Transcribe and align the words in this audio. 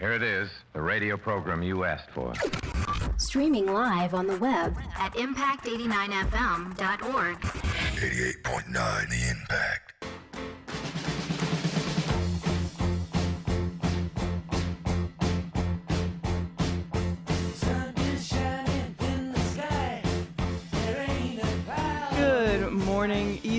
Here 0.00 0.12
it 0.12 0.22
is, 0.22 0.48
the 0.72 0.80
radio 0.80 1.18
program 1.18 1.62
you 1.62 1.84
asked 1.84 2.10
for. 2.10 2.32
Streaming 3.18 3.66
live 3.66 4.14
on 4.14 4.26
the 4.26 4.38
web 4.38 4.74
at 4.98 5.12
impact89fm.org. 5.12 7.40
88.9 7.40 9.10
The 9.10 9.30
Impact. 9.30 9.89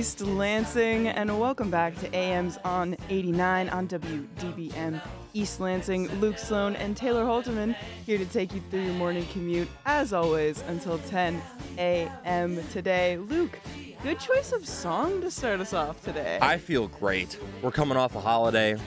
East 0.02 0.22
Lansing, 0.22 1.10
and 1.10 1.40
welcome 1.40 1.70
back 1.70 1.96
to 2.00 2.12
AMs 2.16 2.58
on 2.66 2.98
89 3.10 3.70
on 3.70 3.88
WDBM 3.88 5.00
East 5.36 5.60
Lansing. 5.60 6.08
Luke 6.20 6.40
Sloan 6.40 6.76
and 6.76 6.98
Taylor 6.98 7.24
Haelterman 7.24 7.76
here 8.04 8.18
to 8.18 8.26
take 8.26 8.52
you 8.52 8.64
through 8.72 8.82
your 8.82 8.96
morning 8.96 9.28
commute, 9.32 9.68
as 9.86 10.12
always, 10.12 10.64
until 10.70 10.98
10 10.98 11.40
a.m. 11.78 12.60
today. 12.72 13.18
Luke, 13.18 13.60
good 14.02 14.20
choice 14.20 14.52
of 14.54 14.68
song 14.68 15.22
to 15.22 15.30
start 15.30 15.60
us 15.60 15.72
off 15.72 16.04
today. 16.04 16.40
I 16.42 16.58
feel 16.58 16.88
great. 16.88 17.38
We're 17.62 17.70
coming 17.70 17.96
off 17.96 18.16
a 18.16 18.22
holiday. 18.22 18.78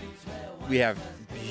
We 0.68 0.78
have 0.78 0.98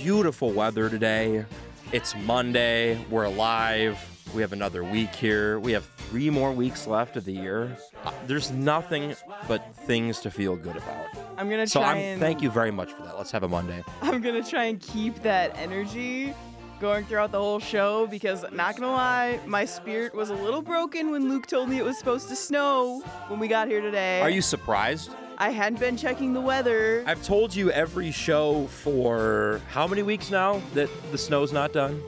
beautiful 0.01 0.51
weather 0.51 0.89
today. 0.89 1.45
It's 1.93 2.13
Monday. 2.17 3.01
We're 3.09 3.23
alive. 3.23 3.97
We 4.33 4.41
have 4.41 4.53
another 4.53 4.83
week 4.83 5.13
here. 5.13 5.59
We 5.59 5.73
have 5.73 5.85
three 6.09 6.31
more 6.31 6.51
weeks 6.51 6.87
left 6.87 7.17
of 7.17 7.25
the 7.25 7.31
year. 7.31 7.77
Uh, 8.03 8.11
There's 8.25 8.49
nothing 8.51 9.15
but 9.47 9.75
things 9.75 10.19
to 10.21 10.31
feel 10.31 10.55
good 10.55 10.75
about. 10.75 11.05
I'm 11.37 11.49
gonna 11.49 11.67
So 11.67 11.81
try 11.81 11.91
I'm 11.91 11.97
and 11.97 12.19
thank 12.19 12.41
you 12.41 12.49
very 12.49 12.71
much 12.71 12.91
for 12.91 13.03
that. 13.03 13.15
Let's 13.15 13.29
have 13.31 13.43
a 13.43 13.47
Monday. 13.47 13.83
I'm 14.01 14.21
gonna 14.21 14.43
try 14.43 14.65
and 14.65 14.79
keep 14.79 15.21
that 15.21 15.55
energy 15.57 16.33
going 16.79 17.05
throughout 17.05 17.31
the 17.31 17.39
whole 17.39 17.59
show 17.59 18.07
because 18.07 18.43
not 18.51 18.75
gonna 18.75 18.91
lie, 18.91 19.39
my 19.45 19.65
spirit 19.65 20.15
was 20.15 20.31
a 20.31 20.35
little 20.35 20.63
broken 20.63 21.11
when 21.11 21.29
Luke 21.29 21.45
told 21.45 21.69
me 21.69 21.77
it 21.77 21.85
was 21.85 21.97
supposed 21.99 22.27
to 22.29 22.35
snow 22.35 23.01
when 23.27 23.39
we 23.39 23.47
got 23.47 23.67
here 23.67 23.81
today. 23.81 24.19
Are 24.19 24.31
you 24.31 24.41
surprised? 24.41 25.11
I 25.37 25.49
hadn't 25.49 25.79
been 25.79 25.97
checking 25.97 26.33
the 26.33 26.41
weather. 26.41 27.03
I've 27.05 27.23
told 27.23 27.55
you 27.55 27.69
every 27.71 28.11
show 28.11 28.65
for 28.67 29.61
how 29.69 29.87
many 29.87 30.01
weeks 30.01 30.31
now 30.31 30.61
that 30.73 30.89
the 31.11 31.17
snow's 31.17 31.51
not 31.51 31.71
done? 31.73 32.01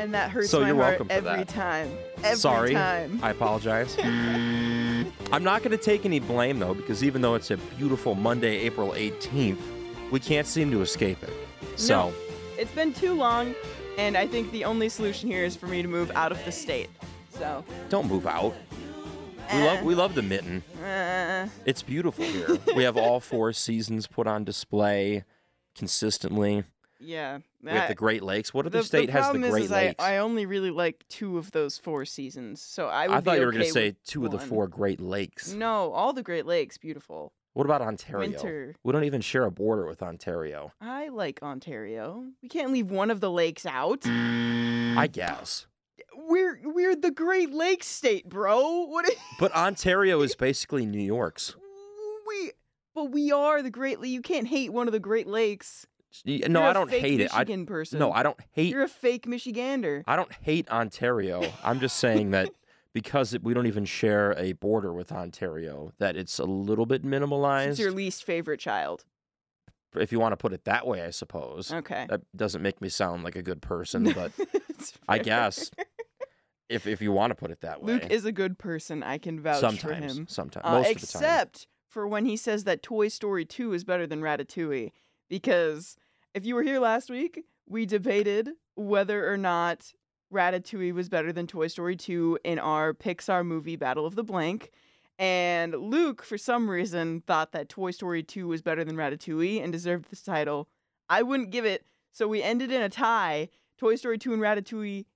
And 0.00 0.14
that 0.14 0.30
hurts 0.30 0.50
So 0.50 0.60
my 0.60 0.68
you're 0.68 0.76
heart 0.76 0.88
welcome 0.98 1.06
for 1.08 1.12
every 1.12 1.30
that. 1.44 1.48
time. 1.48 1.90
Every 2.24 2.36
Sorry. 2.36 2.72
time. 2.74 3.20
I 3.22 3.30
apologize. 3.30 3.96
I'm 5.32 5.44
not 5.44 5.62
going 5.62 5.76
to 5.76 5.82
take 5.82 6.04
any 6.04 6.18
blame 6.18 6.58
though, 6.58 6.74
because 6.74 7.04
even 7.04 7.20
though 7.22 7.34
it's 7.34 7.50
a 7.50 7.56
beautiful 7.56 8.14
Monday, 8.14 8.56
April 8.60 8.92
18th, 8.92 9.58
we 10.10 10.18
can't 10.18 10.46
seem 10.46 10.70
to 10.70 10.82
escape 10.82 11.22
it. 11.22 11.32
So 11.76 12.08
No, 12.08 12.14
it's 12.58 12.72
been 12.72 12.92
too 12.92 13.14
long, 13.14 13.54
and 13.98 14.16
I 14.16 14.26
think 14.26 14.50
the 14.52 14.64
only 14.64 14.88
solution 14.88 15.28
here 15.30 15.44
is 15.44 15.54
for 15.56 15.66
me 15.66 15.82
to 15.82 15.88
move 15.88 16.10
out 16.14 16.32
of 16.32 16.44
the 16.44 16.52
state. 16.52 16.90
So, 17.38 17.64
don't 17.88 18.06
move 18.08 18.26
out. 18.26 18.54
We 19.52 19.58
Eh. 19.58 19.64
love 19.64 19.82
we 19.84 19.94
love 19.94 20.14
the 20.14 20.22
mitten. 20.22 20.62
uh, 20.84 21.48
It's 21.64 21.82
beautiful 21.82 22.24
here. 22.24 22.58
we 22.76 22.84
have 22.84 22.96
all 22.96 23.18
four 23.20 23.52
seasons 23.52 24.06
put 24.06 24.26
on 24.26 24.44
display 24.44 25.24
consistently. 25.74 26.64
Yeah. 27.00 27.38
We 27.62 27.70
have 27.70 27.84
I- 27.84 27.88
the 27.88 27.94
Great 27.94 28.22
Lakes. 28.22 28.52
What 28.54 28.62
the, 28.64 28.78
other 28.78 28.82
state 28.82 29.06
the 29.06 29.12
has 29.12 29.26
the 29.26 29.30
problem 29.32 29.44
is, 29.44 29.50
Great 29.50 29.64
is 29.64 29.70
Lakes? 29.70 30.04
I 30.04 30.18
only 30.18 30.46
really 30.46 30.70
like 30.70 31.04
two 31.08 31.38
of 31.38 31.50
those 31.52 31.78
four 31.78 32.04
seasons, 32.04 32.60
so 32.62 32.88
I 32.88 33.08
would 33.08 33.16
I 33.16 33.20
thought 33.20 33.36
you 33.38 33.42
were 33.42 33.48
okay 33.48 33.56
going 33.58 33.66
to 33.66 33.72
say 33.72 33.96
two 34.04 34.24
of 34.26 34.30
the 34.32 34.38
four 34.38 34.68
Great 34.68 35.00
Lakes. 35.00 35.52
No, 35.52 35.92
all 35.92 36.12
the 36.12 36.22
Great 36.22 36.46
Lakes, 36.46 36.78
beautiful. 36.78 37.32
What 37.52 37.64
about 37.66 37.82
Ontario? 37.82 38.28
Winter. 38.30 38.74
We 38.84 38.92
don't 38.92 39.02
even 39.04 39.20
share 39.20 39.44
a 39.44 39.50
border 39.50 39.84
with 39.86 40.02
Ontario. 40.02 40.72
I 40.80 41.08
like 41.08 41.40
Ontario. 41.42 42.24
We 42.42 42.48
can't 42.48 42.72
leave 42.72 42.90
one 42.90 43.10
of 43.10 43.20
the 43.20 43.30
lakes 43.30 43.66
out. 43.66 44.06
I 44.06 45.08
guess. 45.10 45.66
We're 46.16 46.60
we're 46.62 46.94
the 46.94 47.10
Great 47.10 47.50
Lakes 47.52 47.88
state, 47.88 48.28
bro. 48.28 48.84
What? 48.84 49.04
i- 49.06 49.14
But 49.40 49.52
Ontario 49.52 50.20
is 50.22 50.36
basically 50.36 50.86
New 50.86 51.02
York's. 51.02 51.56
we 52.28 52.52
but 52.94 53.10
we 53.10 53.32
are 53.32 53.62
the 53.62 53.70
Great. 53.70 53.98
You 54.04 54.22
can't 54.22 54.46
hate 54.46 54.72
one 54.72 54.86
of 54.86 54.92
the 54.92 55.00
Great 55.00 55.26
Lakes. 55.26 55.86
No, 56.24 56.32
You're 56.60 56.62
I 56.62 56.72
don't 56.72 56.90
hate 56.90 57.20
it. 57.20 57.34
I, 57.34 57.44
person. 57.64 57.98
no, 57.98 58.12
I 58.12 58.22
don't 58.22 58.38
hate. 58.52 58.70
You're 58.72 58.82
a 58.82 58.88
fake 58.88 59.26
Michigander. 59.26 60.02
I 60.06 60.16
don't 60.16 60.32
hate 60.32 60.68
Ontario. 60.68 61.52
I'm 61.62 61.80
just 61.80 61.98
saying 61.98 62.30
that 62.32 62.50
because 62.92 63.34
it, 63.34 63.42
we 63.42 63.54
don't 63.54 63.66
even 63.66 63.84
share 63.84 64.32
a 64.36 64.52
border 64.52 64.92
with 64.92 65.12
Ontario, 65.12 65.92
that 65.98 66.16
it's 66.16 66.38
a 66.38 66.44
little 66.44 66.86
bit 66.86 67.04
minimalized. 67.04 67.68
It's 67.68 67.78
your 67.78 67.92
least 67.92 68.24
favorite 68.24 68.58
child. 68.60 69.04
if 69.94 70.10
you 70.12 70.18
want 70.18 70.32
to 70.32 70.36
put 70.36 70.52
it 70.52 70.64
that 70.64 70.86
way, 70.86 71.02
I 71.04 71.10
suppose. 71.10 71.72
Okay. 71.72 72.06
That 72.08 72.22
doesn't 72.36 72.62
make 72.62 72.80
me 72.80 72.88
sound 72.88 73.22
like 73.22 73.36
a 73.36 73.42
good 73.42 73.62
person, 73.62 74.04
but 74.14 74.32
I 75.08 75.18
guess 75.18 75.70
if 76.68 76.86
if 76.86 77.00
you 77.00 77.12
want 77.12 77.30
to 77.30 77.34
put 77.36 77.50
it 77.50 77.60
that 77.60 77.82
way. 77.82 77.94
Luke 77.94 78.10
is 78.10 78.24
a 78.24 78.32
good 78.32 78.58
person. 78.58 79.02
I 79.02 79.18
can 79.18 79.40
vouch 79.40 79.60
for 79.80 79.92
him. 79.94 80.26
sometimes, 80.28 80.64
Uh, 80.64 80.72
most 80.72 80.90
of 80.90 81.00
the 81.00 81.06
time. 81.06 81.22
except 81.22 81.66
for 81.88 82.06
when 82.08 82.24
he 82.24 82.36
says 82.36 82.64
that 82.64 82.82
Toy 82.82 83.08
Story 83.08 83.44
2 83.44 83.72
is 83.72 83.84
better 83.84 84.06
than 84.06 84.20
Ratatouille. 84.20 84.92
Because 85.30 85.96
if 86.34 86.44
you 86.44 86.54
were 86.54 86.62
here 86.62 86.80
last 86.80 87.08
week, 87.08 87.44
we 87.66 87.86
debated 87.86 88.50
whether 88.74 89.32
or 89.32 89.38
not 89.38 89.94
Ratatouille 90.32 90.92
was 90.92 91.08
better 91.08 91.32
than 91.32 91.46
Toy 91.46 91.68
Story 91.68 91.96
2 91.96 92.40
in 92.44 92.58
our 92.58 92.92
Pixar 92.92 93.46
movie 93.46 93.76
Battle 93.76 94.04
of 94.04 94.16
the 94.16 94.24
Blank. 94.24 94.70
And 95.18 95.74
Luke, 95.74 96.22
for 96.22 96.36
some 96.36 96.68
reason, 96.68 97.22
thought 97.26 97.52
that 97.52 97.68
Toy 97.68 97.92
Story 97.92 98.22
2 98.22 98.48
was 98.48 98.60
better 98.60 98.84
than 98.84 98.96
Ratatouille 98.96 99.62
and 99.62 99.72
deserved 99.72 100.10
this 100.10 100.22
title. 100.22 100.68
I 101.08 101.22
wouldn't 101.22 101.50
give 101.50 101.64
it, 101.64 101.84
so 102.12 102.28
we 102.28 102.42
ended 102.42 102.70
in 102.70 102.82
a 102.82 102.88
tie 102.88 103.48
Toy 103.78 103.96
Story 103.96 104.18
2 104.18 104.32
and 104.32 104.42
Ratatouille 104.42 105.06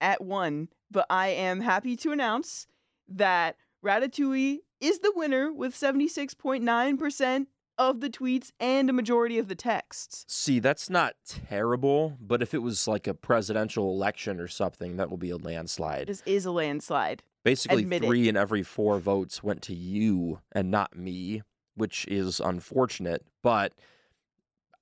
at 0.00 0.22
one. 0.22 0.68
But 0.90 1.06
I 1.10 1.28
am 1.28 1.60
happy 1.60 1.96
to 1.96 2.12
announce 2.12 2.66
that 3.08 3.56
Ratatouille 3.84 4.58
is 4.80 5.00
the 5.00 5.12
winner 5.14 5.52
with 5.52 5.74
76.9% 5.74 7.46
of 7.78 8.00
the 8.00 8.10
tweets 8.10 8.50
and 8.58 8.90
a 8.90 8.92
majority 8.92 9.38
of 9.38 9.48
the 9.48 9.54
texts. 9.54 10.24
See, 10.28 10.58
that's 10.58 10.90
not 10.90 11.14
terrible, 11.24 12.16
but 12.20 12.42
if 12.42 12.52
it 12.52 12.58
was 12.58 12.88
like 12.88 13.06
a 13.06 13.14
presidential 13.14 13.90
election 13.90 14.40
or 14.40 14.48
something, 14.48 14.96
that 14.96 15.08
will 15.08 15.16
be 15.16 15.30
a 15.30 15.36
landslide. 15.36 16.08
This 16.08 16.22
is 16.26 16.44
a 16.44 16.50
landslide. 16.50 17.22
Basically, 17.44 17.82
admit 17.82 18.02
it. 18.02 18.06
three 18.06 18.28
in 18.28 18.36
every 18.36 18.62
four 18.62 18.98
votes 18.98 19.42
went 19.42 19.62
to 19.62 19.74
you 19.74 20.40
and 20.52 20.70
not 20.70 20.96
me, 20.96 21.42
which 21.76 22.06
is 22.08 22.40
unfortunate. 22.40 23.24
But 23.42 23.72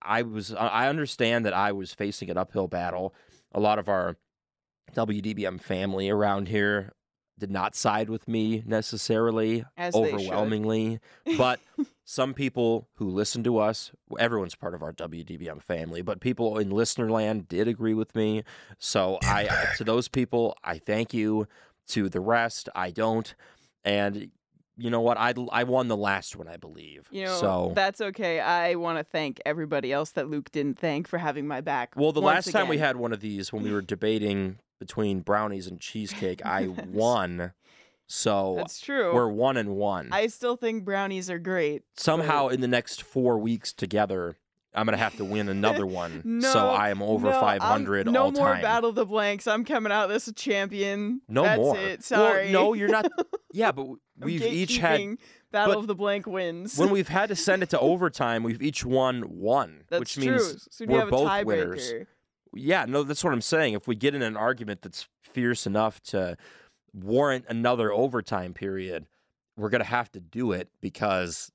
I 0.02 0.22
was, 0.22 0.54
I 0.54 0.88
understand 0.88 1.44
that 1.44 1.52
I 1.52 1.72
was 1.72 1.92
facing 1.92 2.30
an 2.30 2.38
uphill 2.38 2.66
battle. 2.66 3.14
A 3.52 3.60
lot 3.60 3.78
of 3.78 3.88
our 3.88 4.16
WDBM 4.94 5.60
family 5.60 6.08
around 6.08 6.48
here 6.48 6.92
did 7.38 7.50
not 7.50 7.74
side 7.74 8.08
with 8.08 8.26
me 8.28 8.62
necessarily, 8.66 9.64
As 9.76 9.94
overwhelmingly. 9.94 11.00
But 11.36 11.60
some 12.04 12.34
people 12.34 12.88
who 12.94 13.08
listen 13.08 13.44
to 13.44 13.58
us, 13.58 13.92
everyone's 14.18 14.54
part 14.54 14.74
of 14.74 14.82
our 14.82 14.92
WDBM 14.92 15.62
family, 15.62 16.02
but 16.02 16.20
people 16.20 16.58
in 16.58 16.70
listener 16.70 17.10
land 17.10 17.48
did 17.48 17.68
agree 17.68 17.94
with 17.94 18.14
me. 18.14 18.42
So 18.78 19.18
I, 19.22 19.48
to 19.76 19.84
those 19.84 20.08
people, 20.08 20.56
I 20.64 20.78
thank 20.78 21.12
you. 21.12 21.46
To 21.90 22.08
the 22.08 22.18
rest, 22.20 22.68
I 22.74 22.90
don't. 22.90 23.32
And 23.84 24.32
you 24.76 24.90
know 24.90 25.00
what? 25.00 25.16
I, 25.18 25.34
I 25.52 25.62
won 25.62 25.86
the 25.86 25.96
last 25.96 26.34
one, 26.34 26.48
I 26.48 26.56
believe. 26.56 27.08
You 27.12 27.26
know, 27.26 27.40
so 27.40 27.72
that's 27.76 28.00
okay. 28.00 28.40
I 28.40 28.74
want 28.74 28.98
to 28.98 29.04
thank 29.04 29.40
everybody 29.46 29.92
else 29.92 30.10
that 30.12 30.28
Luke 30.28 30.50
didn't 30.50 30.78
thank 30.78 31.06
for 31.06 31.18
having 31.18 31.46
my 31.46 31.60
back. 31.60 31.94
well, 31.96 32.10
the 32.12 32.20
last 32.20 32.50
time 32.50 32.68
we 32.68 32.78
had 32.78 32.96
one 32.96 33.12
of 33.12 33.20
these, 33.20 33.52
when 33.52 33.62
we 33.62 33.72
were 33.72 33.82
debating 33.82 34.58
between 34.78 35.20
brownies 35.20 35.66
and 35.66 35.80
cheesecake, 35.80 36.44
I 36.44 36.66
won. 36.88 37.52
So 38.08 38.54
That's 38.58 38.80
true. 38.80 39.12
we're 39.12 39.28
one 39.28 39.56
and 39.56 39.70
one. 39.76 40.10
I 40.12 40.28
still 40.28 40.56
think 40.56 40.84
brownies 40.84 41.28
are 41.28 41.38
great. 41.40 41.82
Somehow, 41.96 42.48
in 42.48 42.60
the 42.60 42.68
next 42.68 43.02
four 43.02 43.36
weeks 43.38 43.72
together, 43.72 44.36
I'm 44.74 44.84
gonna 44.84 44.96
have 44.96 45.16
to 45.16 45.24
win 45.24 45.48
another 45.48 45.84
one. 46.02 46.22
No, 46.24 46.52
so 46.52 46.68
I 46.68 46.90
am 46.90 47.02
over 47.02 47.26
no, 47.30 47.32
I'm- 47.40 47.58
500 47.60 48.06
no 48.06 48.24
all 48.24 48.30
more. 48.30 48.54
Battle 48.62 48.90
of 48.90 48.94
the 48.94 49.06
Blanks. 49.06 49.46
I'm 49.48 49.64
coming 49.64 49.90
out 49.90 50.06
this 50.08 50.28
a 50.28 50.32
champion. 50.32 51.20
no 51.28 51.42
That's 51.42 51.58
more. 51.58 51.76
it. 51.76 52.06
Well, 52.10 52.30
Sorry. 52.30 52.52
no, 52.52 52.74
you're 52.74 52.88
not. 52.88 53.10
Yeah, 53.52 53.72
but 53.72 53.86
we've 54.18 54.42
each 54.42 54.76
had 54.76 55.16
Battle 55.50 55.76
but 55.76 55.80
of 55.80 55.86
the 55.86 55.94
Blank 55.94 56.26
wins. 56.26 56.76
when 56.76 56.90
we've 56.90 57.08
had 57.08 57.30
to 57.30 57.36
send 57.36 57.62
it 57.62 57.70
to 57.70 57.80
overtime, 57.80 58.42
we've 58.42 58.60
each 58.60 58.84
won 58.84 59.22
one, 59.22 59.84
That's 59.88 60.00
which 60.00 60.14
true. 60.14 60.24
means 60.36 60.68
so 60.70 60.84
we 60.84 60.92
we're 60.92 61.06
both 61.06 61.26
tiebreaker. 61.26 61.44
winners. 61.46 61.92
Yeah, 62.56 62.84
no, 62.86 63.02
that's 63.02 63.22
what 63.22 63.32
I'm 63.32 63.40
saying. 63.40 63.74
If 63.74 63.86
we 63.86 63.94
get 63.94 64.14
in 64.14 64.22
an 64.22 64.36
argument 64.36 64.82
that's 64.82 65.08
fierce 65.22 65.66
enough 65.66 66.00
to 66.04 66.36
warrant 66.92 67.44
another 67.48 67.92
overtime 67.92 68.54
period, 68.54 69.06
we're 69.56 69.70
gonna 69.70 69.84
have 69.84 70.10
to 70.12 70.20
do 70.20 70.52
it 70.52 70.68
because 70.80 71.52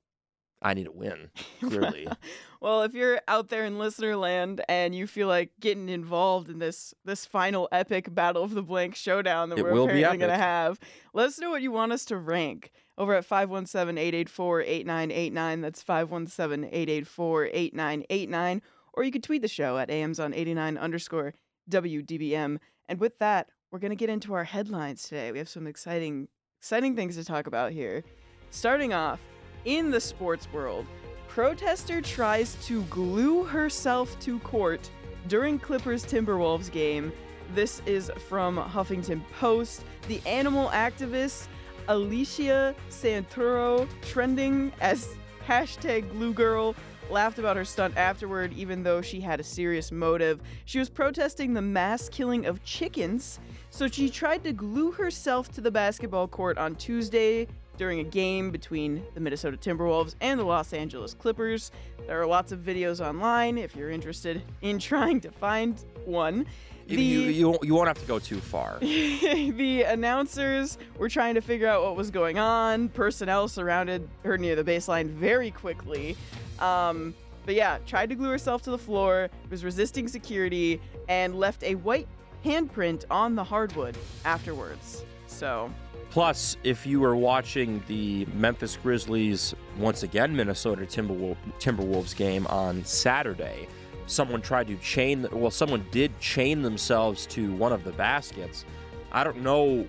I 0.62 0.74
need 0.74 0.84
to 0.84 0.92
win. 0.92 1.30
Clearly, 1.60 2.06
well, 2.60 2.82
if 2.82 2.94
you're 2.94 3.20
out 3.26 3.48
there 3.48 3.64
in 3.64 3.78
listener 3.78 4.14
land 4.16 4.62
and 4.68 4.94
you 4.94 5.06
feel 5.06 5.28
like 5.28 5.50
getting 5.60 5.88
involved 5.88 6.48
in 6.48 6.58
this 6.60 6.94
this 7.04 7.26
final 7.26 7.68
epic 7.72 8.14
Battle 8.14 8.44
of 8.44 8.54
the 8.54 8.62
Blank 8.62 8.94
showdown 8.94 9.48
that 9.50 9.58
It 9.58 9.64
we're 9.64 9.70
apparently 9.70 10.18
going 10.18 10.30
to 10.30 10.36
have, 10.36 10.78
let 11.12 11.26
us 11.26 11.38
know 11.38 11.50
what 11.50 11.62
you 11.62 11.72
want 11.72 11.92
us 11.92 12.04
to 12.06 12.16
rank 12.16 12.70
over 12.96 13.14
at 13.14 13.28
517-884-8989. 13.28 15.62
That's 15.62 15.82
517-884-8989. 15.82 18.60
Or 18.94 19.04
you 19.04 19.10
could 19.10 19.22
tweet 19.22 19.42
the 19.42 19.48
show 19.48 19.78
at 19.78 19.88
amzon89 19.88 20.78
underscore 20.78 21.34
WDBM. 21.70 22.58
And 22.88 23.00
with 23.00 23.18
that, 23.18 23.48
we're 23.70 23.78
going 23.78 23.90
to 23.90 23.96
get 23.96 24.10
into 24.10 24.34
our 24.34 24.44
headlines 24.44 25.04
today. 25.04 25.32
We 25.32 25.38
have 25.38 25.48
some 25.48 25.66
exciting, 25.66 26.28
exciting 26.60 26.94
things 26.94 27.16
to 27.16 27.24
talk 27.24 27.46
about 27.46 27.72
here. 27.72 28.04
Starting 28.50 28.92
off, 28.92 29.20
in 29.64 29.90
the 29.90 30.00
sports 30.00 30.46
world, 30.52 30.86
protester 31.28 32.02
tries 32.02 32.54
to 32.66 32.82
glue 32.84 33.44
herself 33.44 34.18
to 34.20 34.38
court 34.40 34.90
during 35.28 35.58
Clippers 35.58 36.04
Timberwolves 36.04 36.70
game. 36.70 37.12
This 37.54 37.80
is 37.86 38.10
from 38.28 38.56
Huffington 38.56 39.22
Post. 39.38 39.84
The 40.08 40.20
animal 40.26 40.68
activist 40.70 41.46
Alicia 41.88 42.74
Santurio, 42.90 43.88
trending 44.02 44.72
as 44.80 45.16
hashtag 45.46 46.10
glue 46.12 46.32
girl, 46.32 46.74
laughed 47.10 47.38
about 47.38 47.56
her 47.56 47.64
stunt 47.64 47.96
afterward, 47.96 48.52
even 48.54 48.82
though 48.82 49.02
she 49.02 49.20
had 49.20 49.40
a 49.40 49.44
serious 49.44 49.92
motive. 49.92 50.40
She 50.64 50.78
was 50.78 50.88
protesting 50.88 51.54
the 51.54 51.62
mass 51.62 52.08
killing 52.08 52.46
of 52.46 52.62
chickens, 52.64 53.38
so 53.70 53.86
she 53.88 54.08
tried 54.08 54.44
to 54.44 54.52
glue 54.52 54.92
herself 54.92 55.50
to 55.52 55.60
the 55.60 55.70
basketball 55.70 56.28
court 56.28 56.58
on 56.58 56.74
Tuesday 56.76 57.46
during 57.76 58.00
a 58.00 58.04
game 58.04 58.50
between 58.50 59.02
the 59.14 59.20
Minnesota 59.20 59.56
Timberwolves 59.56 60.14
and 60.20 60.38
the 60.38 60.44
Los 60.44 60.72
Angeles 60.72 61.14
Clippers. 61.14 61.70
There 62.06 62.20
are 62.20 62.26
lots 62.26 62.52
of 62.52 62.60
videos 62.60 63.04
online 63.04 63.58
if 63.58 63.74
you're 63.74 63.90
interested 63.90 64.42
in 64.60 64.78
trying 64.80 65.20
to 65.22 65.30
find 65.30 65.82
one. 66.04 66.46
You, 66.92 67.20
you, 67.20 67.20
you, 67.30 67.48
won't- 67.50 67.64
you 67.64 67.74
won't 67.74 67.88
have 67.88 67.98
to 68.00 68.06
go 68.06 68.18
too 68.18 68.38
far. 68.40 68.78
the 68.80 69.84
announcers 69.86 70.78
were 70.98 71.08
trying 71.08 71.34
to 71.34 71.40
figure 71.40 71.66
out 71.68 71.82
what 71.82 71.96
was 71.96 72.10
going 72.10 72.38
on. 72.38 72.88
Personnel 72.90 73.48
surrounded 73.48 74.08
her 74.24 74.36
near 74.38 74.56
the 74.56 74.64
baseline 74.64 75.08
very 75.08 75.50
quickly. 75.50 76.16
Um, 76.58 77.14
but 77.44 77.54
yeah, 77.54 77.78
tried 77.86 78.08
to 78.10 78.14
glue 78.14 78.28
herself 78.30 78.62
to 78.62 78.70
the 78.70 78.78
floor, 78.78 79.28
was 79.50 79.64
resisting 79.64 80.06
security, 80.08 80.80
and 81.08 81.34
left 81.34 81.62
a 81.64 81.74
white 81.76 82.06
handprint 82.44 83.04
on 83.10 83.34
the 83.34 83.44
hardwood 83.44 83.96
afterwards. 84.24 85.04
So, 85.26 85.72
Plus, 86.10 86.58
if 86.62 86.86
you 86.86 87.00
were 87.00 87.16
watching 87.16 87.82
the 87.88 88.26
Memphis 88.34 88.76
Grizzlies 88.82 89.54
once 89.78 90.02
again 90.02 90.36
Minnesota 90.36 90.82
Timberwol- 90.82 91.36
Timberwolves 91.58 92.14
game 92.14 92.46
on 92.48 92.84
Saturday, 92.84 93.66
someone 94.12 94.42
tried 94.42 94.66
to 94.68 94.76
chain. 94.76 95.26
Well, 95.32 95.50
someone 95.50 95.86
did 95.90 96.18
chain 96.20 96.62
themselves 96.62 97.26
to 97.26 97.52
one 97.54 97.72
of 97.72 97.84
the 97.84 97.92
baskets. 97.92 98.64
I 99.10 99.24
don't 99.24 99.42
know 99.42 99.86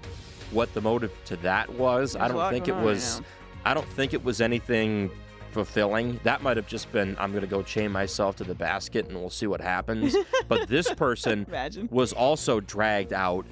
what 0.51 0.73
the 0.73 0.81
motive 0.81 1.11
to 1.25 1.35
that 1.37 1.69
was. 1.73 2.15
I 2.15 2.19
There's 2.19 2.31
a 2.31 2.33
don't 2.33 2.51
think 2.51 2.67
it 2.67 2.73
right 2.73 2.83
was. 2.83 3.21
I 3.65 3.73
don't 3.73 3.87
think 3.87 4.13
it 4.13 4.23
was 4.23 4.41
anything 4.41 5.09
fulfilling. 5.51 6.19
That 6.23 6.41
might 6.41 6.57
have 6.57 6.67
just 6.67 6.91
been 6.91 7.15
I'm 7.19 7.31
going 7.31 7.41
to 7.41 7.47
go 7.47 7.61
chain 7.61 7.91
myself 7.91 8.35
to 8.37 8.43
the 8.43 8.55
basket 8.55 9.07
and 9.07 9.17
we'll 9.17 9.29
see 9.29 9.47
what 9.47 9.61
happens. 9.61 10.15
but 10.47 10.67
this 10.67 10.91
person 10.93 11.45
was 11.89 12.11
also 12.11 12.59
dragged 12.59 13.13
out 13.13 13.45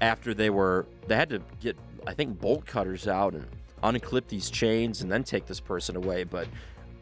after 0.00 0.34
they 0.34 0.50
were 0.50 0.86
they 1.06 1.16
had 1.16 1.30
to 1.30 1.42
get 1.60 1.76
I 2.06 2.14
think 2.14 2.38
bolt 2.38 2.66
cutters 2.66 3.08
out 3.08 3.34
and 3.34 3.46
unclip 3.82 4.28
these 4.28 4.50
chains 4.50 5.02
and 5.02 5.10
then 5.10 5.24
take 5.24 5.46
this 5.46 5.60
person 5.60 5.96
away. 5.96 6.24
But 6.24 6.46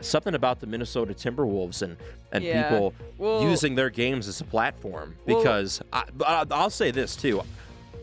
something 0.01 0.35
about 0.35 0.61
the 0.61 0.67
Minnesota 0.67 1.15
Timberwolves 1.15 1.83
and 1.83 1.97
and 2.33 2.45
Yeah. 2.45 2.69
people 2.69 2.95
Well- 3.19 3.43
using 3.43 3.75
their 3.75 3.91
games 3.91 4.27
as 4.29 4.41
a 4.41 4.45
platform 4.45 5.17
because 5.27 5.81
I, 5.93 6.05
I, 6.27 6.45
I'll 6.51 6.71
say 6.71 6.91
this 6.91 7.15
too. 7.17 7.43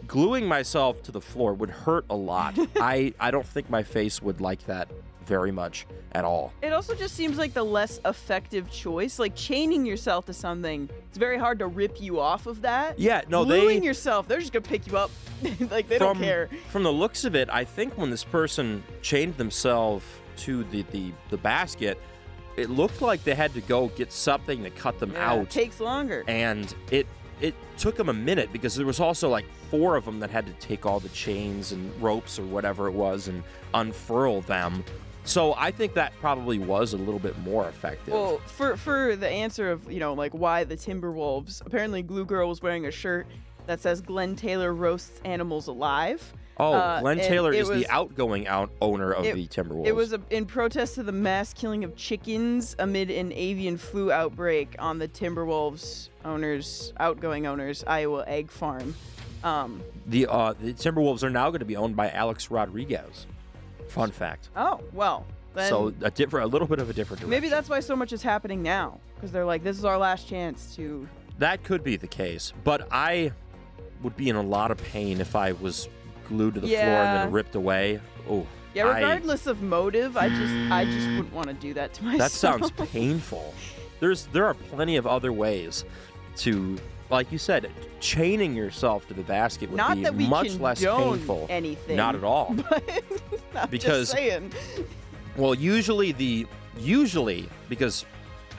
Gluing 0.07 0.45
myself 0.45 1.03
to 1.03 1.11
the 1.11 1.21
floor 1.21 1.53
would 1.53 1.69
hurt 1.69 2.05
a 2.09 2.15
lot. 2.15 2.57
I, 2.77 3.13
I 3.19 3.31
don't 3.31 3.45
think 3.45 3.69
my 3.69 3.83
face 3.83 4.21
would 4.21 4.41
like 4.41 4.65
that 4.65 4.89
very 5.25 5.51
much 5.51 5.85
at 6.13 6.25
all. 6.25 6.51
It 6.61 6.73
also 6.73 6.95
just 6.95 7.15
seems 7.15 7.37
like 7.37 7.53
the 7.53 7.63
less 7.63 7.99
effective 8.05 8.69
choice. 8.71 9.19
Like 9.19 9.35
chaining 9.35 9.85
yourself 9.85 10.25
to 10.25 10.33
something, 10.33 10.89
it's 11.07 11.17
very 11.17 11.37
hard 11.37 11.59
to 11.59 11.67
rip 11.67 12.01
you 12.01 12.19
off 12.19 12.47
of 12.47 12.61
that. 12.63 12.99
Yeah, 12.99 13.21
no, 13.29 13.45
Gluing 13.45 13.79
they 13.81 13.85
yourself, 13.85 14.27
they're 14.27 14.39
just 14.39 14.51
gonna 14.51 14.63
pick 14.63 14.87
you 14.87 14.97
up. 14.97 15.11
like 15.69 15.87
they 15.87 15.97
from, 15.97 16.17
don't 16.17 16.19
care. 16.19 16.49
From 16.69 16.83
the 16.83 16.91
looks 16.91 17.23
of 17.23 17.35
it, 17.35 17.49
I 17.49 17.63
think 17.63 17.97
when 17.97 18.09
this 18.09 18.23
person 18.23 18.83
chained 19.01 19.37
themselves 19.37 20.03
to 20.45 20.63
the, 20.65 20.83
the, 20.91 21.11
the 21.29 21.37
basket, 21.37 21.99
it 22.57 22.69
looked 22.69 23.01
like 23.01 23.23
they 23.23 23.35
had 23.35 23.53
to 23.53 23.61
go 23.61 23.87
get 23.89 24.11
something 24.11 24.63
to 24.63 24.69
cut 24.69 24.99
them 24.99 25.13
Yeah, 25.13 25.31
out. 25.31 25.39
It 25.43 25.49
takes 25.49 25.79
longer. 25.79 26.23
and 26.27 26.73
it 26.91 27.07
it 27.39 27.55
took 27.75 27.95
them 27.95 28.07
a 28.09 28.13
minute 28.13 28.53
because 28.53 28.75
there 28.75 28.85
was 28.85 28.99
also 28.99 29.27
like 29.27 29.45
four 29.71 29.95
of 29.95 30.05
them 30.05 30.19
that 30.19 30.29
had 30.29 30.45
to 30.45 30.53
take 30.53 30.85
all 30.85 30.99
the 30.99 31.09
chains 31.09 31.71
and 31.71 31.91
ropes 31.99 32.37
or 32.37 32.43
whatever 32.43 32.87
it 32.87 32.91
was 32.91 33.27
and 33.27 33.41
unfurl 33.73 34.41
them. 34.41 34.83
So 35.23 35.55
I 35.57 35.71
think 35.71 35.95
that 35.95 36.13
probably 36.19 36.59
was 36.59 36.93
a 36.93 36.97
little 36.97 37.17
bit 37.19 37.35
more 37.39 37.67
effective. 37.67 38.13
Well, 38.13 38.37
for 38.45 38.77
for 38.77 39.15
the 39.15 39.27
answer 39.29 39.71
of 39.71 39.91
you 39.91 39.99
know 39.99 40.13
like 40.13 40.33
why 40.33 40.65
the 40.65 40.75
Timberwolves, 40.77 41.65
apparently 41.65 42.03
Glue 42.03 42.25
Girl 42.25 42.47
was 42.47 42.61
wearing 42.61 42.85
a 42.85 42.91
shirt 42.91 43.25
that 43.65 43.79
says 43.79 44.01
Glenn 44.01 44.35
Taylor 44.35 44.71
roasts 44.73 45.19
animals 45.25 45.65
alive. 45.67 46.33
Oh, 46.61 46.73
uh, 46.73 46.99
Glenn 47.01 47.17
Taylor 47.17 47.51
is 47.53 47.67
was- 47.67 47.79
the 47.79 47.89
outgoing 47.89 48.47
out 48.47 48.71
owner 48.81 49.11
of 49.11 49.25
it- 49.25 49.35
the 49.35 49.47
Timberwolves. 49.47 49.87
It 49.87 49.95
was 49.95 50.13
a, 50.13 50.21
in 50.29 50.45
protest 50.45 50.95
to 50.95 51.03
the 51.03 51.11
mass 51.11 51.53
killing 51.53 51.83
of 51.83 51.95
chickens 51.95 52.75
amid 52.79 53.09
an 53.11 53.31
avian 53.33 53.77
flu 53.77 54.11
outbreak 54.11 54.75
on 54.79 54.99
the 54.99 55.07
Timberwolves 55.07 56.09
owners, 56.23 56.93
outgoing 56.99 57.47
owners, 57.47 57.83
Iowa 57.85 58.23
egg 58.27 58.51
farm. 58.51 58.95
Um, 59.43 59.81
the 60.05 60.27
uh, 60.27 60.53
the 60.53 60.73
Timberwolves 60.73 61.23
are 61.23 61.29
now 61.31 61.49
going 61.49 61.59
to 61.59 61.65
be 61.65 61.75
owned 61.75 61.95
by 61.95 62.11
Alex 62.11 62.51
Rodriguez. 62.51 63.25
Fun 63.87 64.11
fact. 64.11 64.49
oh 64.55 64.79
well, 64.93 65.25
then 65.55 65.67
so 65.67 65.93
a 66.03 66.11
different, 66.11 66.45
a 66.45 66.47
little 66.47 66.67
bit 66.67 66.79
of 66.79 66.89
a 66.89 66.93
different 66.93 67.21
direction. 67.21 67.29
maybe 67.29 67.49
that's 67.49 67.67
why 67.67 67.79
so 67.79 67.95
much 67.95 68.13
is 68.13 68.21
happening 68.21 68.61
now 68.61 68.99
because 69.15 69.31
they're 69.31 69.45
like, 69.45 69.63
this 69.63 69.77
is 69.77 69.83
our 69.83 69.97
last 69.97 70.27
chance 70.27 70.75
to. 70.75 71.07
that 71.39 71.63
could 71.63 71.83
be 71.83 71.95
the 71.97 72.07
case, 72.07 72.53
but 72.63 72.87
I 72.91 73.31
would 74.03 74.15
be 74.15 74.29
in 74.29 74.35
a 74.35 74.41
lot 74.41 74.71
of 74.71 74.77
pain 74.77 75.19
if 75.19 75.35
I 75.35 75.51
was 75.53 75.89
glued 76.31 76.55
to 76.55 76.59
the 76.61 76.67
floor 76.67 76.79
and 76.79 77.17
then 77.25 77.31
ripped 77.31 77.55
away. 77.55 77.99
Oh, 78.29 78.45
Yeah, 78.73 78.85
I- 78.87 78.95
regardless 78.95 79.47
of 79.47 79.61
motive, 79.61 80.15
I 80.17 80.29
just 80.29 80.71
I 80.71 80.85
just 80.85 81.07
wouldn't 81.07 81.33
want 81.33 81.47
to 81.47 81.53
do 81.53 81.73
that 81.73 81.93
to 81.95 82.03
myself. 82.03 82.19
that 82.19 82.31
sounds 82.31 82.71
painful. 82.91 83.53
There's 83.99 84.25
there 84.27 84.45
are 84.45 84.53
plenty 84.53 84.95
of 84.95 85.05
other 85.05 85.31
ways 85.33 85.85
to, 86.37 86.77
like 87.09 87.31
you 87.31 87.37
said, 87.37 87.69
chaining 87.99 88.55
yourself 88.55 89.07
to 89.09 89.13
the 89.13 89.23
basket 89.23 89.69
would 89.69 89.77
Not 89.77 89.97
be 89.97 90.03
that 90.03 90.15
we 90.15 90.27
much 90.27 90.55
less 90.57 90.83
painful. 90.83 91.45
anything. 91.49 91.97
Not 91.97 92.15
at 92.15 92.23
all. 92.23 92.55
Because-. 93.69 94.15
Well, 95.37 95.53
usually 95.53 96.11
the 96.13 96.47
usually 96.79 97.49
because 97.69 98.05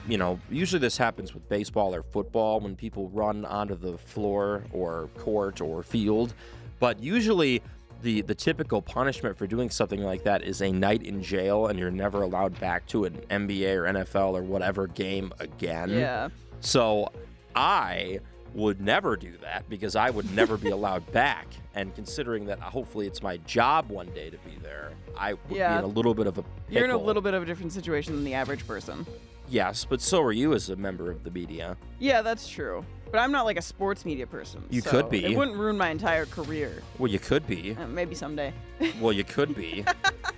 you 0.07 0.17
know 0.17 0.39
usually 0.51 0.79
this 0.79 0.97
happens 0.97 1.33
with 1.33 1.47
baseball 1.49 1.93
or 1.95 2.03
football 2.03 2.59
when 2.59 2.75
people 2.75 3.09
run 3.09 3.43
onto 3.45 3.75
the 3.75 3.97
floor 3.97 4.63
or 4.71 5.09
court 5.17 5.61
or 5.61 5.81
field, 5.83 6.33
but 6.79 7.01
usually 7.01 7.61
the 8.01 8.21
the 8.21 8.35
typical 8.35 8.81
punishment 8.81 9.37
for 9.37 9.47
doing 9.47 9.69
something 9.69 10.03
like 10.03 10.23
that 10.23 10.43
is 10.43 10.61
a 10.61 10.71
night 10.71 11.03
in 11.03 11.23
jail 11.23 11.67
and 11.67 11.79
you're 11.79 11.91
never 11.91 12.21
allowed 12.21 12.59
back 12.59 12.85
to 12.87 13.05
an 13.05 13.13
NBA 13.29 13.75
or 13.75 13.83
NFL 13.83 14.33
or 14.33 14.41
whatever 14.43 14.87
game 14.87 15.31
again. 15.39 15.89
Yeah. 15.89 16.29
So 16.59 17.09
I 17.55 18.19
would 18.53 18.81
never 18.81 19.15
do 19.15 19.35
that 19.41 19.67
because 19.69 19.95
I 19.95 20.09
would 20.09 20.31
never 20.35 20.57
be 20.57 20.69
allowed 20.77 21.09
back. 21.11 21.47
And 21.75 21.95
considering 21.95 22.45
that 22.47 22.59
uh, 22.61 22.65
hopefully 22.65 23.07
it's 23.07 23.21
my 23.23 23.37
job 23.37 23.89
one 23.89 24.07
day 24.13 24.29
to 24.29 24.37
be 24.39 24.57
there, 24.61 24.91
I 25.17 25.33
would 25.33 25.39
Yeah. 25.49 25.73
be 25.73 25.79
in 25.79 25.83
a 25.85 25.87
little 25.93 26.13
bit 26.13 26.27
of 26.27 26.37
a 26.37 26.43
You're 26.69 26.85
in 26.85 26.91
a 26.91 26.97
little 26.97 27.21
bit 27.21 27.33
of 27.33 27.41
a 27.41 27.45
different 27.45 27.71
situation 27.73 28.13
than 28.15 28.23
the 28.25 28.33
average 28.33 28.67
person. 28.67 29.05
Yes, 29.49 29.85
but 29.85 30.01
so 30.01 30.21
are 30.21 30.31
you 30.31 30.53
as 30.53 30.69
a 30.69 30.75
member 30.75 31.09
of 31.11 31.23
the 31.23 31.31
media. 31.31 31.77
Yeah, 31.99 32.21
that's 32.21 32.47
true. 32.47 32.85
But 33.13 33.19
I'm 33.19 33.31
not 33.31 33.45
like 33.45 33.57
a 33.57 33.61
sports 33.61 34.05
media 34.05 34.25
person. 34.25 34.63
You 34.71 34.81
so 34.81 34.89
could 34.89 35.11
be. 35.11 35.23
It 35.23 35.37
wouldn't 35.37 35.55
ruin 35.55 35.77
my 35.77 35.91
entire 35.91 36.25
career. 36.25 36.81
Well, 36.97 37.11
you 37.11 37.19
could 37.19 37.45
be. 37.45 37.75
Uh, 37.79 37.85
maybe 37.85 38.15
someday. 38.15 38.51
Well, 38.99 39.13
you 39.13 39.23
could 39.23 39.55
be. 39.55 39.85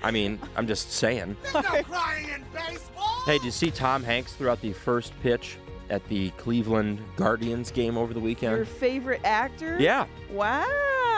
I 0.03 0.11
mean, 0.11 0.39
I'm 0.57 0.67
just 0.67 0.91
saying. 0.91 1.37
crying 1.53 2.29
in 2.29 2.43
baseball! 2.53 3.21
Hey, 3.25 3.37
did 3.37 3.45
you 3.45 3.51
see 3.51 3.71
Tom 3.71 4.03
Hanks 4.03 4.33
throughout 4.33 4.61
the 4.61 4.73
first 4.73 5.13
pitch 5.23 5.57
at 5.89 6.05
the 6.09 6.31
Cleveland 6.31 7.01
Guardians 7.15 7.71
game 7.71 7.97
over 7.97 8.13
the 8.13 8.19
weekend? 8.19 8.57
Your 8.57 8.65
favorite 8.65 9.21
actor? 9.23 9.77
Yeah, 9.79 10.05
Wow. 10.29 10.65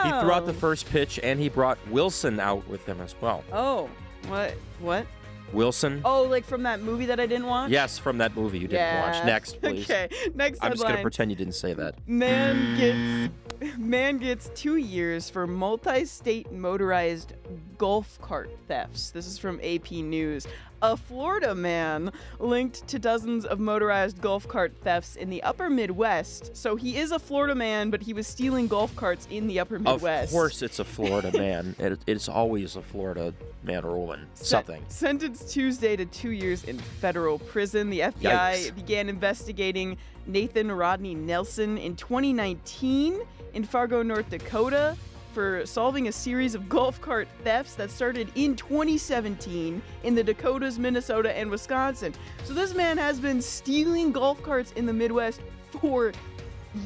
he 0.04 0.12
threw 0.22 0.32
out 0.32 0.46
the 0.46 0.54
first 0.54 0.88
pitch 0.90 1.20
and 1.24 1.40
he 1.40 1.50
brought 1.50 1.80
Wilson 1.90 2.40
out 2.40 2.66
with 2.70 2.86
him 2.86 3.02
as 3.02 3.16
well. 3.20 3.44
Oh, 3.52 3.90
what? 4.28 4.54
What? 4.80 5.08
Wilson? 5.54 6.02
Oh, 6.04 6.24
like 6.24 6.46
from 6.46 6.64
that 6.64 6.82
movie 6.82 7.06
that 7.06 7.20
I 7.20 7.26
didn't 7.26 7.48
watch? 7.48 7.72
Yes, 7.72 7.98
from 7.98 8.18
that 8.20 8.36
movie 8.36 8.60
you 8.60 8.68
didn't 8.68 8.82
yeah. 8.82 9.18
watch. 9.18 9.26
Next, 9.26 9.62
please. 9.62 9.90
Okay, 9.90 10.10
next 10.36 10.60
I'm 10.62 10.72
just 10.72 10.84
gonna 10.84 11.02
pretend 11.02 11.32
you 11.32 11.38
didn't 11.38 11.56
say 11.56 11.74
that. 11.74 11.96
Man 12.08 12.78
gets 12.78 13.78
man 13.78 14.18
gets 14.18 14.50
two 14.56 14.76
years 14.76 15.30
for 15.30 15.48
multi-state 15.48 16.52
motorized 16.52 17.34
golf 17.78 18.20
cart 18.22 18.50
thefts. 18.68 19.12
This 19.12 19.26
is 19.28 19.38
from 19.38 19.60
AP 19.64 19.92
News. 19.92 20.48
A 20.84 20.96
Florida 20.96 21.56
man 21.56 22.12
linked 22.40 22.88
to 22.90 23.00
dozens 23.00 23.46
of 23.46 23.60
motorized 23.60 24.22
golf 24.22 24.48
cart 24.48 24.74
thefts 24.84 25.16
in 25.16 25.30
the 25.32 25.42
upper 25.42 25.72
Midwest. 25.72 26.56
So 26.56 26.76
he 26.76 26.98
is 26.98 27.12
a 27.12 27.18
Florida 27.18 27.56
man, 27.56 27.90
but 27.90 28.04
he 28.04 28.14
was 28.14 28.28
stealing 28.28 28.68
golf 28.68 28.96
carts 28.96 29.28
in 29.32 29.48
the 29.48 29.60
upper 29.60 29.80
Midwest. 29.80 30.32
Of 30.32 30.36
course, 30.36 30.62
it's 30.62 30.78
a 30.78 30.84
Florida 30.86 31.32
man. 31.38 31.76
It, 31.80 32.00
it's 32.06 32.30
always 32.30 32.76
a 32.76 32.84
Florida 32.84 33.34
man 33.64 33.86
or 33.86 33.98
woman. 33.98 34.28
Sen- 34.36 34.46
Something. 34.46 34.86
sentenced 34.88 35.50
Tuesday 35.52 35.96
to 35.96 36.06
two 36.06 36.30
years 36.30 36.64
in 36.64 36.78
federal 36.78 37.40
prison. 37.40 37.90
The 37.90 38.02
FBI 38.02 38.22
Yikes. 38.22 38.76
began 38.76 39.10
investigating 39.10 39.98
Nathan 40.28 40.72
Rodney 40.72 41.16
Nelson 41.16 41.80
in 41.80 41.96
2019 41.96 43.20
in 43.54 43.64
Fargo, 43.64 44.04
North 44.04 44.30
Dakota, 44.30 44.96
for 45.38 45.64
solving 45.68 46.08
a 46.08 46.12
series 46.12 46.56
of 46.56 46.68
golf 46.68 47.00
cart 47.00 47.28
thefts 47.44 47.76
that 47.76 47.92
started 47.92 48.32
in 48.34 48.56
2017 48.56 49.80
in 50.02 50.16
the 50.16 50.24
Dakotas, 50.24 50.80
Minnesota, 50.80 51.32
and 51.38 51.52
Wisconsin. 51.52 52.12
So 52.44 52.56
this 52.56 52.74
man 52.74 52.98
has 52.98 53.20
been 53.20 53.40
stealing 53.40 54.12
golf 54.12 54.42
carts 54.42 54.72
in 54.72 54.88
the 54.88 54.94
Midwest 54.94 55.42
for 55.80 56.12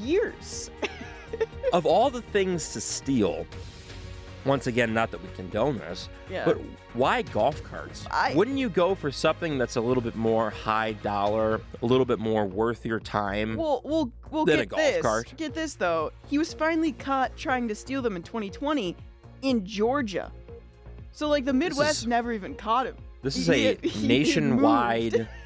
years. 0.02 0.70
of 1.72 1.86
all 1.86 2.10
the 2.10 2.22
things 2.22 2.74
to 2.74 2.82
steal, 2.82 3.48
once 4.46 4.68
again, 4.68 4.94
not 4.94 5.12
that 5.12 5.22
we 5.22 5.30
condone 5.36 5.78
this, 5.78 6.10
Yeah. 6.30 6.46
but 6.46 6.58
why 6.94 7.22
golf 7.22 7.64
carts? 7.64 8.06
I- 8.10 8.34
Wouldn't 8.36 8.58
you 8.58 8.70
go 8.70 8.96
for 8.96 9.12
something 9.12 9.58
that's 9.58 9.76
a 9.76 9.82
little 9.82 10.02
bit 10.04 10.16
more 10.16 10.50
high 10.50 10.94
dollar, 10.94 11.62
a 11.82 11.86
little 11.86 12.06
bit 12.06 12.20
more 12.20 12.46
worth 12.46 12.86
your 12.86 13.00
time? 13.00 13.56
Well, 13.56 13.82
we'll 13.84 14.12
we'll 14.32 14.46
Than 14.46 14.58
get 14.58 14.64
a 14.64 14.66
golf 14.66 14.82
this. 14.82 15.02
cart. 15.02 15.34
Get 15.38 15.54
this 15.54 15.76
though. 15.76 16.12
He 16.28 16.38
was 16.38 16.54
finally 16.54 16.92
caught 16.94 17.36
trying 17.38 17.68
to 17.68 17.76
steal 17.76 18.02
them 18.02 18.16
in 18.16 18.24
2020 18.24 18.96
in 19.42 19.66
Georgia. 19.66 20.32
So 21.12 21.28
like 21.28 21.46
the 21.46 21.54
Midwest 21.54 22.02
is- 22.04 22.08
never 22.08 22.32
even 22.32 22.56
caught 22.56 22.88
him. 22.88 22.96
this 23.22 23.36
is 23.38 23.48
he- 23.48 23.68
a 23.68 23.76
he 23.88 24.08
nationwide. 24.08 25.28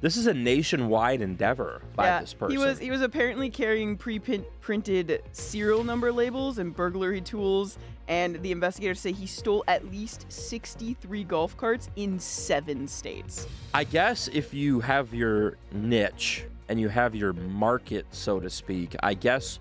this 0.00 0.16
is 0.16 0.26
a 0.26 0.34
nationwide 0.34 1.20
endeavor 1.20 1.82
by 1.96 2.06
yeah, 2.06 2.20
this 2.20 2.34
person. 2.34 2.56
he 2.56 2.58
was 2.58 2.78
he 2.78 2.90
was 2.90 3.02
apparently 3.02 3.50
carrying 3.50 3.96
pre-printed 3.96 5.22
serial 5.32 5.84
number 5.84 6.12
labels 6.12 6.58
and 6.58 6.74
burglary 6.74 7.20
tools, 7.20 7.78
and 8.06 8.40
the 8.42 8.52
investigators 8.52 9.00
say 9.00 9.12
he 9.12 9.26
stole 9.26 9.64
at 9.68 9.90
least 9.90 10.26
63 10.30 11.24
golf 11.24 11.56
carts 11.56 11.90
in 11.96 12.18
seven 12.18 12.86
states. 12.86 13.46
I 13.74 13.84
guess 13.84 14.28
if 14.28 14.54
you 14.54 14.80
have 14.80 15.12
your 15.14 15.56
niche 15.72 16.44
and 16.68 16.78
you 16.80 16.88
have 16.88 17.14
your 17.14 17.32
market, 17.32 18.06
so 18.10 18.40
to 18.40 18.50
speak, 18.50 18.94
I 19.02 19.14
guess 19.14 19.58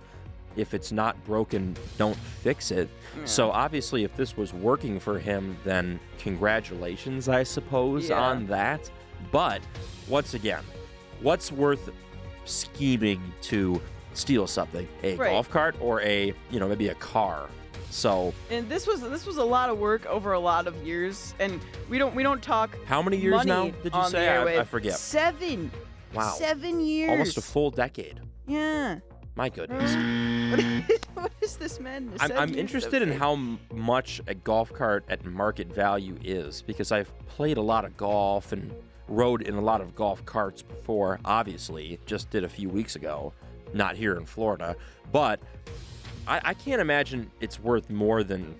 if 0.56 0.74
it's 0.74 0.91
not 0.91 1.24
broken, 1.24 1.75
don't 1.98 2.15
fix 2.17 2.72
it. 2.72 2.89
So 3.25 3.51
obviously, 3.51 4.03
if 4.03 4.15
this 4.15 4.36
was 4.36 4.53
working 4.53 5.00
for 5.00 5.20
him, 5.20 5.56
then 5.63 6.00
congratulations, 6.17 7.29
I 7.29 7.44
suppose, 7.44 8.10
Yeah. 8.10 8.20
on 8.20 8.48
that. 8.48 8.89
But 9.32 9.62
once 10.08 10.34
again, 10.34 10.64
what's 11.22 11.52
worth 11.52 11.90
scheming 12.46 13.22
to 13.44 13.82
steal 14.14 14.48
something? 14.48 14.88
A 15.04 15.16
Right. 15.16 15.30
golf 15.32 15.50
cart 15.50 15.76
or 15.80 16.02
a, 16.02 16.34
you 16.52 16.60
know, 16.60 16.68
maybe 16.68 16.88
a 16.90 16.96
car? 16.96 17.50
So 17.90 18.34
And 18.52 18.68
this 18.70 18.86
was 18.86 19.02
this 19.02 19.26
was 19.26 19.38
a 19.38 19.44
lot 19.44 19.70
of 19.70 19.78
work 19.80 20.06
over 20.08 20.34
a 20.34 20.40
lot 20.40 20.68
of 20.68 20.76
years, 20.86 21.34
and 21.40 21.60
we 21.90 21.98
don't 21.98 22.14
we 22.14 22.22
don't 22.22 22.44
talk 22.44 22.78
how 22.86 23.02
many 23.02 23.18
years 23.18 23.46
now 23.46 23.70
did 23.84 23.94
you 23.96 24.10
say? 24.10 24.28
I, 24.28 24.62
I 24.62 24.64
forget. 24.66 24.94
Seven. 24.96 25.72
Wow. 26.14 26.34
Seven 26.38 26.80
years. 26.82 27.12
Almost 27.12 27.38
a 27.38 27.42
full 27.42 27.72
decade. 27.72 28.20
Yeah. 28.46 29.00
My 29.36 29.50
goodness. 29.50 29.96
What, 30.48 31.06
what 31.16 31.32
is 31.42 31.58
this 31.58 31.78
madness? 31.78 32.22
I'm, 32.22 32.32
I'm 32.32 32.56
interested 32.56 33.02
in 33.02 33.12
how 33.12 33.36
much 33.74 34.22
a 34.28 34.34
golf 34.34 34.72
cart 34.72 35.04
at 35.10 35.26
market 35.26 35.68
value 35.68 36.18
is 36.24 36.62
because 36.62 36.94
I've 36.94 37.12
played 37.28 37.58
a 37.58 37.62
lot 37.62 37.84
of 37.84 37.98
golf 37.98 38.54
and 38.54 38.72
rode 39.08 39.42
in 39.42 39.56
a 39.56 39.62
lot 39.62 39.82
of 39.82 39.96
golf 39.96 40.26
carts 40.26 40.62
before. 40.62 41.20
Obviously, 41.26 42.00
just 42.06 42.30
did 42.30 42.44
a 42.44 42.50
few 42.50 42.70
weeks 42.70 42.96
ago, 42.96 43.34
not 43.74 43.96
here 43.96 44.16
in 44.16 44.26
Florida, 44.26 44.76
but 45.12 45.40
I, 46.28 46.42
I 46.44 46.54
can't 46.54 46.82
imagine 46.82 47.32
it's 47.40 47.60
worth 47.60 47.90
more 47.90 48.24
than 48.24 48.56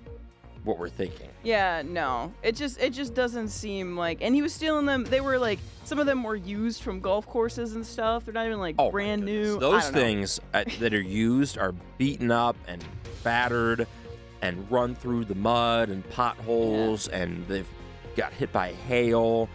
what 0.63 0.77
we're 0.77 0.89
thinking. 0.89 1.30
Yeah, 1.44 1.82
no. 1.86 2.34
It 2.44 2.56
just 2.56 2.80
it 2.80 2.92
just 2.92 3.13
doesn't 3.13 3.48
seem 3.50 3.96
like 3.96 4.18
and 4.22 4.36
he 4.36 4.42
was 4.42 4.54
stealing 4.54 4.86
them. 4.86 5.06
They 5.06 5.22
were 5.22 5.39
like 5.39 5.60
some 5.86 5.98
of 5.98 6.06
them 6.06 6.24
were 6.24 6.36
used 6.36 6.82
from 6.82 7.00
golf 7.00 7.25
courses 7.25 7.75
and 7.75 7.86
stuff. 7.86 8.25
They're 8.25 8.34
not 8.34 8.46
even 8.46 8.60
like 8.60 8.75
Oh, 8.77 8.92
brand 8.92 9.24
new. 9.24 9.58
Those 9.60 9.89
things 9.89 10.42
uh, 10.54 10.66
that 10.80 10.94
are 10.94 11.01
used 11.01 11.58
are 11.58 11.74
beaten 11.98 12.32
up 12.32 12.58
and 12.68 12.84
battered 13.24 13.88
and 14.42 14.70
run 14.70 14.94
through 14.94 15.25
the 15.25 15.36
mud 15.36 15.89
and 15.89 16.08
potholes 16.10 17.08
and 17.08 17.48
they've 17.48 17.68
got 18.18 18.34
hit 18.34 18.51
by 18.51 18.74
hail. 18.74 19.48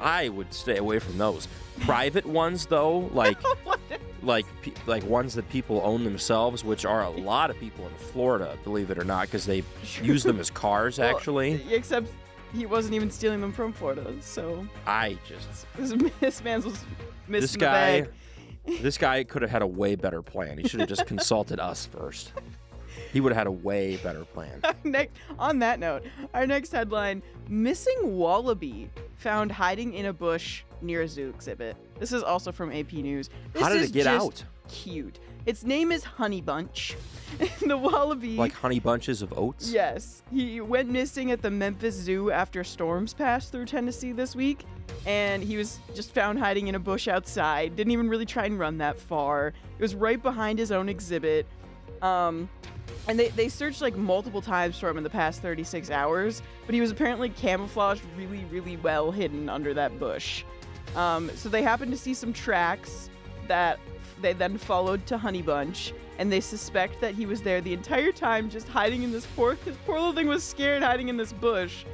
I 0.00 0.28
would 0.28 0.52
stay 0.52 0.76
away 0.78 0.98
from 0.98 1.18
those. 1.18 1.48
Private 1.80 2.26
ones 2.26 2.66
though, 2.66 3.10
like 3.12 3.38
like 4.22 4.46
like 4.86 5.04
ones 5.04 5.34
that 5.34 5.48
people 5.48 5.80
own 5.84 6.04
themselves, 6.04 6.64
which 6.64 6.84
are 6.84 7.02
a 7.02 7.10
lot 7.10 7.50
of 7.50 7.58
people 7.58 7.86
in 7.86 7.94
Florida, 7.94 8.56
believe 8.64 8.90
it 8.90 8.98
or 8.98 9.04
not, 9.04 9.26
because 9.26 9.46
they 9.46 9.62
use 10.02 10.22
them 10.22 10.38
as 10.38 10.50
cars. 10.50 10.98
Well, 10.98 11.14
Actually, 11.14 11.60
Except 11.72 12.08
he 12.54 12.66
wasn't 12.66 12.94
even 12.94 13.10
stealing 13.10 13.40
them 13.40 13.52
from 13.52 13.72
Florida. 13.72 14.12
So 14.20 14.66
I 14.86 15.18
just 15.26 15.66
this, 16.20 16.42
man's 16.44 16.64
was 16.64 16.84
missing 17.26 17.40
this 17.42 17.56
guy, 17.56 18.02
bag. 18.02 18.10
this 18.80 18.96
guy 18.96 19.24
could 19.24 19.42
have 19.42 19.50
had 19.50 19.62
a 19.62 19.66
way 19.66 19.96
better 19.96 20.22
plan. 20.22 20.58
He 20.58 20.68
should 20.68 20.80
have 20.80 20.88
just 20.88 21.06
consulted 21.06 21.58
us 21.60 21.86
first. 21.86 22.32
He 23.14 23.20
would 23.20 23.30
have 23.30 23.38
had 23.38 23.46
a 23.46 23.52
way 23.52 23.96
better 23.98 24.24
plan. 24.24 24.60
next, 24.84 25.14
on 25.38 25.60
that 25.60 25.78
note, 25.78 26.02
our 26.34 26.48
next 26.48 26.72
headline: 26.72 27.22
Missing 27.48 28.18
wallaby 28.18 28.90
found 29.16 29.52
hiding 29.52 29.94
in 29.94 30.06
a 30.06 30.12
bush 30.12 30.64
near 30.82 31.02
a 31.02 31.08
zoo 31.08 31.28
exhibit. 31.28 31.76
This 32.00 32.12
is 32.12 32.24
also 32.24 32.50
from 32.50 32.72
AP 32.72 32.92
News. 32.92 33.30
This 33.52 33.62
How 33.62 33.68
did 33.68 33.82
it 33.82 33.92
get 33.92 34.08
out? 34.08 34.42
Cute. 34.68 35.20
Its 35.46 35.62
name 35.62 35.92
is 35.92 36.02
Honey 36.02 36.40
Bunch. 36.40 36.96
the 37.60 37.78
wallaby. 37.78 38.36
Like 38.36 38.52
honey 38.52 38.80
bunches 38.80 39.22
of 39.22 39.32
oats? 39.38 39.70
Yes, 39.70 40.24
he 40.32 40.60
went 40.60 40.88
missing 40.88 41.30
at 41.30 41.40
the 41.40 41.50
Memphis 41.50 41.94
Zoo 41.94 42.32
after 42.32 42.64
storms 42.64 43.14
passed 43.14 43.52
through 43.52 43.66
Tennessee 43.66 44.10
this 44.10 44.34
week, 44.34 44.64
and 45.06 45.40
he 45.40 45.56
was 45.56 45.78
just 45.94 46.12
found 46.12 46.40
hiding 46.40 46.66
in 46.66 46.74
a 46.74 46.80
bush 46.80 47.06
outside. 47.06 47.76
Didn't 47.76 47.92
even 47.92 48.08
really 48.08 48.26
try 48.26 48.46
and 48.46 48.58
run 48.58 48.78
that 48.78 48.98
far. 48.98 49.48
It 49.78 49.82
was 49.82 49.94
right 49.94 50.20
behind 50.20 50.58
his 50.58 50.72
own 50.72 50.88
exhibit. 50.88 51.46
Um, 52.02 52.48
and 53.08 53.18
they, 53.18 53.28
they 53.28 53.48
searched 53.48 53.80
like 53.82 53.96
multiple 53.96 54.40
times 54.40 54.78
for 54.78 54.88
him 54.88 54.96
in 54.96 55.04
the 55.04 55.10
past 55.10 55.42
36 55.42 55.90
hours, 55.90 56.42
but 56.66 56.74
he 56.74 56.80
was 56.80 56.90
apparently 56.90 57.28
camouflaged 57.28 58.02
really, 58.16 58.44
really 58.50 58.76
well 58.78 59.10
hidden 59.10 59.48
under 59.48 59.74
that 59.74 59.98
bush. 59.98 60.44
Um, 60.96 61.30
so 61.34 61.48
they 61.48 61.62
happened 61.62 61.90
to 61.92 61.98
see 61.98 62.14
some 62.14 62.32
tracks 62.32 63.10
that 63.48 63.78
they 64.22 64.32
then 64.32 64.56
followed 64.58 65.04
to 65.06 65.18
Honey 65.18 65.42
Bunch, 65.42 65.92
and 66.18 66.30
they 66.30 66.40
suspect 66.40 67.00
that 67.00 67.14
he 67.14 67.26
was 67.26 67.42
there 67.42 67.60
the 67.60 67.72
entire 67.72 68.12
time, 68.12 68.48
just 68.48 68.68
hiding 68.68 69.02
in 69.02 69.10
this 69.10 69.26
poor. 69.34 69.56
His 69.64 69.76
poor 69.84 69.96
little 69.96 70.12
thing 70.12 70.28
was 70.28 70.44
scared, 70.44 70.82
hiding 70.82 71.08
in 71.08 71.16
this 71.16 71.32
bush. 71.32 71.84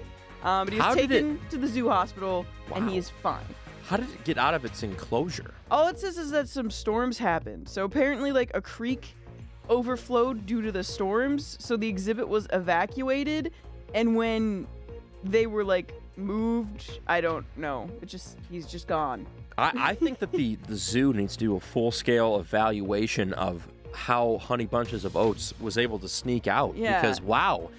Um, 0.42 0.66
but 0.66 0.72
he 0.74 0.78
was 0.78 0.86
How 0.86 0.94
did 0.94 1.10
it- 1.10 1.22
taken 1.22 1.40
to 1.50 1.56
the 1.58 1.66
zoo 1.66 1.88
hospital, 1.88 2.46
and 2.74 2.88
he 2.88 2.96
is 2.98 3.08
fine. 3.08 3.44
How 3.86 3.96
did 3.96 4.08
it 4.10 4.22
get 4.24 4.38
out 4.38 4.54
of 4.54 4.64
its 4.64 4.82
enclosure? 4.84 5.52
All 5.70 5.88
it 5.88 5.98
says 5.98 6.16
is 6.16 6.30
that 6.30 6.48
some 6.48 6.70
storms 6.70 7.18
happened. 7.18 7.68
So 7.68 7.84
apparently, 7.84 8.30
like 8.30 8.52
a 8.54 8.60
creek 8.60 9.16
overflowed 9.70 10.44
due 10.44 10.60
to 10.60 10.72
the 10.72 10.84
storms, 10.84 11.56
so 11.60 11.76
the 11.76 11.88
exhibit 11.88 12.28
was 12.28 12.46
evacuated. 12.52 13.52
And 13.94 14.16
when 14.16 14.66
they 15.24 15.46
were 15.46 15.64
like 15.64 15.94
moved, 16.16 17.00
I 17.06 17.20
don't 17.20 17.46
know. 17.56 17.88
It 18.02 18.06
just 18.06 18.36
he's 18.50 18.66
just 18.66 18.86
gone. 18.86 19.26
I, 19.56 19.72
I 19.76 19.94
think 19.94 20.18
that 20.20 20.32
the, 20.32 20.56
the 20.68 20.76
zoo 20.76 21.12
needs 21.12 21.36
to 21.36 21.44
do 21.44 21.56
a 21.56 21.60
full 21.60 21.90
scale 21.90 22.38
evaluation 22.38 23.32
of 23.34 23.68
how 23.92 24.38
Honey 24.38 24.66
Bunches 24.66 25.04
of 25.04 25.16
Oats 25.16 25.52
was 25.60 25.76
able 25.76 25.98
to 25.98 26.08
sneak 26.08 26.46
out. 26.46 26.76
Yeah. 26.76 27.00
Because, 27.00 27.20
wow. 27.20 27.70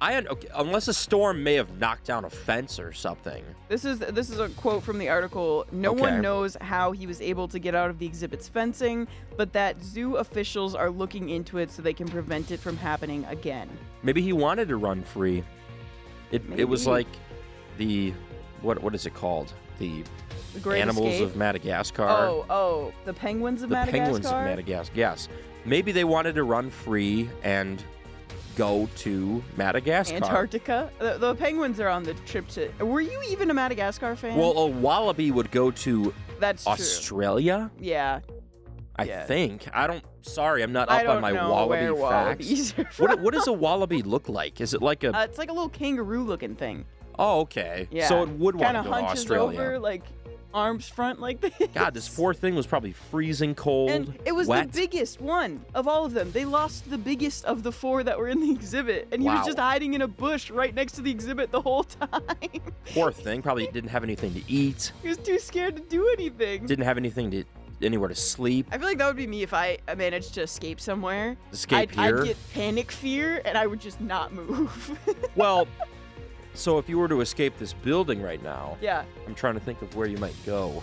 I 0.00 0.16
un- 0.16 0.28
okay, 0.28 0.46
unless 0.54 0.86
a 0.86 0.94
storm 0.94 1.42
may 1.42 1.54
have 1.54 1.78
knocked 1.80 2.04
down 2.04 2.24
a 2.24 2.30
fence 2.30 2.78
or 2.78 2.92
something. 2.92 3.44
This 3.68 3.84
is 3.84 3.98
this 3.98 4.30
is 4.30 4.38
a 4.38 4.48
quote 4.50 4.84
from 4.84 4.98
the 4.98 5.08
article. 5.08 5.66
No 5.72 5.90
Okay. 5.90 6.00
one 6.02 6.20
knows 6.22 6.56
how 6.60 6.92
he 6.92 7.06
was 7.06 7.20
able 7.20 7.48
to 7.48 7.58
get 7.58 7.74
out 7.74 7.90
of 7.90 7.98
the 7.98 8.06
exhibit's 8.06 8.48
fencing, 8.48 9.08
but 9.36 9.52
that 9.54 9.82
zoo 9.82 10.14
officials 10.16 10.76
are 10.76 10.88
looking 10.90 11.30
into 11.30 11.58
it 11.58 11.72
so 11.72 11.82
they 11.82 11.92
can 11.92 12.06
prevent 12.08 12.52
it 12.52 12.60
from 12.60 12.76
happening 12.76 13.24
again. 13.24 13.68
Maybe 14.04 14.22
he 14.22 14.32
wanted 14.32 14.68
to 14.68 14.76
run 14.76 15.02
free. 15.02 15.42
It 16.30 16.42
it 16.56 16.64
was 16.68 16.86
like 16.86 17.08
the 17.76 18.12
what 18.62 18.80
what 18.82 18.94
is 18.94 19.04
it 19.04 19.14
called? 19.14 19.52
The 19.80 20.04
The 20.62 20.76
animals 20.78 21.14
Escape. 21.14 21.26
of 21.26 21.36
Madagascar. 21.36 22.08
Oh, 22.08 22.44
oh, 22.50 22.92
the 23.04 23.14
penguins 23.14 23.62
of 23.62 23.68
the 23.68 23.74
Madagascar. 23.74 24.04
penguins 24.04 24.26
of 24.26 24.32
Madagascar. 24.44 24.94
Yes. 24.96 25.28
Maybe 25.64 25.90
they 25.92 26.04
wanted 26.04 26.34
to 26.36 26.44
run 26.44 26.70
free 26.70 27.28
and 27.42 27.82
go 28.58 28.88
to 28.96 29.42
Madagascar. 29.56 30.16
Antarctica. 30.16 30.90
The, 30.98 31.16
the 31.16 31.34
penguins 31.36 31.78
are 31.80 31.88
on 31.88 32.02
the 32.02 32.14
trip 32.26 32.48
to. 32.48 32.68
Were 32.84 33.00
you 33.00 33.22
even 33.30 33.50
a 33.50 33.54
Madagascar 33.54 34.16
fan? 34.16 34.36
Well, 34.36 34.52
a 34.58 34.66
wallaby 34.66 35.30
would 35.30 35.50
go 35.52 35.70
to 35.70 36.12
that's 36.40 36.64
true. 36.64 36.72
Australia, 36.72 37.70
Yeah, 37.78 38.20
I 38.96 39.04
Yeah. 39.04 39.24
think. 39.24 39.68
I 39.72 39.86
don't. 39.86 40.04
Sorry, 40.22 40.62
I'm 40.62 40.72
not 40.72 40.88
up 40.90 41.08
on 41.08 41.22
my 41.22 41.32
know 41.32 41.50
wallaby 41.50 41.90
where 41.90 42.10
facts. 42.10 42.74
What, 42.76 42.92
from. 43.12 43.22
what 43.22 43.32
does 43.32 43.46
a 43.46 43.52
wallaby 43.52 44.02
look 44.02 44.28
like? 44.28 44.60
Is 44.60 44.74
it 44.74 44.82
like 44.82 45.04
a? 45.04 45.16
Uh, 45.16 45.22
it's 45.24 45.38
like 45.38 45.48
a 45.50 45.52
little 45.52 45.70
kangaroo-looking 45.70 46.56
thing. 46.56 46.84
Oh, 47.18 47.40
okay. 47.40 47.88
Yeah. 47.90 48.08
So 48.08 48.22
it 48.24 48.28
would 48.30 48.54
want 48.56 48.76
to 48.76 48.82
go 48.82 48.90
to 48.90 49.04
Australia. 49.04 49.60
over, 49.60 49.78
like 49.78 50.02
arms 50.54 50.88
front 50.88 51.20
like 51.20 51.40
this. 51.40 51.52
God, 51.74 51.94
this 51.94 52.08
fourth 52.08 52.38
thing 52.38 52.54
was 52.54 52.66
probably 52.66 52.92
freezing 52.92 53.54
cold. 53.54 53.90
And 53.90 54.18
it 54.24 54.32
was 54.32 54.48
wet. 54.48 54.72
the 54.72 54.80
biggest 54.80 55.20
one 55.20 55.64
of 55.74 55.86
all 55.86 56.04
of 56.04 56.12
them. 56.12 56.32
They 56.32 56.44
lost 56.44 56.88
the 56.90 56.98
biggest 56.98 57.44
of 57.44 57.62
the 57.62 57.72
four 57.72 58.02
that 58.02 58.18
were 58.18 58.28
in 58.28 58.40
the 58.40 58.50
exhibit, 58.58 59.08
and 59.12 59.22
he 59.22 59.28
was 59.28 59.46
just 59.46 59.58
hiding 59.58 59.94
in 59.94 60.02
a 60.02 60.08
bush 60.08 60.50
right 60.50 60.74
next 60.74 60.92
to 60.92 61.02
the 61.02 61.10
exhibit 61.10 61.50
the 61.52 61.60
whole 61.60 61.84
time. 61.84 62.22
Poor 62.92 63.12
thing. 63.12 63.42
Probably 63.42 63.66
didn't 63.68 63.90
have 63.90 64.04
anything 64.04 64.34
to 64.34 64.42
eat. 64.48 64.92
he 65.02 65.08
was 65.08 65.18
too 65.18 65.38
scared 65.38 65.76
to 65.76 65.82
do 65.82 66.08
anything. 66.08 66.66
Didn't 66.66 66.84
have 66.84 66.96
anything 66.96 67.30
to 67.30 67.44
anywhere 67.82 68.08
to 68.08 68.14
sleep. 68.14 68.66
I 68.72 68.78
feel 68.78 68.88
like 68.88 68.98
that 68.98 69.06
would 69.06 69.16
be 69.16 69.26
me 69.26 69.42
if 69.42 69.54
I 69.54 69.78
I 69.86 69.94
managed 69.94 70.34
to 70.34 70.42
escape 70.42 70.80
somewhere. 70.80 71.36
Escape 71.52 71.78
I'd, 71.78 71.90
here. 71.90 72.20
I'd 72.20 72.24
get 72.26 72.36
panic 72.52 72.90
fear, 72.90 73.40
and 73.44 73.56
I 73.56 73.66
would 73.66 73.80
just 73.80 74.00
not 74.00 74.32
move. 74.32 74.98
Well, 75.36 75.68
so 76.54 76.78
if 76.78 76.88
you 76.88 76.98
were 76.98 77.08
to 77.08 77.20
escape 77.20 77.56
this 77.58 77.72
building 77.72 78.20
right 78.22 78.42
now, 78.42 78.76
yeah. 78.80 79.04
I'm 79.26 79.34
trying 79.34 79.54
to 79.54 79.60
think 79.60 79.80
of 79.82 79.94
where 79.96 80.08
you 80.08 80.18
might 80.18 80.34
go. 80.44 80.82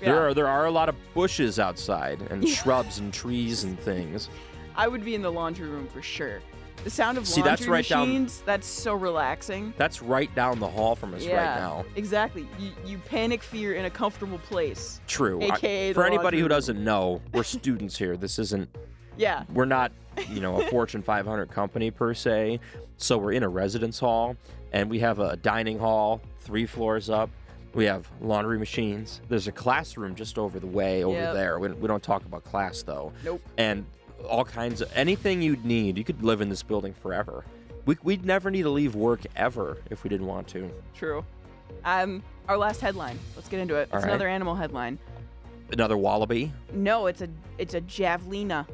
Yeah. 0.00 0.12
There 0.12 0.22
are 0.28 0.34
there 0.34 0.48
are 0.48 0.66
a 0.66 0.70
lot 0.70 0.88
of 0.88 0.94
bushes 1.14 1.58
outside 1.58 2.22
and 2.30 2.48
shrubs 2.58 2.98
and 2.98 3.12
trees 3.12 3.64
and 3.64 3.78
things. 3.78 4.28
I 4.76 4.88
would 4.88 5.04
be 5.04 5.14
in 5.14 5.22
the 5.22 5.30
laundry 5.32 5.68
room 5.68 5.86
for 5.88 6.00
sure. 6.00 6.40
The 6.84 6.88
sound 6.88 7.18
of 7.18 7.26
See, 7.28 7.42
laundry 7.42 7.50
that's 7.50 7.66
right 7.68 7.86
down- 7.88 8.08
machines, 8.08 8.42
that's 8.46 8.66
so 8.66 8.94
relaxing. 8.94 9.74
That's 9.76 10.00
right 10.00 10.34
down 10.34 10.58
the 10.60 10.66
hall 10.68 10.96
from 10.96 11.12
us 11.12 11.26
right 11.26 11.34
now. 11.34 11.84
Exactly. 11.96 12.48
You, 12.58 12.70
you 12.86 12.98
panic 13.06 13.42
fear 13.42 13.74
in 13.74 13.84
a 13.84 13.90
comfortable 13.90 14.38
place. 14.38 14.98
True. 15.06 15.42
I- 15.42 15.54
AKA 15.56 15.92
for 15.92 16.06
anybody 16.06 16.22
laundry 16.22 16.38
who 16.38 16.44
room. 16.44 16.48
doesn't 16.48 16.82
know, 16.82 17.20
we're 17.34 17.42
students 17.42 17.98
here. 17.98 18.16
This 18.16 18.38
isn't 18.38 18.74
Yeah. 19.18 19.44
we're 19.52 19.66
not, 19.66 19.92
you 20.30 20.40
know, 20.40 20.58
a 20.62 20.66
Fortune 20.70 21.02
500 21.02 21.50
company 21.50 21.90
per 21.90 22.14
se. 22.14 22.60
So 22.96 23.18
we're 23.18 23.32
in 23.32 23.42
a 23.42 23.48
residence 23.50 23.98
hall, 23.98 24.36
and 24.72 24.90
we 24.90 25.00
have 25.00 25.18
a 25.18 25.36
dining 25.36 25.78
hall 25.78 26.20
three 26.40 26.66
floors 26.66 27.10
up. 27.10 27.30
We 27.74 27.84
have 27.84 28.08
laundry 28.20 28.58
machines. 28.58 29.20
There's 29.28 29.46
a 29.46 29.52
classroom 29.52 30.14
just 30.16 30.38
over 30.38 30.58
the 30.58 30.66
way 30.66 31.04
over 31.04 31.16
Yep. 31.16 31.34
there. 31.34 31.58
We, 31.60 31.68
we 31.68 31.86
don't 31.88 32.02
talk 32.02 32.24
about 32.24 32.44
class 32.44 32.82
though. 32.82 33.12
Nope. 33.24 33.42
And 33.58 33.84
all 34.28 34.44
kinds 34.44 34.80
of 34.80 34.90
anything 34.96 35.40
you'd 35.40 35.64
need. 35.64 35.96
You 35.96 36.04
could 36.04 36.22
live 36.22 36.40
in 36.40 36.48
this 36.48 36.62
building 36.62 36.92
forever. 36.94 37.44
We, 37.86 37.96
we'd 38.02 38.24
never 38.24 38.50
need 38.50 38.62
to 38.62 38.70
leave 38.70 38.94
work 38.94 39.20
ever 39.36 39.78
if 39.90 40.04
we 40.04 40.10
didn't 40.10 40.26
want 40.26 40.48
to. 40.48 40.70
True. 40.94 41.24
Um, 41.84 42.22
our 42.48 42.58
last 42.58 42.80
headline. 42.80 43.18
Let's 43.36 43.48
get 43.48 43.60
into 43.60 43.76
it. 43.76 43.82
It's 43.82 43.92
right. 43.94 44.04
another 44.04 44.28
animal 44.28 44.54
headline. 44.54 44.98
Another 45.72 45.96
wallaby. 45.96 46.52
No, 46.72 47.06
it's 47.06 47.20
a 47.22 47.28
it's 47.56 47.74
a 47.74 47.80
javelina. 47.80 48.66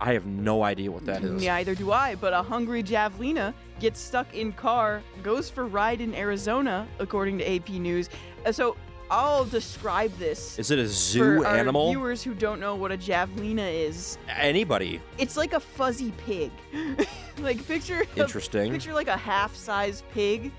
I 0.00 0.12
have 0.14 0.26
no 0.26 0.62
idea 0.62 0.90
what 0.90 1.04
that 1.06 1.22
is. 1.22 1.42
Neither 1.42 1.74
do 1.74 1.92
I, 1.92 2.14
but 2.14 2.32
a 2.32 2.42
hungry 2.42 2.82
javelina 2.82 3.52
gets 3.80 4.00
stuck 4.00 4.34
in 4.34 4.52
car, 4.52 5.02
goes 5.22 5.50
for 5.50 5.66
ride 5.66 6.00
in 6.00 6.14
Arizona, 6.14 6.86
according 6.98 7.38
to 7.38 7.54
AP 7.56 7.68
News. 7.70 8.08
Uh, 8.46 8.52
So 8.52 8.76
I'll 9.10 9.44
describe 9.44 10.16
this 10.18 10.58
Is 10.58 10.70
it 10.70 10.78
a 10.78 10.86
zoo 10.86 11.40
for 11.40 11.46
our 11.46 11.56
animal? 11.56 11.88
viewers 11.90 12.22
who 12.22 12.32
don't 12.32 12.60
know 12.60 12.76
what 12.76 12.92
a 12.92 12.96
javelina 12.96 13.68
is. 13.70 14.16
Anybody? 14.28 15.00
It's 15.18 15.36
like 15.36 15.52
a 15.52 15.60
fuzzy 15.60 16.12
pig. 16.26 16.50
like 17.40 17.66
picture 17.66 18.02
a- 18.16 18.20
Interesting. 18.20 18.72
picture 18.72 18.94
like 18.94 19.08
a 19.08 19.16
half-size 19.16 20.02
pig, 20.14 20.50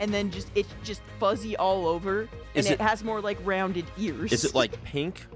and 0.00 0.12
then 0.14 0.30
just 0.30 0.48
it's 0.54 0.72
just 0.84 1.02
fuzzy 1.18 1.56
all 1.56 1.86
over, 1.88 2.28
and 2.54 2.64
it, 2.66 2.72
it- 2.72 2.80
has 2.80 3.02
more 3.04 3.20
like 3.20 3.38
rounded 3.44 3.84
ears. 3.98 4.32
Is 4.32 4.44
it 4.44 4.54
like 4.54 4.82
pink? 4.84 5.26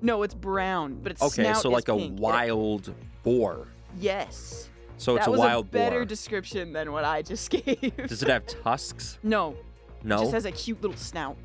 No, 0.00 0.22
it's 0.22 0.34
brown, 0.34 1.00
but 1.02 1.10
its 1.12 1.22
Okay, 1.22 1.52
so 1.54 1.58
is 1.58 1.64
like 1.64 1.88
a 1.88 1.96
pink. 1.96 2.20
Wild 2.20 2.94
boar. 3.22 3.68
yes. 3.98 4.68
So 5.00 5.14
it's 5.14 5.26
that 5.26 5.28
a 5.28 5.32
was 5.32 5.38
wild 5.38 5.66
a 5.66 5.68
better 5.68 5.98
boar. 6.00 6.04
description 6.06 6.72
than 6.72 6.90
what 6.90 7.04
I 7.04 7.22
just 7.22 7.50
gave. 7.50 7.96
Does 8.08 8.22
it 8.22 8.28
have 8.28 8.46
tusks? 8.46 9.18
no, 9.22 9.54
No. 10.02 10.16
It 10.16 10.20
just 10.22 10.32
has 10.32 10.44
a 10.44 10.50
cute 10.52 10.80
little 10.82 10.96
snout, 10.96 11.36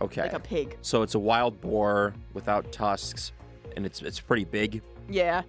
okay. 0.00 0.22
like 0.22 0.32
a 0.32 0.40
pig. 0.40 0.78
So 0.80 1.02
it's 1.02 1.14
a 1.14 1.18
wild 1.18 1.60
boar 1.60 2.14
without 2.32 2.72
tusks, 2.72 3.32
and 3.76 3.84
it's 3.84 4.00
it's 4.00 4.18
pretty 4.20 4.44
big. 4.46 4.80
Yeah, 5.10 5.42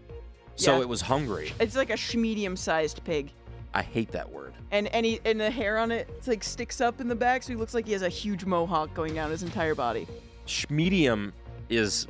So 0.55 0.75
Yeah. 0.75 0.81
it 0.81 0.89
was 0.89 1.01
hungry. 1.01 1.53
it's 1.59 1.75
like 1.77 1.89
a 1.89 2.17
medium-sized 2.17 3.01
pig. 3.05 3.31
I 3.73 3.81
hate 3.81 4.11
that 4.11 4.29
word. 4.29 4.53
And 4.71 4.87
and, 4.89 5.05
he, 5.05 5.19
and 5.23 5.39
the 5.39 5.49
hair 5.49 5.77
on 5.77 5.91
it 5.91 6.09
it's 6.17 6.27
like 6.27 6.43
sticks 6.43 6.81
up 6.81 6.99
in 6.99 7.07
the 7.07 7.15
back, 7.15 7.43
so 7.43 7.53
he 7.53 7.55
looks 7.55 7.73
like 7.73 7.85
he 7.85 7.93
has 7.93 8.01
a 8.01 8.09
huge 8.09 8.43
mohawk 8.45 8.93
going 8.93 9.15
down 9.15 9.31
his 9.31 9.41
entire 9.43 9.73
body. 9.75 10.05
Schmedium 10.47 11.31
is 11.69 12.07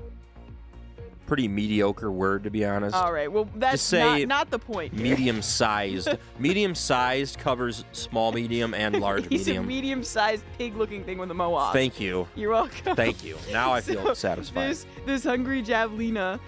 pretty 1.34 1.48
mediocre 1.48 2.12
word 2.12 2.44
to 2.44 2.52
be 2.52 2.64
honest. 2.64 2.96
All 2.96 3.12
right, 3.12 3.32
well 3.32 3.50
that's 3.56 3.82
say 3.82 4.20
not, 4.26 4.28
not 4.28 4.50
the 4.52 4.60
point. 4.60 4.94
here. 4.94 5.02
Medium 5.16 5.42
sized. 5.42 6.10
medium 6.38 6.76
sized 6.76 7.40
covers 7.40 7.86
small, 7.92 8.32
medium, 8.32 8.76
and 8.76 9.00
large 9.00 9.28
He's 9.30 9.48
medium. 9.48 9.64
a 9.64 9.68
medium-sized 9.68 10.44
pig-looking 10.60 11.04
thing 11.06 11.18
with 11.18 11.32
a 11.32 11.34
mohawk. 11.34 11.74
Thank 11.74 12.00
you. 12.00 12.28
You're 12.36 12.52
welcome. 12.52 12.96
Thank 12.96 13.24
you. 13.24 13.36
Now 13.52 13.74
I 13.74 13.82
feel 13.90 14.04
So, 14.04 14.14
satisfied. 14.14 14.70
This 14.70 14.86
this 15.08 15.24
hungry 15.24 15.64
javelina. 15.64 16.40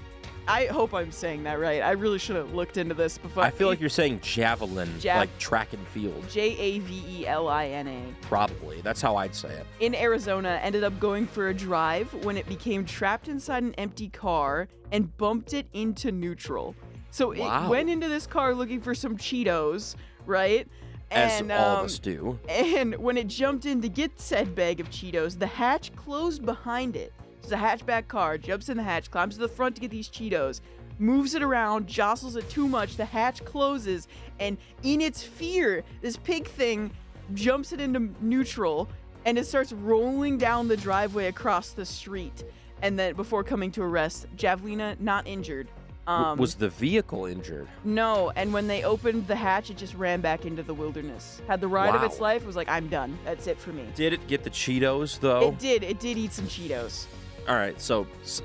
I 0.48 0.68
hope 0.68 0.94
I'm 0.94 1.12
saying 1.12 1.44
that 1.44 1.60
right. 1.60 1.82
I 1.82 1.92
really 1.92 2.20
should 2.20 2.36
have 2.36 2.54
looked 2.54 2.78
into 2.78 2.94
this 2.94 3.18
before. 3.18 3.44
I 3.44 3.50
feel 3.50 3.68
like 3.68 3.80
you're 3.80 3.90
saying 3.90 4.20
javelin, 4.22 4.90
Jav- 5.00 5.18
like 5.18 5.38
track 5.40 5.74
and 5.74 5.88
field. 5.88 6.24
J 6.30 6.56
A 6.58 6.80
V 6.80 7.04
E 7.22 7.28
L 7.28 7.48
I 7.48 7.68
N 7.68 7.88
A. 7.88 8.02
Probably. 8.26 8.82
That's 8.82 9.02
how 9.02 9.16
I'd 9.16 9.34
say 9.34 9.50
it. 9.50 9.66
in 9.80 9.96
Arizona 9.96 10.60
ended 10.62 10.84
up 10.84 11.00
going 11.00 11.26
for 11.26 11.50
a 11.50 11.54
drive 11.54 12.14
when 12.24 12.38
it 12.38 12.48
became 12.48 12.86
trapped 12.86 13.28
inside 13.28 13.64
an 13.64 13.74
empty 13.76 14.10
car 14.10 14.68
and 14.92 15.16
bumped 15.18 15.54
it 15.54 15.68
into 15.74 16.12
neutral. 16.12 16.76
So 17.10 17.34
Wow. 17.34 17.66
it 17.66 17.70
went 17.70 17.90
into 17.90 18.08
this 18.08 18.28
car 18.28 18.54
looking 18.54 18.82
for 18.82 18.94
some 18.94 19.18
Cheetos, 19.18 19.96
right? 20.26 20.68
As 21.12 21.40
and, 21.40 21.52
all 21.52 21.60
of 21.74 21.80
um, 21.80 21.86
us 21.86 21.98
do. 22.00 22.40
And 22.50 22.96
when 22.98 23.16
it 23.18 23.28
jumped 23.28 23.66
in 23.66 23.82
to 23.82 23.90
get 23.90 24.20
said 24.20 24.54
bag 24.54 24.80
of 24.80 24.90
Cheetos, 24.90 25.40
the 25.40 25.48
hatch 25.48 25.96
closed 25.96 26.46
behind 26.46 26.96
it. 26.96 27.14
It's 27.46 27.52
a 27.52 27.58
hatchback 27.58 28.08
car, 28.08 28.40
jumps 28.40 28.70
in 28.70 28.78
the 28.78 28.82
hatch, 28.82 29.12
climbs 29.12 29.36
to 29.36 29.42
the 29.42 29.48
front 29.48 29.76
to 29.76 29.82
get 29.82 29.92
these 29.92 30.10
Cheetos, 30.10 30.62
moves 30.98 31.36
it 31.36 31.44
around, 31.44 31.86
jostles 31.86 32.36
it 32.36 32.50
too 32.50 32.68
much, 32.68 32.98
the 32.98 33.06
hatch 33.06 33.46
closes, 33.46 34.08
and 34.40 34.58
in 34.82 35.00
its 35.00 35.22
fear, 35.22 35.84
this 36.02 36.18
pig 36.18 36.48
thing 36.48 36.90
jumps 37.36 37.72
it 37.72 37.80
into 37.80 38.10
neutral 38.20 38.90
and 39.26 39.38
it 39.38 39.46
starts 39.46 39.74
rolling 39.74 40.40
down 40.40 40.68
the 40.68 40.78
driveway 40.78 41.28
across 41.28 41.70
the 41.72 41.86
street. 41.86 42.44
And 42.82 42.98
then 42.98 43.14
before 43.14 43.44
coming 43.44 43.70
to 43.74 43.84
a 43.84 43.88
rest, 43.88 44.26
Javelina 44.36 45.00
not 45.00 45.28
injured. 45.28 45.68
Um, 46.08 46.38
was 46.40 46.56
the 46.56 46.70
vehicle 46.70 47.26
injured? 47.26 47.68
no, 47.84 48.32
and 48.36 48.54
when 48.54 48.68
they 48.68 48.84
opened 48.84 49.28
the 49.28 49.36
hatch, 49.36 49.70
it 49.72 49.78
just 49.78 49.94
ran 49.96 50.22
back 50.22 50.46
into 50.46 50.62
the 50.64 50.74
wilderness. 50.74 51.42
Had 51.48 51.62
the 51.62 51.68
ride 51.68 51.94
of 51.96 52.02
its 52.04 52.20
Wow. 52.20 52.28
life, 52.28 52.46
was 52.46 52.56
like, 52.56 52.70
I'm 52.70 52.88
done. 52.88 53.18
That's 53.24 53.46
it 53.48 53.60
for 53.60 53.72
me. 53.72 53.86
Did 53.96 54.14
it 54.14 54.26
get 54.28 54.44
the 54.44 54.50
Cheetos 54.52 55.20
though? 55.20 55.50
It 55.50 55.60
did. 55.60 55.84
It 55.84 56.00
did 56.00 56.18
eat 56.18 56.34
some 56.34 56.46
Cheetos. 56.46 57.06
All 57.48 57.56
right, 57.56 57.80
so 57.80 58.08
s- 58.24 58.42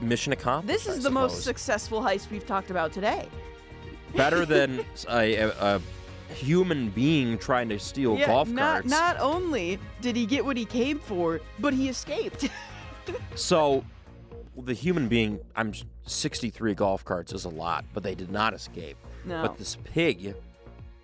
mission 0.00 0.32
accomplished. 0.32 0.84
This 0.84 0.96
is 0.96 1.04
I 1.04 1.08
the 1.08 1.10
most 1.14 1.32
suppose. 1.32 1.44
successful 1.44 2.00
heist 2.00 2.30
we've 2.30 2.46
talked 2.46 2.70
about 2.70 2.92
today. 2.92 3.28
better 4.16 4.44
than 4.54 4.84
a, 5.10 5.34
a, 5.34 5.48
a 5.76 5.80
human 6.34 6.88
being 6.90 7.36
trying 7.38 7.68
to 7.68 7.78
steal 7.78 8.16
yeah, 8.16 8.26
golf 8.26 8.48
not, 8.48 8.72
carts. 8.82 8.88
not 8.88 9.18
only 9.20 9.78
did 10.00 10.16
he 10.16 10.26
get 10.26 10.44
what 10.44 10.56
he 10.56 10.64
came 10.64 10.98
for, 10.98 11.40
but 11.58 11.74
he 11.74 11.88
escaped. 11.88 12.48
So, 13.34 13.84
the 14.56 14.74
human 14.74 15.08
being, 15.08 15.40
I'm 15.56 15.72
63 16.06 16.74
golf 16.74 17.04
carts 17.04 17.32
is 17.32 17.44
a 17.44 17.48
lot, 17.48 17.84
but 17.92 18.04
they 18.04 18.14
did 18.14 18.30
not 18.30 18.54
escape. 18.54 18.96
no. 19.24 19.42
But 19.42 19.58
this 19.58 19.76
pig 19.82 20.36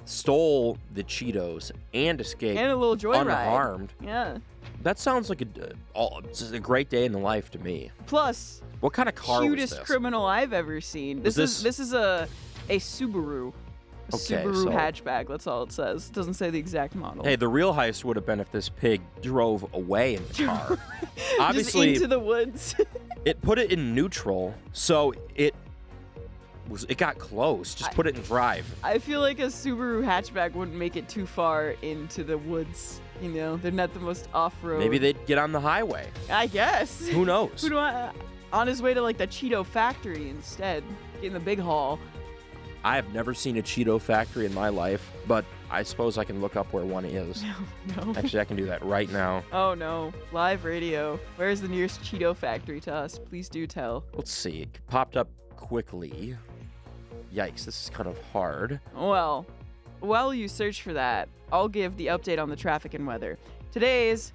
stole 0.06 0.78
the 0.94 1.02
Cheetos 1.04 1.70
and 1.92 2.20
escaped 2.20 2.58
and 2.58 2.70
a 2.70 2.76
little 2.76 2.96
joyride. 2.96 3.22
unharmed. 3.22 3.92
Yeah. 4.02 4.38
That 4.82 4.98
sounds 4.98 5.28
like 5.28 5.42
a, 5.42 5.46
uh, 5.94 6.20
a 6.52 6.58
great 6.60 6.88
day 6.88 7.04
in 7.04 7.12
the 7.12 7.18
life 7.18 7.50
to 7.52 7.58
me. 7.58 7.90
Plus, 8.06 8.62
What 8.80 8.92
kind 8.92 9.08
of 9.08 9.14
car 9.14 9.42
cutest 9.42 9.72
was 9.72 9.78
this? 9.80 9.86
criminal 9.86 10.24
I've 10.26 10.52
ever 10.52 10.80
seen. 10.80 11.22
This, 11.22 11.36
Was 11.36 11.50
is 11.58 11.62
this- 11.62 11.76
this 11.78 11.86
is 11.88 11.92
a 11.94 12.28
a 12.68 12.78
Subaru. 12.78 13.52
A 14.12 14.14
Okay, 14.14 14.44
Subaru 14.44 14.64
so- 14.64 14.70
hatchback. 14.70 15.26
That's 15.28 15.46
all 15.48 15.64
it 15.64 15.72
says. 15.72 16.08
It 16.08 16.12
doesn't 16.14 16.34
say 16.34 16.50
the 16.50 16.58
exact 16.58 16.94
model. 16.94 17.24
Hey, 17.24 17.34
the 17.36 17.48
real 17.48 17.74
heist 17.74 18.04
would 18.04 18.14
have 18.16 18.26
been 18.26 18.38
if 18.38 18.50
this 18.52 18.68
pig 18.68 19.00
drove 19.22 19.66
away 19.74 20.14
in 20.14 20.22
the 20.28 20.34
car. 20.46 20.78
Just 21.16 21.40
Obviously, 21.40 21.94
into 21.94 22.06
the 22.06 22.18
woods. 22.20 22.76
it 23.24 23.40
put 23.42 23.58
it 23.58 23.72
in 23.72 23.94
neutral, 23.94 24.54
so 24.72 25.12
it 25.34 25.54
was 26.68 26.84
it 26.88 26.98
got 26.98 27.18
close. 27.18 27.74
Just 27.74 27.90
I- 27.90 27.94
put 27.94 28.06
it 28.06 28.16
in 28.16 28.22
drive. 28.22 28.66
I 28.82 28.98
feel 28.98 29.20
like 29.20 29.38
a 29.38 29.46
Subaru 29.46 30.04
hatchback 30.04 30.52
wouldn't 30.54 30.76
make 30.76 30.96
it 30.96 31.08
too 31.08 31.26
far 31.26 31.70
into 31.82 32.24
the 32.24 32.38
woods. 32.38 33.00
You 33.22 33.30
know, 33.30 33.56
they're 33.56 33.72
not 33.72 33.94
the 33.94 34.00
most 34.00 34.28
off-road. 34.34 34.78
Maybe 34.78 34.98
they'd 34.98 35.24
get 35.26 35.38
on 35.38 35.52
the 35.52 35.60
highway. 35.60 36.08
I 36.30 36.46
guess. 36.48 37.06
Who 37.08 37.24
knows? 37.24 37.62
Who 37.62 37.70
do 37.70 37.78
I? 37.78 37.90
Uh, 37.92 38.12
on 38.52 38.66
his 38.66 38.80
way 38.82 38.94
to 38.94 39.00
like 39.02 39.18
the 39.18 39.26
Cheeto 39.26 39.64
factory 39.66 40.28
instead, 40.30 40.82
in 41.22 41.32
the 41.32 41.40
big 41.40 41.58
haul. 41.58 41.98
I 42.84 42.94
have 42.94 43.12
never 43.12 43.34
seen 43.34 43.56
a 43.58 43.62
Cheeto 43.62 44.00
factory 44.00 44.46
in 44.46 44.54
my 44.54 44.68
life, 44.68 45.10
but 45.26 45.44
I 45.70 45.82
suppose 45.82 46.18
I 46.18 46.24
can 46.24 46.40
look 46.40 46.54
up 46.54 46.72
where 46.72 46.84
one 46.84 47.04
is. 47.04 47.44
No. 47.96 48.14
Actually, 48.16 48.40
I 48.40 48.44
can 48.44 48.56
do 48.56 48.66
that 48.66 48.84
right 48.84 49.08
now. 49.10 49.42
Oh 49.52 49.74
no, 49.74 50.12
live 50.32 50.64
radio. 50.64 51.18
Where's 51.36 51.60
the 51.60 51.68
nearest 51.68 52.02
Cheeto 52.02 52.36
factory 52.36 52.80
to 52.80 52.92
us? 52.92 53.18
Please 53.18 53.48
do 53.48 53.66
tell. 53.66 54.04
Let's 54.14 54.32
see. 54.32 54.62
It 54.62 54.78
popped 54.88 55.16
up 55.16 55.28
quickly. 55.56 56.36
Yikes, 57.36 57.66
this 57.66 57.84
is 57.84 57.90
kind 57.90 58.08
of 58.08 58.18
hard. 58.32 58.80
Well, 58.94 59.44
while 60.00 60.32
you 60.32 60.48
search 60.48 60.80
for 60.80 60.94
that, 60.94 61.28
I'll 61.52 61.68
give 61.68 61.96
the 61.98 62.06
update 62.06 62.42
on 62.42 62.48
the 62.48 62.56
traffic 62.56 62.94
and 62.94 63.06
weather. 63.06 63.38
today's 63.72 64.32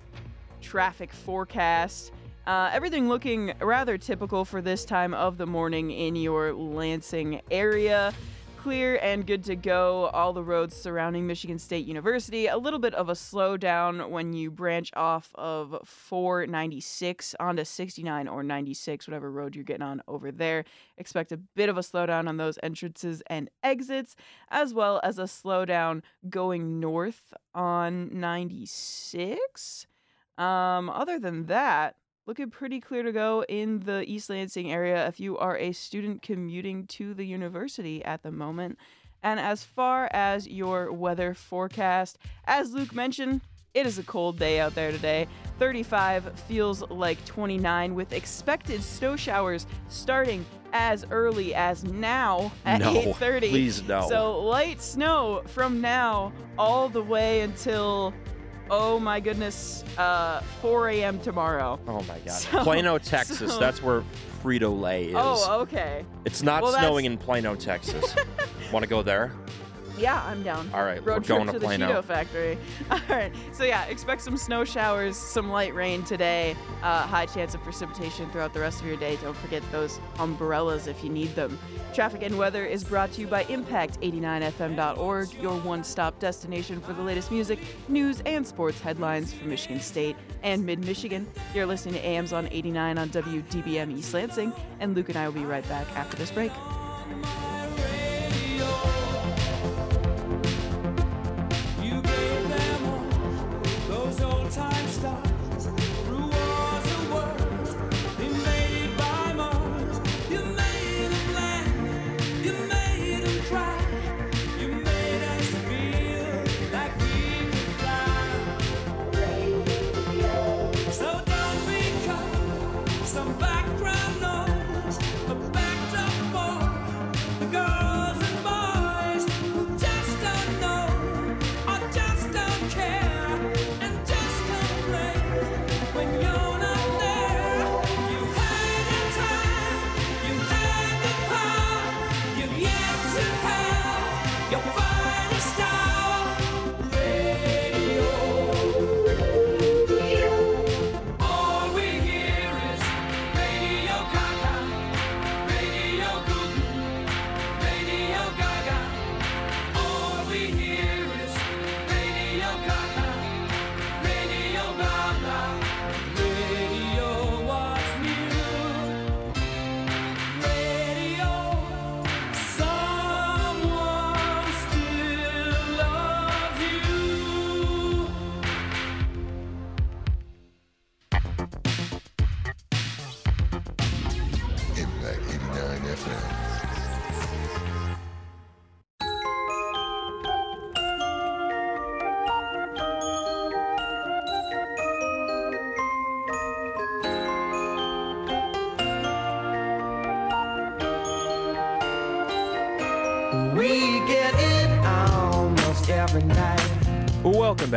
traffic 0.62 1.12
forecast. 1.12 2.12
Uh, 2.46 2.70
everything 2.72 3.10
looking 3.10 3.54
rather 3.60 3.98
typical 3.98 4.46
for 4.46 4.62
this 4.62 4.86
time 4.86 5.16
of 5.16 5.40
the 5.40 5.48
morning 5.48 5.90
in 5.90 6.16
your 6.16 6.54
Lansing 6.54 7.42
area. 7.50 8.14
Clear 8.64 9.00
and 9.02 9.26
good 9.26 9.44
to 9.46 9.56
go. 9.56 10.12
All 10.14 10.34
the 10.34 10.44
roads 10.44 10.76
surrounding 10.76 11.26
Michigan 11.26 11.58
State 11.58 11.88
University. 11.88 12.46
A 12.46 12.60
little 12.60 12.78
bit 12.78 12.94
of 12.94 13.10
a 13.10 13.14
slowdown 13.14 14.12
when 14.12 14.34
you 14.34 14.52
branch 14.52 14.92
off 14.96 15.32
of 15.34 15.80
496 15.84 17.34
onto 17.40 17.66
69 17.66 18.28
or 18.28 18.44
96, 18.44 19.08
whatever 19.08 19.32
road 19.32 19.56
you're 19.56 19.64
getting 19.64 19.82
on 19.82 20.04
over 20.08 20.32
there. 20.32 20.64
Expect 21.00 21.32
a 21.32 21.38
bit 21.38 21.70
of 21.70 21.78
a 21.80 21.82
slowdown 21.82 22.30
on 22.30 22.38
those 22.38 22.60
entrances 22.62 23.24
and 23.26 23.50
exits, 23.64 24.16
as 24.50 24.76
well 24.76 25.02
as 25.04 25.18
a 25.18 25.24
slowdown 25.24 26.04
going 26.30 26.80
north 26.80 27.34
on 27.56 28.20
96. 28.20 29.88
Um, 30.38 30.88
other 30.92 31.18
than 31.18 31.48
that, 31.48 31.96
looking 32.32 32.50
pretty 32.50 32.80
clear 32.80 33.04
to 33.04 33.12
go 33.12 33.44
in 33.50 33.82
the 33.82 34.10
East 34.10 34.30
Lansing 34.30 34.72
area 34.72 35.06
if 35.06 35.20
you 35.20 35.38
are 35.38 35.58
a 35.58 35.74
student 35.74 36.22
commuting 36.22 36.88
to 36.88 37.14
the 37.14 37.26
university 37.26 38.02
at 38.06 38.24
the 38.24 38.32
moment. 38.32 38.78
And 39.22 39.38
as 39.38 39.66
far 39.66 40.10
as 40.14 40.48
your 40.48 40.94
weather 40.94 41.34
forecast, 41.34 42.18
as 42.46 42.72
Luke 42.72 42.96
mentioned, 42.96 43.42
it 43.74 43.86
is 43.86 44.00
a 44.00 44.04
cold 44.04 44.40
day 44.40 44.62
out 44.62 44.76
there 44.76 44.94
today. 44.94 45.28
35 45.60 46.40
feels 46.48 46.82
like 46.90 47.24
29 47.26 47.96
with 47.96 48.14
expected 48.14 48.82
snow 48.82 49.18
showers 49.18 49.68
starting 49.90 50.46
as 50.72 51.06
early 51.12 51.54
as 51.54 51.84
now 51.84 52.50
at 52.64 52.80
No, 52.80 52.94
8:30. 52.94 53.50
please 53.50 53.84
no. 53.84 54.08
So 54.08 54.42
light 54.42 54.82
snow 54.82 55.44
from 55.48 55.82
now 55.82 56.32
all 56.58 56.88
the 56.88 57.04
way 57.04 57.42
until 57.42 58.14
oh 58.72 58.98
my 59.00 59.20
goodness, 59.20 59.84
uh 59.98 60.42
4 60.62 60.90
a.m. 60.90 61.20
tomorrow. 61.20 61.80
Oh 61.88 62.02
my 62.04 62.18
God. 62.20 62.30
So- 62.32 62.64
Plano, 62.64 62.98
Texas. 63.14 63.52
so- 63.54 63.60
That's 63.60 63.84
where 63.84 64.04
Frito 64.42 64.80
Lay 64.80 65.06
is. 65.10 65.16
Oh, 65.16 65.60
okay. 65.62 66.04
It's 66.26 66.42
not 66.42 66.64
Well, 66.64 66.72
snowing 66.72 67.04
that's- 67.04 67.20
in 67.22 67.26
Plano, 67.26 67.56
Texas. 67.56 68.16
Want 68.74 68.82
to 68.84 68.90
go 68.90 69.04
there? 69.04 69.34
Yeah, 70.02 70.24
I'm 70.26 70.42
down. 70.42 70.68
All 70.74 70.84
right, 70.84 70.98
Road 71.06 71.06
we're 71.06 71.14
trip 71.14 71.28
going 71.28 71.46
to 71.46 71.54
to 71.54 71.60
the 71.60 71.66
Plano. 71.66 71.88
Cheeto 71.94 72.04
factory. 72.04 72.58
All 72.92 73.00
right. 73.08 73.32
So 73.52 73.64
yeah, 73.64 73.86
expect 73.86 74.24
some 74.24 74.36
snow 74.36 74.66
showers, 74.66 75.16
some 75.16 75.52
light 75.52 75.76
rain 75.76 76.04
today. 76.04 76.56
Uh, 76.82 77.06
high 77.06 77.28
chance 77.28 77.54
of 77.54 77.62
precipitation 77.62 78.28
throughout 78.32 78.52
the 78.54 78.60
rest 78.60 78.82
of 78.82 78.88
your 78.88 78.98
day. 78.98 79.18
Don't 79.22 79.38
forget 79.38 79.62
those 79.72 80.00
umbrellas 80.18 80.88
if 80.88 81.04
you 81.04 81.12
need 81.12 81.36
them. 81.36 81.60
Traffic 81.94 82.24
and 82.24 82.36
weather 82.38 82.66
is 82.66 82.84
brought 82.84 83.12
to 83.14 83.22
you 83.22 83.28
by 83.28 83.44
Impact89FM.org, 83.44 85.34
your 85.36 85.60
one-stop 85.60 86.18
destination 86.20 86.82
for 86.82 86.94
the 86.94 87.02
latest 87.04 87.32
music, 87.32 87.60
news, 87.88 88.22
and 88.26 88.46
sports 88.48 88.80
headlines 88.80 89.34
from 89.34 89.50
Michigan 89.50 89.80
State 89.80 90.16
and 90.42 90.66
Mid-Michigan. 90.66 91.28
You're 91.54 91.68
listening 91.68 91.96
to 91.96 92.06
AMs 92.06 92.34
on 92.34 92.48
89 92.48 92.98
on 92.98 93.10
WDBM 93.10 93.96
East 93.96 94.14
Lansing, 94.16 94.52
and 94.80 94.96
Luke 94.96 95.10
and 95.10 95.18
I 95.18 95.28
will 95.28 95.36
be 95.36 95.46
right 95.46 95.68
back 95.70 95.88
after 95.96 96.18
this 96.18 96.32
break. 96.32 96.52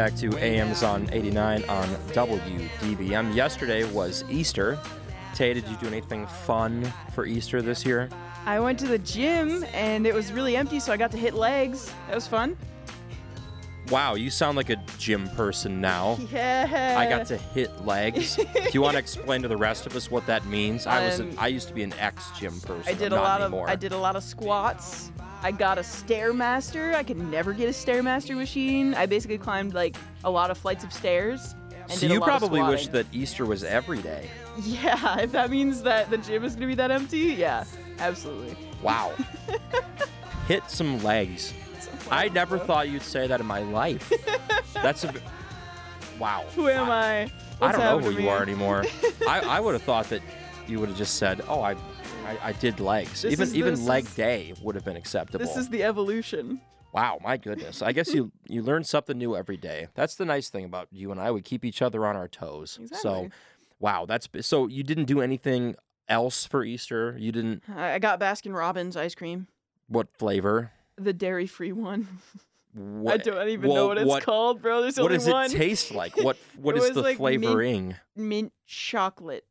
Back 0.04 0.14
to 0.18 0.36
AMs 0.36 0.82
on 0.82 1.08
89 1.12 1.64
on 1.64 1.88
WDBM. 2.12 3.34
Yesterday 3.34 3.84
was 3.90 4.22
Easter. 4.28 4.78
Tay, 5.32 5.54
did 5.54 5.66
you 5.66 5.76
do 5.78 5.86
anything 5.86 6.26
fun 6.26 6.92
for 7.14 7.24
Easter 7.24 7.62
this 7.62 7.86
year? 7.86 8.10
I 8.44 8.60
went 8.60 8.78
to 8.80 8.86
the 8.86 8.98
gym 8.98 9.64
and 9.72 10.06
it 10.06 10.12
was 10.12 10.30
really 10.30 10.56
empty, 10.58 10.78
so 10.78 10.92
I 10.92 10.98
got 10.98 11.10
to 11.12 11.16
hit 11.16 11.32
legs. 11.32 11.90
That 12.08 12.16
was 12.16 12.26
fun. 12.26 12.54
Wow, 13.88 14.14
you 14.14 14.28
sound 14.28 14.58
like 14.58 14.68
a 14.68 14.76
gym 14.98 15.26
person 15.30 15.80
now. 15.80 16.18
Yeah. 16.30 16.96
I 16.98 17.08
got 17.08 17.26
to 17.28 17.38
hit 17.38 17.86
legs. 17.86 18.36
Do 18.36 18.44
you 18.74 18.82
want 18.82 18.94
to 18.96 18.98
explain 19.06 19.40
to 19.40 19.48
the 19.48 19.56
rest 19.56 19.86
of 19.86 19.96
us 19.96 20.10
what 20.10 20.26
that 20.26 20.44
means? 20.44 20.86
I 20.86 21.06
was 21.06 21.18
Um, 21.20 21.30
an, 21.30 21.38
I 21.38 21.46
used 21.46 21.68
to 21.68 21.74
be 21.74 21.82
an 21.82 21.94
ex 21.98 22.30
gym 22.38 22.60
person. 22.60 22.82
I 22.86 22.92
did 22.92 23.12
a 23.12 23.16
lot 23.16 23.40
anymore. 23.40 23.68
of 23.68 23.70
I 23.72 23.76
did 23.76 23.92
a 23.92 23.98
lot 23.98 24.16
of 24.16 24.22
squats. 24.22 25.10
I 25.44 25.52
got 25.52 25.76
a 25.76 25.82
stairmaster. 25.82 26.94
I 26.94 27.02
could 27.02 27.18
never 27.18 27.52
get 27.52 27.66
a 27.68 27.72
stairmaster 27.72 28.34
machine. 28.34 28.94
I 28.94 29.04
basically 29.04 29.36
climbed 29.36 29.74
like 29.74 29.94
a 30.24 30.30
lot 30.30 30.50
of 30.50 30.56
flights 30.56 30.84
of 30.84 30.92
stairs. 30.92 31.54
And 31.82 31.92
So 31.92 32.00
did 32.00 32.12
a 32.12 32.14
you 32.14 32.20
probably 32.22 32.62
wish 32.62 32.88
that 32.88 33.04
Easter 33.12 33.44
was 33.44 33.62
every 33.62 34.00
day. 34.00 34.30
Yeah, 34.62 35.18
if 35.20 35.32
that 35.32 35.50
means 35.50 35.82
that 35.82 36.08
the 36.08 36.16
gym 36.16 36.44
is 36.44 36.54
gonna 36.54 36.68
be 36.68 36.74
that 36.76 36.90
empty, 36.90 37.18
yeah, 37.18 37.64
absolutely. 37.98 38.56
Wow. 38.82 39.12
Hit 40.48 40.62
some 40.68 41.02
legs. 41.04 41.52
I 42.10 42.30
never 42.30 42.58
thought 42.58 42.88
you'd 42.88 43.02
say 43.02 43.26
that 43.26 43.38
in 43.38 43.44
my 43.46 43.60
life. 43.60 44.10
That's 44.72 45.04
a. 45.04 45.12
wow. 46.18 46.46
Who 46.54 46.68
am 46.68 46.90
I? 46.90 47.24
I 47.24 47.30
What's 47.58 47.76
don't 47.78 48.02
know 48.02 48.10
who 48.10 48.12
you 48.16 48.20
me? 48.20 48.28
are 48.28 48.42
anymore. 48.42 48.84
I, 49.28 49.40
I 49.40 49.60
would 49.60 49.74
have 49.74 49.82
thought 49.82 50.08
that 50.08 50.22
you 50.66 50.80
would 50.80 50.88
have 50.88 50.98
just 50.98 51.16
said, 51.16 51.42
"Oh, 51.48 51.60
I, 51.60 51.76
I, 52.24 52.48
I 52.48 52.52
did 52.52 52.80
legs." 52.80 53.22
This 53.22 53.32
even 53.32 53.42
is- 53.44 53.54
even 53.56 53.74
this 53.74 53.82
leg 53.84 54.04
is- 54.04 54.14
day 54.14 54.54
would 54.62 54.74
have 54.74 54.84
been 54.84 54.96
acceptable. 54.96 55.44
This 55.44 55.56
is 55.56 55.68
the 55.68 55.82
evolution. 55.84 56.60
Wow, 56.92 57.18
my 57.22 57.36
goodness. 57.36 57.82
I 57.82 57.92
guess 57.92 58.14
you 58.14 58.30
you 58.48 58.62
learn 58.62 58.84
something 58.84 59.18
new 59.18 59.36
every 59.36 59.56
day. 59.56 59.88
That's 59.94 60.14
the 60.14 60.24
nice 60.24 60.48
thing 60.48 60.64
about 60.64 60.88
you 60.92 61.10
and 61.10 61.20
I. 61.20 61.30
We 61.32 61.42
keep 61.42 61.64
each 61.64 61.82
other 61.82 62.06
on 62.06 62.16
our 62.16 62.28
toes. 62.28 62.72
So, 62.74 62.82
Exactly. 62.84 63.30
wow, 63.80 64.06
that's 64.06 64.28
so 64.42 64.66
you 64.68 64.82
didn't 64.84 65.06
do 65.06 65.20
anything 65.20 65.74
else 66.08 66.44
for 66.46 66.62
Easter? 66.64 67.16
You 67.18 67.32
didn't 67.32 67.62
I 67.68 67.94
I 67.94 67.98
got 67.98 68.20
Baskin 68.20 68.54
Robbins 68.54 68.96
ice 68.96 69.14
cream, 69.14 69.48
what 69.88 70.08
flavor? 70.16 70.70
the 70.96 71.12
dairy-free 71.12 71.72
one. 71.72 72.06
What, 72.76 73.14
I 73.14 73.16
don't 73.18 73.48
even 73.50 73.70
well, 73.70 73.76
know 73.76 73.86
what 73.86 73.98
it's 73.98 74.24
called, 74.24 74.60
bro. 74.60 74.82
There's 74.82 74.96
What 74.96 75.04
only 75.04 75.18
does 75.18 75.28
one. 75.28 75.44
it 75.46 75.50
taste 75.56 75.92
like? 75.94 76.16
What 76.16 76.36
what 76.60 76.74
It 76.74 76.78
is 76.78 76.84
was 76.88 76.94
the 76.96 77.02
like 77.02 77.20
mint- 77.20 77.44
flavoring? 77.44 77.94
Mint 78.16 78.52
chocolate. 78.66 79.44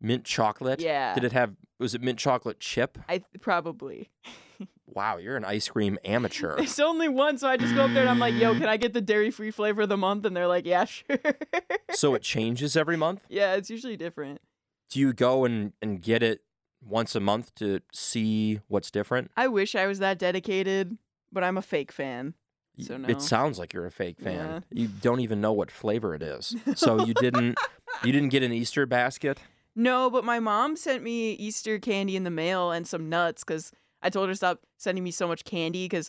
Mint 0.00 0.24
chocolate? 0.24 0.80
Yeah. 0.80 1.14
Did 1.14 1.22
it 1.22 1.30
have 1.30 1.54
Was 1.78 1.94
it 1.94 2.00
mint 2.02 2.18
chocolate 2.18 2.60
chip? 2.60 2.98
I 3.08 3.22
probably. 3.40 4.10
Wow, 4.88 5.18
you're 5.18 5.36
an 5.36 5.44
ice 5.44 5.68
cream 5.68 5.98
amateur. 6.06 6.56
It's 6.56 6.78
only 6.78 7.08
one, 7.08 7.36
so 7.36 7.48
I 7.48 7.58
just 7.58 7.74
go 7.74 7.84
up 7.84 7.90
there 7.92 8.00
and 8.02 8.08
I'm 8.08 8.18
like, 8.20 8.34
"Yo, 8.34 8.54
can 8.54 8.66
I 8.66 8.78
get 8.78 8.94
the 8.94 9.02
dairy-free 9.02 9.50
flavor 9.50 9.82
of 9.82 9.90
the 9.90 9.96
month?" 9.98 10.24
And 10.24 10.34
they're 10.34 10.46
like, 10.46 10.64
"Yeah, 10.64 10.84
sure." 10.86 11.18
so 11.90 12.14
it 12.14 12.22
changes 12.22 12.76
every 12.76 12.96
month. 12.96 13.20
yeah, 13.28 13.56
it's 13.56 13.68
usually 13.68 13.98
different. 13.98 14.40
Do 14.88 15.00
you 15.00 15.12
go 15.12 15.44
and, 15.44 15.72
and 15.82 16.00
get 16.00 16.22
it 16.22 16.40
once 16.82 17.14
a 17.14 17.20
month 17.20 17.54
to 17.56 17.80
see 17.92 18.60
what's 18.68 18.90
different? 18.90 19.30
I 19.36 19.48
wish 19.48 19.74
I 19.74 19.86
was 19.86 19.98
that 19.98 20.18
dedicated, 20.18 20.96
but 21.30 21.44
I'm 21.44 21.58
a 21.58 21.62
fake 21.62 21.92
fan. 21.92 22.32
So 22.78 22.96
no. 22.96 23.08
It 23.08 23.20
sounds 23.20 23.58
like 23.58 23.74
you're 23.74 23.86
a 23.86 23.90
fake 23.90 24.20
fan. 24.20 24.64
Yeah. 24.70 24.82
You 24.82 24.88
don't 24.88 25.20
even 25.20 25.42
know 25.42 25.52
what 25.52 25.70
flavor 25.70 26.14
it 26.14 26.22
is. 26.22 26.54
So 26.74 27.04
you 27.04 27.12
didn't 27.20 27.58
you 28.02 28.12
didn't 28.12 28.30
get 28.30 28.42
an 28.42 28.52
Easter 28.52 28.86
basket? 28.86 29.40
No, 29.76 30.08
but 30.10 30.24
my 30.24 30.40
mom 30.40 30.74
sent 30.76 31.02
me 31.02 31.32
Easter 31.32 31.78
candy 31.78 32.16
in 32.16 32.24
the 32.24 32.30
mail 32.30 32.70
and 32.72 32.86
some 32.86 33.08
nuts 33.10 33.44
because 33.44 33.70
I 34.02 34.08
told 34.10 34.28
her 34.28 34.32
to 34.32 34.36
stop 34.36 34.60
sending 34.78 35.04
me 35.04 35.10
so 35.10 35.28
much 35.28 35.44
candy 35.44 35.84
because 35.84 36.08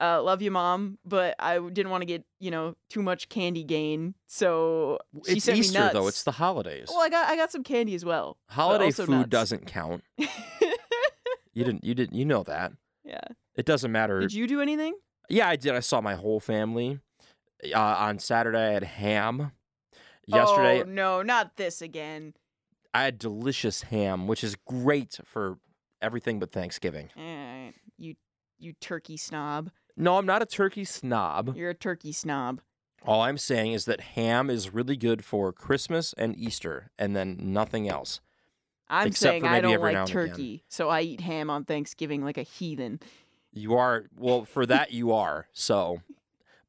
uh, 0.00 0.22
love 0.22 0.40
you, 0.40 0.50
mom, 0.50 0.96
but 1.04 1.34
I 1.38 1.58
didn't 1.58 1.90
want 1.90 2.02
to 2.02 2.06
get 2.06 2.24
you 2.38 2.50
know 2.50 2.76
too 2.88 3.02
much 3.02 3.28
candy 3.28 3.64
gain. 3.64 4.14
So 4.26 4.98
she 5.26 5.32
it's 5.34 5.44
sent 5.44 5.58
Easter 5.58 5.78
me 5.78 5.84
nuts. 5.86 5.92
though. 5.94 6.06
It's 6.06 6.22
the 6.22 6.30
holidays. 6.32 6.86
well, 6.88 7.00
I 7.02 7.08
got 7.08 7.28
I 7.28 7.36
got 7.36 7.50
some 7.52 7.64
candy 7.64 7.94
as 7.94 8.04
well. 8.04 8.38
Holiday 8.48 8.90
food 8.92 9.08
nuts. 9.10 9.28
doesn't 9.28 9.66
count. 9.66 10.04
You 11.52 11.64
didn't 11.64 11.82
you 11.84 11.94
didn't 11.94 12.16
you 12.16 12.24
know 12.24 12.44
that. 12.44 12.72
yeah. 13.04 13.18
It 13.56 13.66
doesn't 13.66 13.90
matter. 13.90 14.20
Did 14.20 14.32
you 14.32 14.46
do 14.46 14.60
anything? 14.60 14.94
Yeah, 15.28 15.48
I 15.48 15.56
did. 15.56 15.74
I 15.74 15.80
saw 15.80 16.00
my 16.00 16.14
whole 16.14 16.38
family. 16.38 17.00
Uh, 17.74 17.78
on 17.78 18.20
Saturday, 18.20 18.68
I 18.68 18.72
had 18.72 18.84
ham. 18.84 19.50
Yesterday, 20.26 20.82
Oh 20.82 20.84
no, 20.84 21.22
not 21.22 21.56
this 21.56 21.82
again. 21.82 22.34
I 22.92 23.04
had 23.04 23.18
delicious 23.18 23.82
ham, 23.82 24.26
which 24.26 24.42
is 24.42 24.56
great 24.56 25.18
for 25.24 25.58
everything 26.02 26.38
but 26.38 26.52
Thanksgiving. 26.52 27.10
Eh, 27.16 27.72
you 27.96 28.16
you 28.58 28.72
turkey 28.74 29.16
snob. 29.16 29.70
No, 29.96 30.18
I'm 30.18 30.26
not 30.26 30.42
a 30.42 30.46
turkey 30.46 30.84
snob. 30.84 31.56
You're 31.56 31.70
a 31.70 31.74
turkey 31.74 32.12
snob. 32.12 32.60
All 33.04 33.22
I'm 33.22 33.38
saying 33.38 33.72
is 33.72 33.86
that 33.86 34.00
ham 34.00 34.50
is 34.50 34.74
really 34.74 34.96
good 34.96 35.24
for 35.24 35.52
Christmas 35.52 36.14
and 36.18 36.36
Easter, 36.36 36.90
and 36.98 37.16
then 37.16 37.36
nothing 37.40 37.88
else. 37.88 38.20
I'm 38.88 39.06
Except 39.06 39.30
saying 39.30 39.46
I 39.46 39.60
don't 39.60 39.80
like 39.80 39.92
again. 39.94 40.06
turkey, 40.06 40.64
so 40.68 40.88
I 40.88 41.02
eat 41.02 41.20
ham 41.20 41.48
on 41.48 41.64
Thanksgiving 41.64 42.24
like 42.24 42.36
a 42.36 42.42
heathen. 42.42 43.00
You 43.52 43.76
are 43.76 44.06
well 44.16 44.44
for 44.44 44.66
that. 44.66 44.92
You 44.92 45.12
are 45.12 45.46
so. 45.52 46.02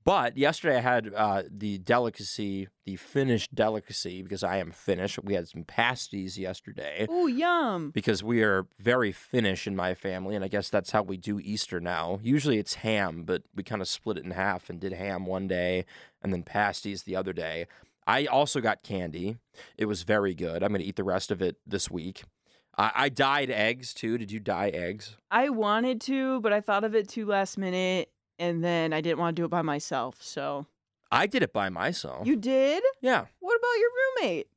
But 0.03 0.35
yesterday 0.35 0.77
I 0.77 0.81
had 0.81 1.13
uh, 1.15 1.43
the 1.49 1.77
delicacy, 1.77 2.67
the 2.85 2.95
Finnish 2.95 3.47
delicacy, 3.49 4.23
because 4.23 4.43
I 4.43 4.57
am 4.57 4.71
Finnish. 4.71 5.19
We 5.21 5.35
had 5.35 5.47
some 5.47 5.63
pasties 5.63 6.39
yesterday. 6.39 7.05
Oh, 7.07 7.27
yum. 7.27 7.91
because 7.91 8.23
we 8.23 8.41
are 8.41 8.65
very 8.79 9.11
Finnish 9.11 9.67
in 9.67 9.75
my 9.75 9.93
family, 9.93 10.35
and 10.35 10.43
I 10.43 10.47
guess 10.47 10.69
that's 10.69 10.91
how 10.91 11.03
we 11.03 11.17
do 11.17 11.39
Easter 11.39 11.79
now. 11.79 12.19
Usually 12.23 12.57
it's 12.57 12.75
ham, 12.75 13.23
but 13.25 13.43
we 13.55 13.61
kind 13.63 13.81
of 13.81 13.87
split 13.87 14.17
it 14.17 14.25
in 14.25 14.31
half 14.31 14.69
and 14.69 14.79
did 14.79 14.93
ham 14.93 15.25
one 15.25 15.47
day 15.47 15.85
and 16.23 16.33
then 16.33 16.43
pasties 16.43 17.03
the 17.03 17.15
other 17.15 17.33
day. 17.33 17.67
I 18.07 18.25
also 18.25 18.59
got 18.59 18.83
candy. 18.83 19.37
It 19.77 19.85
was 19.85 20.01
very 20.01 20.33
good. 20.33 20.63
I'm 20.63 20.69
going 20.69 20.81
to 20.81 20.87
eat 20.87 20.95
the 20.95 21.03
rest 21.03 21.29
of 21.31 21.41
it 21.41 21.57
this 21.65 21.91
week. 21.91 22.23
I, 22.77 22.91
I 22.95 23.09
dyed 23.09 23.51
eggs 23.51 23.93
too. 23.93 24.17
Did 24.17 24.31
you 24.31 24.39
dye 24.39 24.69
eggs? 24.69 25.17
I 25.29 25.49
wanted 25.49 26.01
to, 26.01 26.41
but 26.41 26.51
I 26.51 26.61
thought 26.61 26.83
of 26.83 26.95
it 26.95 27.07
too 27.07 27.25
last 27.27 27.57
minute, 27.57 28.09
and 28.41 28.63
then 28.63 28.91
I 28.91 28.99
didn't 29.01 29.19
want 29.19 29.35
to 29.35 29.41
do 29.41 29.45
it 29.45 29.49
by 29.49 29.61
myself. 29.61 30.15
So 30.19 30.65
I 31.11 31.27
did 31.27 31.43
it 31.43 31.53
by 31.53 31.69
myself. 31.69 32.25
you 32.27 32.35
did. 32.35 32.83
yeah. 33.01 33.25
What 33.39 33.55
about 33.57 33.79
your 33.79 33.89
roommate? 34.25 34.47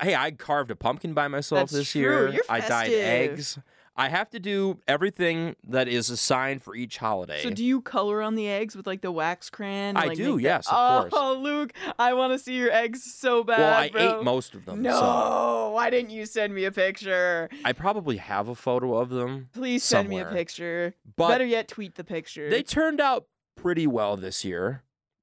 Hey, 0.00 0.14
I 0.14 0.30
carved 0.30 0.70
a 0.70 0.76
pumpkin 0.76 1.12
by 1.12 1.28
myself 1.28 1.60
That's 1.60 1.72
this 1.72 1.90
true. 1.92 2.00
year. 2.00 2.28
You're 2.32 2.42
I 2.48 2.60
dyed 2.60 2.68
festive. 2.90 3.04
eggs. 3.04 3.58
I 4.00 4.08
have 4.08 4.30
to 4.30 4.40
do 4.40 4.78
everything 4.88 5.56
that 5.68 5.86
is 5.86 6.08
assigned 6.08 6.62
for 6.62 6.74
each 6.74 6.96
holiday. 6.96 7.42
So 7.42 7.50
do 7.50 7.62
you 7.62 7.82
color 7.82 8.22
on 8.22 8.34
the 8.34 8.48
eggs 8.48 8.74
with 8.74 8.86
like 8.86 9.02
the 9.02 9.12
wax 9.12 9.50
crayon? 9.50 9.96
I 9.96 10.06
like, 10.06 10.16
do, 10.16 10.36
the- 10.36 10.42
yes, 10.42 10.66
of 10.68 10.74
oh, 10.74 11.00
course. 11.02 11.12
oh. 11.14 11.38
Luke, 11.40 11.72
I 11.98 12.14
want 12.14 12.32
to 12.32 12.38
see 12.38 12.54
your 12.54 12.70
eggs 12.72 13.02
so 13.04 13.44
bad. 13.44 13.58
well, 13.58 13.74
I 13.74 13.88
bro. 13.90 14.18
ate 14.20 14.24
most 14.24 14.54
of 14.54 14.64
them. 14.64 14.80
No, 14.80 14.98
so 14.98 15.70
why 15.74 15.90
didn't 15.90 16.10
you 16.10 16.24
send 16.24 16.54
me 16.54 16.64
a 16.64 16.72
picture? 16.72 17.50
I 17.62 17.72
probably 17.74 18.16
have 18.16 18.48
a 18.48 18.54
photo 18.54 18.96
of 18.96 19.10
them. 19.10 19.50
Please 19.52 19.84
send 19.84 20.08
me 20.08 20.18
a 20.18 20.24
picture. 20.24 20.94
But 21.16 21.28
Better 21.28 21.44
yet, 21.44 21.68
tweet 21.68 21.96
the 21.96 22.04
picture. 22.04 22.48
they 22.48 22.62
turned 22.62 23.00
out 23.02 23.26
pretty 23.54 23.86
well 23.86 24.16
this 24.16 24.44
year. 24.46 24.82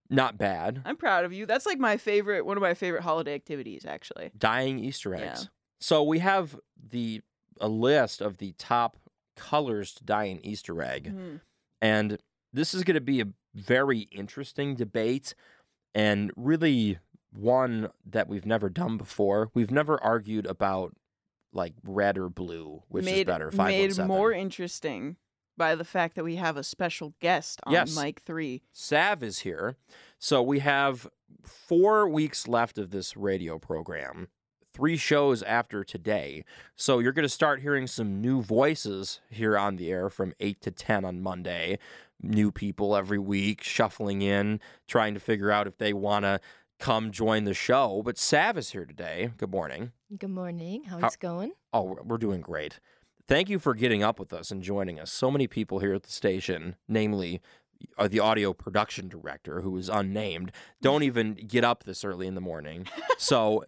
Not 0.10 0.38
bad. 0.38 0.84
I'm 0.86 0.98
proud 0.98 1.26
of 1.26 1.34
you. 1.34 1.46
That's 1.48 1.66
like 1.66 1.80
my 1.80 1.98
favorite, 1.98 2.46
one 2.46 2.56
of 2.58 2.62
my 2.62 2.76
favorite 2.76 3.02
holiday 3.04 3.34
activities, 3.34 3.86
actually. 3.86 4.32
Dying 4.38 4.80
Easter 4.80 5.14
Yeah. 5.14 5.32
eggs. 5.32 5.50
So 5.80 6.02
we 6.04 6.20
have 6.20 6.58
the 6.92 7.22
a 7.62 7.68
list 7.68 8.22
of 8.22 8.38
the 8.38 8.54
top 8.58 8.98
colors 9.36 9.94
to 9.96 10.04
dye 10.04 10.26
an 10.26 10.44
Easter 10.46 10.82
egg. 10.82 11.14
Mhm. 11.16 11.42
And 11.82 12.18
this 12.54 12.74
is 12.74 12.84
going 12.84 12.96
to 12.96 13.02
be 13.02 13.22
a 13.22 13.28
very 13.54 14.02
interesting 14.12 14.76
debate 14.76 15.34
and 15.94 16.32
really 16.36 17.00
one 17.32 17.90
that 18.06 18.28
we've 18.28 18.46
never 18.46 18.70
done 18.70 18.98
before. 18.98 19.52
We've 19.54 19.72
never 19.72 20.02
argued 20.04 20.46
about 20.46 20.96
like 21.54 21.74
red 21.84 22.18
or 22.18 22.30
blue, 22.30 22.84
which 22.90 23.06
made, 23.06 23.20
is 23.20 23.26
better. 23.26 23.46
Made 23.52 23.58
517. 23.58 24.08
more 24.08 24.32
interesting 24.32 25.18
by 25.56 25.76
the 25.76 25.86
fact 25.86 26.16
that 26.16 26.24
we 26.24 26.36
have 26.36 26.56
a 26.58 26.64
special 26.64 27.16
guest 27.20 27.60
on 27.64 27.74
Yes. 27.74 27.96
mic 27.96 28.20
3. 28.22 28.62
Sav 28.72 29.24
is 29.24 29.40
here. 29.40 29.76
So 30.20 30.42
we 30.44 30.60
have 30.60 31.08
four 31.44 32.08
weeks 32.08 32.48
left 32.48 32.78
of 32.78 32.92
this 32.92 33.16
radio 33.18 33.58
program, 33.58 34.28
three 34.78 34.96
shows 34.98 35.42
after 35.44 35.84
today. 35.84 36.46
So 36.76 37.00
you're 37.00 37.12
going 37.12 37.24
to 37.24 37.30
start 37.30 37.62
hearing 37.62 37.88
some 37.88 38.22
new 38.22 38.42
voices 38.44 39.22
here 39.30 39.58
on 39.58 39.76
the 39.78 39.92
air 39.92 40.10
from 40.10 40.34
8 40.40 40.62
to 40.62 40.72
10 40.72 41.04
on 41.04 41.20
Monday. 41.22 41.80
New 42.22 42.52
people 42.52 42.96
every 42.96 43.18
week 43.20 43.64
shuffling 43.64 44.22
in, 44.22 44.60
trying 44.88 45.14
to 45.16 45.20
figure 45.20 45.52
out 45.52 45.66
if 45.68 45.78
they 45.80 45.94
want 45.94 46.26
to 46.26 46.40
come 46.80 47.12
join 47.12 47.46
the 47.46 47.56
show. 47.56 48.02
But 48.06 48.20
Sav 48.20 48.56
is 48.58 48.70
here 48.70 48.86
today. 48.86 49.32
Good 49.38 49.50
morning. 49.52 49.94
Good 50.16 50.30
morning. 50.30 50.84
How's 50.84 51.02
How- 51.02 51.08
it 51.08 51.20
going? 51.20 51.52
Oh, 51.74 51.98
we're- 52.04 52.20
doing 52.20 52.42
great. 52.42 52.80
Thank 53.28 53.50
you 53.50 53.58
for 53.60 53.74
getting 53.74 54.04
up 54.04 54.20
with 54.20 54.32
us 54.32 54.52
and 54.52 54.62
joining 54.62 55.00
us. 55.00 55.12
So 55.12 55.30
many 55.32 55.48
people 55.48 55.80
here 55.80 55.94
at 55.96 56.04
the 56.04 56.12
station, 56.12 56.76
namely 56.88 57.42
uh, 57.98 58.08
the 58.08 58.20
audio 58.20 58.54
production 58.54 59.08
director, 59.10 59.62
who 59.62 59.76
is 59.78 59.90
unnamed, 59.90 60.52
don't 60.82 61.04
even 61.12 61.34
get 61.34 61.64
up 61.64 61.84
this 61.84 62.06
early 62.06 62.26
in 62.28 62.36
the 62.36 62.42
morning. 62.42 62.86
so 63.18 63.66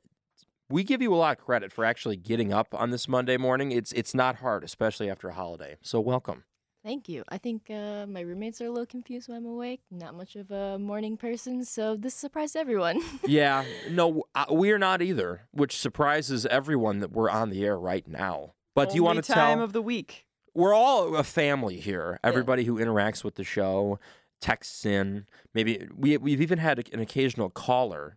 we 0.70 0.84
give 0.84 1.02
you 1.02 1.14
a 1.14 1.18
lot 1.18 1.38
of 1.38 1.44
credit 1.44 1.72
for 1.72 1.84
actually 1.84 2.16
getting 2.16 2.54
up 2.54 2.74
on 2.74 2.92
this 2.92 3.08
Monday 3.08 3.38
morning. 3.38 3.72
It's 3.72 3.92
it's 3.94 4.14
not 4.14 4.38
hard, 4.38 4.64
especially 4.64 5.10
after 5.10 5.30
a 5.30 5.34
holiday. 5.34 5.78
So 5.82 6.00
welcome. 6.00 6.44
Thank 6.84 7.10
you. 7.10 7.24
I 7.28 7.38
think 7.38 7.70
uh, 7.70 8.06
my 8.08 8.22
roommates 8.22 8.62
are 8.62 8.66
a 8.66 8.70
little 8.70 8.86
confused 8.86 9.28
when 9.28 9.38
I'm 9.38 9.46
awake. 9.46 9.82
Not 9.92 10.16
much 10.16 10.38
of 10.38 10.50
a 10.50 10.80
morning 10.80 11.18
person, 11.18 11.66
so 11.66 11.98
this 11.98 12.14
surprised 12.14 12.56
everyone. 12.56 13.02
yeah, 13.26 13.66
no, 13.90 14.24
uh, 14.34 14.46
we 14.50 14.72
are 14.72 14.80
not 14.80 15.02
either, 15.02 15.42
which 15.52 15.78
surprises 15.78 16.46
everyone 16.46 17.00
that 17.00 17.12
we're 17.12 17.30
on 17.30 17.50
the 17.50 17.66
air 17.66 17.78
right 17.78 18.08
now. 18.08 18.54
But 18.76 18.92
do 18.92 18.96
you 18.96 19.04
want 19.04 19.18
to 19.18 19.22
time 19.24 19.36
tell? 19.36 19.46
Time 19.56 19.60
of 19.62 19.74
the 19.74 19.82
week. 19.82 20.26
we're 20.54 20.74
all 20.74 21.18
a 21.18 21.24
family 21.24 21.82
here. 21.82 22.18
Everybody 22.24 22.64
who 22.64 22.76
interacts 22.80 23.26
with 23.26 23.36
the 23.36 23.44
show 23.44 24.00
texts 24.40 24.86
in. 24.86 25.26
Maybe 25.54 25.86
we 25.94 26.16
we've 26.18 26.40
even 26.40 26.60
had 26.60 26.88
an 26.94 27.02
occasional 27.02 27.50
caller. 27.50 28.16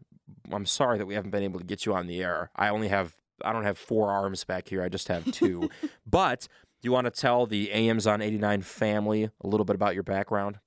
I'm 0.52 0.66
sorry 0.66 0.98
that 0.98 1.06
we 1.06 1.14
haven't 1.14 1.30
been 1.30 1.42
able 1.42 1.60
to 1.60 1.66
get 1.66 1.86
you 1.86 1.94
on 1.94 2.06
the 2.06 2.22
air. 2.22 2.50
I 2.56 2.68
only 2.68 2.88
have 2.88 3.14
I 3.44 3.52
don't 3.52 3.64
have 3.64 3.78
four 3.78 4.10
arms 4.10 4.44
back 4.44 4.68
here. 4.68 4.82
I 4.82 4.88
just 4.88 5.08
have 5.08 5.30
two. 5.32 5.68
but 6.06 6.48
do 6.80 6.86
you 6.86 6.92
want 6.92 7.06
to 7.06 7.10
tell 7.10 7.46
the 7.46 7.72
AMs 7.72 8.06
on 8.06 8.22
89 8.22 8.62
family 8.62 9.24
a 9.24 9.46
little 9.46 9.64
bit 9.64 9.74
about 9.74 9.94
your 9.94 10.04
background? 10.04 10.58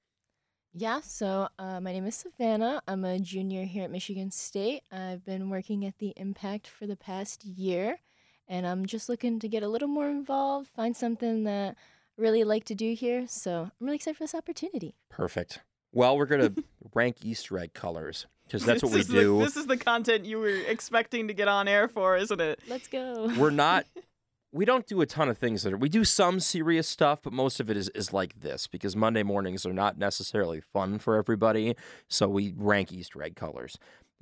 yeah, 0.78 1.00
so 1.00 1.48
uh, 1.58 1.80
my 1.80 1.94
name 1.94 2.06
is 2.06 2.16
Savannah. 2.16 2.82
I'm 2.86 3.06
a 3.06 3.18
junior 3.18 3.64
here 3.64 3.86
at 3.86 3.92
Michigan 3.92 4.30
State. 4.30 4.82
I've 4.92 5.24
been 5.24 5.50
working 5.50 5.86
at 5.86 6.00
the 6.00 6.14
Impact 6.18 6.68
for 6.68 6.86
the 6.86 6.98
past 6.98 7.46
year, 7.46 8.00
and 8.50 8.68
I'm 8.68 8.86
just 8.86 9.08
looking 9.08 9.40
to 9.40 9.48
get 9.48 9.64
a 9.64 9.70
little 9.70 9.88
more 9.88 10.10
involved, 10.10 10.68
find 10.76 10.96
something 10.96 11.46
that 11.46 11.78
I 11.78 12.22
really 12.22 12.44
like 12.44 12.66
to 12.66 12.76
do 12.76 12.94
here. 12.94 13.26
So 13.26 13.62
I'm 13.62 13.72
really 13.80 13.96
excited 13.96 14.18
for 14.18 14.26
this 14.26 14.36
opportunity. 14.36 14.96
Perfect. 15.10 15.62
Well, 15.94 16.18
we're 16.18 16.26
gonna 16.26 16.54
rank 16.94 17.24
Easter 17.24 17.58
egg 17.58 17.74
colors 17.74 18.28
because 18.46 18.66
that's 18.66 18.84
what 18.84 18.92
we 18.92 19.00
This 19.00 19.08
is 19.08 19.14
the- 19.14 19.20
do. 19.22 19.40
this 19.40 19.58
is 19.58 19.68
the 19.68 19.78
content 19.78 20.26
you 20.26 20.40
were 20.40 20.48
expecting 20.50 21.28
to 21.28 21.34
get 21.34 21.48
on 21.48 21.68
air 21.68 21.88
for, 21.88 22.16
isn't 22.18 22.42
it? 22.42 22.60
Let's 22.68 22.88
go. 22.88 23.32
we're 23.38 23.50
not 23.50 23.86
we 24.52 24.64
don't 24.64 24.88
do 24.88 25.02
a 25.02 25.06
ton 25.06 25.28
of 25.28 25.38
things 25.38 25.64
that 25.64 25.74
are 25.74 25.78
we 25.78 25.90
do 25.90 26.06
some 26.06 26.40
serious 26.40 26.88
stuff 26.88 27.22
but 27.22 27.34
most 27.34 27.60
of 27.60 27.70
it 27.70 27.76
is, 27.76 27.90
is 27.90 28.14
like 28.14 28.40
this 28.40 28.68
because 28.68 28.96
monday 28.96 29.22
mornings 29.24 29.66
are 29.66 29.74
not 29.74 29.98
necessarily 29.98 30.62
fun 30.62 30.98
for 30.98 31.18
everybody 31.18 31.76
so 32.08 32.30
we 32.30 32.54
rank 32.56 32.90
easter 32.94 33.22
egg 33.22 33.36
colors 33.36 33.78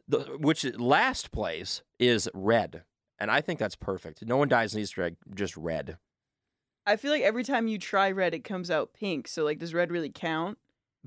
the, 0.08 0.20
which 0.40 0.66
last 0.80 1.32
place 1.32 1.84
is 2.00 2.28
red 2.34 2.82
and 3.20 3.30
i 3.30 3.42
think 3.42 3.60
that's 3.60 3.76
perfect 3.76 4.26
no 4.26 4.38
one 4.38 4.48
dies 4.48 4.74
an 4.74 4.80
easter 4.82 5.04
egg 5.04 5.18
just 5.36 5.56
red 5.56 5.98
I 6.86 6.98
feel 6.98 7.12
like 7.12 7.22
every 7.22 7.46
time 7.46 7.70
you 7.70 7.78
try 7.78 8.12
red, 8.12 8.34
it 8.34 8.44
comes 8.44 8.70
out 8.70 8.92
pink. 8.94 9.30
So, 9.30 9.46
like, 9.46 9.58
does 9.58 9.74
red 9.74 9.90
really 9.90 10.10
count? 10.10 10.58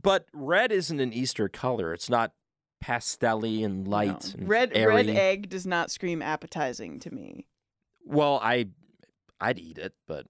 but 0.01 0.25
red 0.33 0.73
isn't 0.73 1.01
an 1.01 1.13
easter 1.13 1.49
color 1.51 1.93
it's 1.93 2.09
not 2.09 2.33
pastelly 2.83 3.65
and 3.65 3.87
light 3.89 4.33
No. 4.35 4.39
and 4.41 4.49
Red 4.49 4.73
airy. 4.75 4.95
red 4.95 5.09
egg 5.09 5.49
does 5.49 5.67
not 5.67 5.91
scream 5.91 6.23
appetizing 6.23 6.99
to 7.01 7.11
me. 7.13 7.47
well 8.05 8.39
i 8.43 8.67
I'd 9.41 9.59
eat 9.59 9.77
it, 9.79 9.93
but 10.07 10.27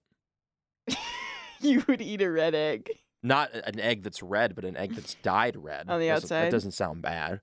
you 1.61 1.85
would 1.87 2.01
eat 2.03 2.21
a 2.23 2.31
red 2.31 2.55
egg. 2.55 2.91
not 3.23 3.53
an 3.55 3.79
egg 3.79 4.03
that's 4.03 4.23
red, 4.23 4.55
but 4.57 4.65
an 4.65 4.77
egg 4.77 4.95
that's 4.95 5.15
dyed 5.23 5.57
red. 5.57 5.85
On 5.89 6.01
the 6.01 6.11
outside? 6.11 6.47
That 6.47 6.51
doesn't 6.51 6.73
sound 6.73 7.03
bad. 7.03 7.41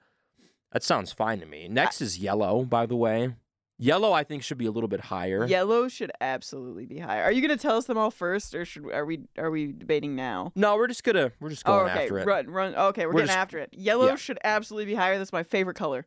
That 0.74 0.84
sounds 0.84 1.12
fine 1.14 1.40
to 1.40 1.46
me. 1.46 1.68
Next 1.70 2.02
is 2.02 2.18
yellow, 2.18 2.64
by 2.66 2.86
the 2.86 2.96
way. 2.96 3.36
Yellow, 3.84 4.14
I 4.14 4.24
think, 4.24 4.44
should 4.44 4.58
be 4.58 4.66
a 4.66 4.72
little 4.72 4.88
bit 4.88 5.02
higher. 5.02 5.46
Yellow 5.46 5.88
should 5.90 6.12
absolutely 6.22 6.86
be 6.86 7.00
higher. 7.00 7.24
Are 7.24 7.32
you 7.32 7.42
gonna 7.42 7.58
tell 7.58 7.76
us 7.76 7.86
them 7.86 7.98
all 7.98 8.12
first, 8.12 8.56
or 8.56 8.64
should 8.64 8.90
are 8.92 9.06
we 9.06 9.22
are 9.38 9.52
we 9.52 9.74
debating 9.74 10.16
now? 10.16 10.52
No, 10.56 10.76
we're 10.78 10.88
just 10.88 11.04
gonna 11.04 11.32
we're 11.42 11.50
just 11.50 11.64
Oh, 11.66 11.80
going 11.80 11.92
okay. 11.92 12.04
after 12.04 12.20
it. 12.20 12.26
Run, 12.26 12.50
run. 12.50 12.76
Okay, 12.76 13.06
we're, 13.06 13.12
We're 13.14 13.20
getting 13.22 13.28
just- 13.28 13.38
after 13.38 13.60
it. 13.60 13.70
Yellow 13.74 14.08
yeah. 14.08 14.16
should 14.16 14.40
absolutely 14.44 14.86
be 14.86 14.96
higher. 14.96 15.18
That's 15.18 15.34
my 15.34 15.44
favorite 15.44 15.76
color. 15.76 16.06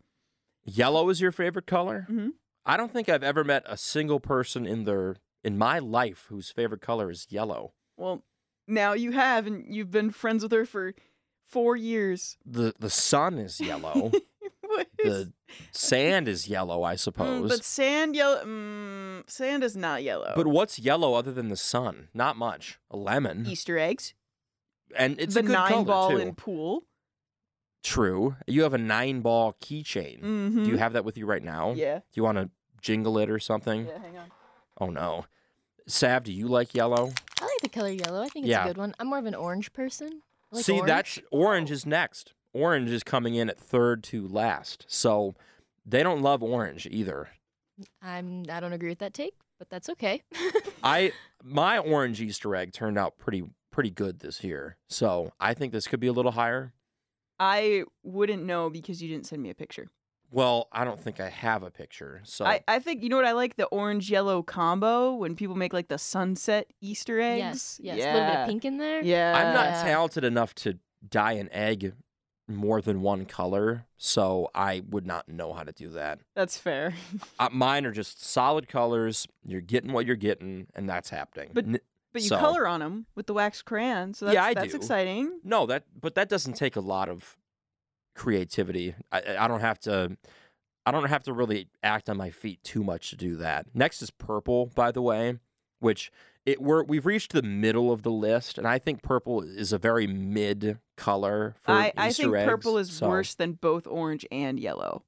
Yellow 0.64 1.08
is 1.10 1.20
your 1.20 1.32
favorite 1.32 1.66
color? 1.66 2.06
Mhm. 2.10 2.30
I 2.64 2.76
don't 2.76 2.90
think 2.90 3.08
I've 3.08 3.22
ever 3.22 3.44
met 3.44 3.62
a 3.66 3.76
single 3.76 4.20
person 4.20 4.66
in 4.66 4.84
their 4.84 5.16
in 5.44 5.58
my 5.58 5.78
life 5.78 6.26
whose 6.30 6.50
favorite 6.50 6.80
color 6.80 7.10
is 7.10 7.26
yellow. 7.30 7.74
Well, 7.96 8.24
now 8.66 8.94
you 8.94 9.12
have, 9.12 9.46
and 9.46 9.64
you've 9.72 9.90
been 9.92 10.10
friends 10.10 10.42
with 10.42 10.50
her 10.52 10.64
for 10.64 10.94
four 11.46 11.76
years. 11.76 12.36
The 12.44 12.74
the 12.78 12.90
sun 12.90 13.38
is 13.38 13.60
yellow. 13.60 14.10
What 14.76 14.88
is- 14.98 15.26
the 15.26 15.32
sand 15.72 16.28
is 16.28 16.48
yellow, 16.48 16.82
I 16.82 16.94
Mm, 16.94 16.98
suppose. 16.98 17.48
but 17.50 17.64
sand 17.64 18.14
yellow. 18.16 18.42
Mm, 18.44 19.28
sand 19.30 19.62
is 19.64 19.76
not 19.76 20.02
yellow. 20.02 20.32
But 20.36 20.46
what's 20.46 20.78
yellow 20.78 21.14
other 21.14 21.32
than 21.32 21.48
the 21.48 21.56
sun? 21.56 22.08
Not 22.14 22.36
much. 22.36 22.78
A 22.90 22.96
lemon. 22.96 23.46
Easter 23.46 23.78
eggs. 23.78 24.14
and 24.96 25.20
it's 25.20 25.34
the 25.34 25.40
a 25.40 25.42
good 25.42 25.52
nine 25.52 25.68
color 25.70 25.84
ball 25.84 26.10
too. 26.10 26.18
in 26.18 26.34
pool. 26.34 26.84
True. 27.82 28.36
You 28.46 28.62
have 28.64 28.74
a 28.74 28.78
nine 28.78 29.20
ball 29.20 29.56
keychain. 29.60 30.20
Mm-hmm. 30.22 30.64
Do 30.64 30.70
you 30.70 30.76
have 30.78 30.92
that 30.94 31.04
with 31.04 31.16
you 31.16 31.26
right 31.26 31.42
now? 31.42 31.72
Yeah. 31.72 31.98
Do 31.98 32.02
you 32.14 32.22
want 32.24 32.38
to 32.38 32.50
jingle 32.80 33.18
it 33.18 33.30
or 33.30 33.38
something? 33.38 33.86
Yeah. 33.86 33.98
Hang 33.98 34.18
on. 34.18 34.24
Oh 34.80 34.90
no. 34.90 35.26
Sav, 35.86 36.24
do 36.24 36.32
you 36.32 36.48
like 36.48 36.74
yellow? 36.74 37.12
I 37.40 37.44
like 37.44 37.60
the 37.62 37.68
color 37.68 37.90
yellow. 37.90 38.20
I 38.22 38.28
think 38.28 38.46
it's 38.46 38.50
Yeah. 38.50 38.64
a 38.64 38.68
good 38.68 38.76
one. 38.76 38.94
I'm 38.98 39.06
more 39.08 39.18
of 39.18 39.26
an 39.26 39.34
orange 39.36 39.72
person. 39.72 40.22
Like 40.50 40.64
See, 40.64 40.72
orange. 40.72 40.86
that's 40.88 41.18
orange 41.30 41.70
is 41.70 41.86
next. 41.86 42.32
Orange 42.56 42.90
is 42.90 43.02
coming 43.02 43.34
in 43.34 43.48
at 43.50 43.58
third 43.58 44.02
to 44.04 44.26
last. 44.26 44.84
So 44.88 45.34
they 45.84 46.02
don't 46.02 46.22
love 46.22 46.42
orange 46.42 46.86
either. 46.90 47.28
I'm. 48.02 48.44
I 48.50 48.60
don't 48.60 48.72
agree 48.72 48.88
with 48.88 48.98
that 49.00 49.12
take, 49.14 49.34
but 49.58 49.68
that's 49.68 49.88
okay. 49.90 50.22
I 50.82 51.12
my 51.44 51.78
orange 51.78 52.20
Easter 52.20 52.54
egg 52.56 52.72
turned 52.72 52.96
out 52.98 53.18
pretty 53.18 53.44
pretty 53.70 53.90
good 53.90 54.20
this 54.20 54.42
year. 54.42 54.76
So 54.88 55.32
I 55.38 55.52
think 55.54 55.72
this 55.72 55.86
could 55.86 56.00
be 56.00 56.06
a 56.06 56.12
little 56.12 56.32
higher. 56.32 56.72
I 57.38 57.84
wouldn't 58.02 58.44
know 58.44 58.70
because 58.70 59.02
you 59.02 59.08
didn't 59.08 59.26
send 59.26 59.42
me 59.42 59.50
a 59.50 59.54
picture. 59.54 59.88
Well, 60.32 60.68
I 60.72 60.84
don't 60.84 60.98
think 60.98 61.20
I 61.20 61.28
have 61.28 61.62
a 61.62 61.70
picture. 61.70 62.20
So 62.24 62.46
I, 62.46 62.60
I 62.66 62.78
think 62.78 63.02
you 63.02 63.08
know 63.10 63.16
what 63.16 63.26
I 63.26 63.32
like 63.32 63.56
the 63.56 63.66
orange 63.66 64.10
yellow 64.10 64.42
combo 64.42 65.14
when 65.14 65.36
people 65.36 65.54
make 65.54 65.72
like 65.74 65.88
the 65.88 65.98
sunset 65.98 66.66
Easter 66.80 67.20
eggs. 67.20 67.78
yes, 67.80 67.80
yes. 67.80 67.98
Yeah. 67.98 68.12
A 68.12 68.14
little 68.14 68.28
bit 68.30 68.40
of 68.40 68.48
pink 68.48 68.64
in 68.64 68.78
there. 68.78 69.02
Yeah. 69.04 69.34
I'm 69.36 69.54
not 69.54 69.66
Yeah. 69.66 69.82
talented 69.84 70.24
enough 70.24 70.54
to 70.56 70.78
dye 71.08 71.32
an 71.34 71.48
egg 71.52 71.92
more 72.48 72.80
than 72.80 73.00
one 73.02 73.24
color, 73.26 73.86
so 73.96 74.48
I 74.54 74.82
would 74.88 75.06
not 75.06 75.28
know 75.28 75.52
how 75.52 75.62
to 75.64 75.72
do 75.72 75.88
that. 75.90 76.20
That's 76.34 76.56
fair. 76.58 76.94
Uh, 77.38 77.48
mine 77.52 77.84
are 77.84 77.92
just 77.92 78.24
solid 78.24 78.68
colors. 78.68 79.26
You're 79.44 79.60
getting 79.60 79.92
what 79.92 80.06
you're 80.06 80.16
getting, 80.16 80.66
and 80.74 80.88
that's 80.88 81.10
happening. 81.10 81.50
But- 81.52 81.64
N- 81.66 81.80
But 82.12 82.22
you 82.22 82.28
So- 82.28 82.38
color 82.38 82.66
on 82.66 82.80
them 82.80 83.06
with 83.14 83.26
the 83.26 83.34
wax 83.34 83.60
crayon, 83.62 84.14
so 84.14 84.24
that's, 84.26 84.34
Yeah, 84.34 84.44
I 84.44 84.54
that's 84.54 84.70
do. 84.70 84.76
exciting. 84.78 85.40
no, 85.44 85.66
that 85.66 85.84
but 86.00 86.14
that 86.14 86.28
doesn't 86.30 86.54
take 86.54 86.76
a 86.76 86.80
lot 86.80 87.08
of 87.10 87.36
creativity. 88.14 88.94
I- 89.12 89.20
I, 89.20 89.44
I 89.44 89.48
don't 89.48 89.60
have 89.60 89.78
to. 89.80 90.16
I 90.86 90.92
don't 90.92 91.04
have 91.08 91.24
to 91.24 91.32
really 91.32 91.68
act 91.82 92.08
on 92.08 92.16
my 92.16 92.30
feet 92.30 92.62
too 92.62 92.84
much 92.84 93.10
to 93.10 93.16
do 93.16 93.34
that. 93.36 93.66
Next 93.74 94.00
is 94.02 94.10
purple, 94.12 94.66
by 94.66 94.92
the 94.92 95.02
way, 95.02 95.38
which 95.80 96.12
it 96.46 96.62
we're 96.62 96.84
we've 96.84 97.04
reached 97.04 97.32
the 97.32 97.42
middle 97.42 97.92
of 97.92 98.02
the 98.02 98.10
list, 98.10 98.56
and 98.56 98.66
I 98.66 98.78
think 98.78 99.02
purple 99.02 99.42
is 99.42 99.72
a 99.72 99.78
very 99.78 100.06
mid 100.06 100.78
color 100.96 101.56
for 101.62 101.72
I, 101.72 101.92
I 101.96 102.12
think 102.12 102.34
eggs, 102.34 102.48
purple 102.48 102.78
is 102.78 102.90
so- 102.92 103.08
worse 103.08 103.34
than 103.34 103.52
both 103.52 103.86
orange 103.86 104.24
and 104.30 104.58
yellow. 104.58 105.02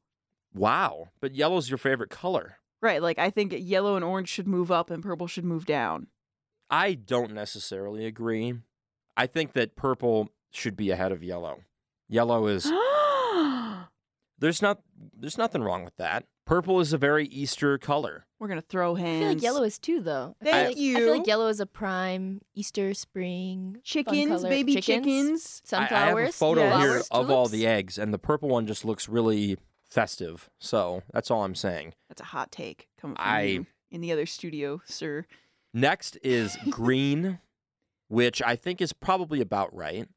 Wow, 0.52 1.08
but 1.20 1.34
yellow's 1.34 1.70
your 1.70 1.78
favorite 1.78 2.10
color. 2.10 2.56
Right, 2.82 3.00
like 3.00 3.18
I 3.18 3.30
think 3.30 3.54
yellow 3.56 3.96
and 3.96 4.04
orange 4.04 4.28
should 4.28 4.48
move 4.48 4.70
up 4.70 4.90
and 4.90 5.02
purple 5.02 5.26
should 5.26 5.44
move 5.44 5.64
down. 5.64 6.08
I 6.70 6.94
don't 6.94 7.32
necessarily 7.32 8.04
agree. 8.04 8.54
I 9.16 9.26
think 9.26 9.52
that 9.52 9.76
purple 9.76 10.28
should 10.50 10.76
be 10.76 10.90
ahead 10.90 11.12
of 11.12 11.22
yellow. 11.22 11.60
Yellow 12.08 12.46
is 12.46 12.64
there's 14.38 14.62
not 14.62 14.80
there's 15.16 15.38
nothing 15.38 15.62
wrong 15.62 15.84
with 15.84 15.96
that. 15.96 16.24
Purple 16.48 16.80
is 16.80 16.94
a 16.94 16.98
very 16.98 17.26
Easter 17.26 17.76
color. 17.76 18.24
We're 18.38 18.48
gonna 18.48 18.62
throw 18.62 18.94
hands. 18.94 19.06
I 19.06 19.10
hands. 19.10 19.20
feel 19.20 19.28
like 19.34 19.42
yellow 19.42 19.62
is 19.64 19.78
too, 19.78 20.00
though. 20.00 20.34
I 20.40 20.44
feel 20.44 20.52
Thank 20.54 20.68
like- 20.68 20.76
I 20.78 21.00
feel 21.00 21.18
like 21.18 21.26
yellow 21.26 21.48
is 21.48 21.60
a 21.60 21.66
prime 21.66 22.40
Easter, 22.54 22.94
spring, 22.94 23.72
fun 23.74 23.80
chickens, 23.84 24.28
color. 24.30 24.48
baby 24.48 24.74
chickens, 24.80 25.60
chickens. 25.60 25.62
I- 25.70 25.76
I, 25.76 25.80
have 25.80 25.88
sunflowers. 25.90 26.28
a 26.30 26.32
photo 26.32 26.60
yes. 26.62 26.78
here 26.80 26.88
flowers, 26.88 27.08
of 27.10 27.30
all 27.30 27.44
tulips. 27.44 27.50
the 27.50 27.66
eggs, 27.66 27.98
and 27.98 28.14
the 28.14 28.18
purple 28.18 28.48
one 28.48 28.66
just 28.66 28.82
looks 28.86 29.10
really 29.10 29.58
festive. 29.86 30.48
So 30.58 31.02
that's 31.12 31.30
all 31.30 31.44
I'm 31.44 31.54
saying. 31.54 31.92
That's 32.08 32.22
a 32.22 32.26
hot 32.26 32.50
take 32.50 32.88
coming 32.98 33.16
from 33.16 33.24
I- 33.26 33.42
you 33.42 33.66
in 33.90 34.00
the 34.00 34.10
other 34.12 34.24
studio, 34.24 34.80
sir. 34.86 35.26
Next 35.74 36.16
is 36.22 36.56
green, 36.70 37.40
which 38.08 38.40
I 38.40 38.56
think 38.56 38.80
is 38.80 38.94
probably 38.94 39.42
about 39.42 39.74
right. 39.76 40.08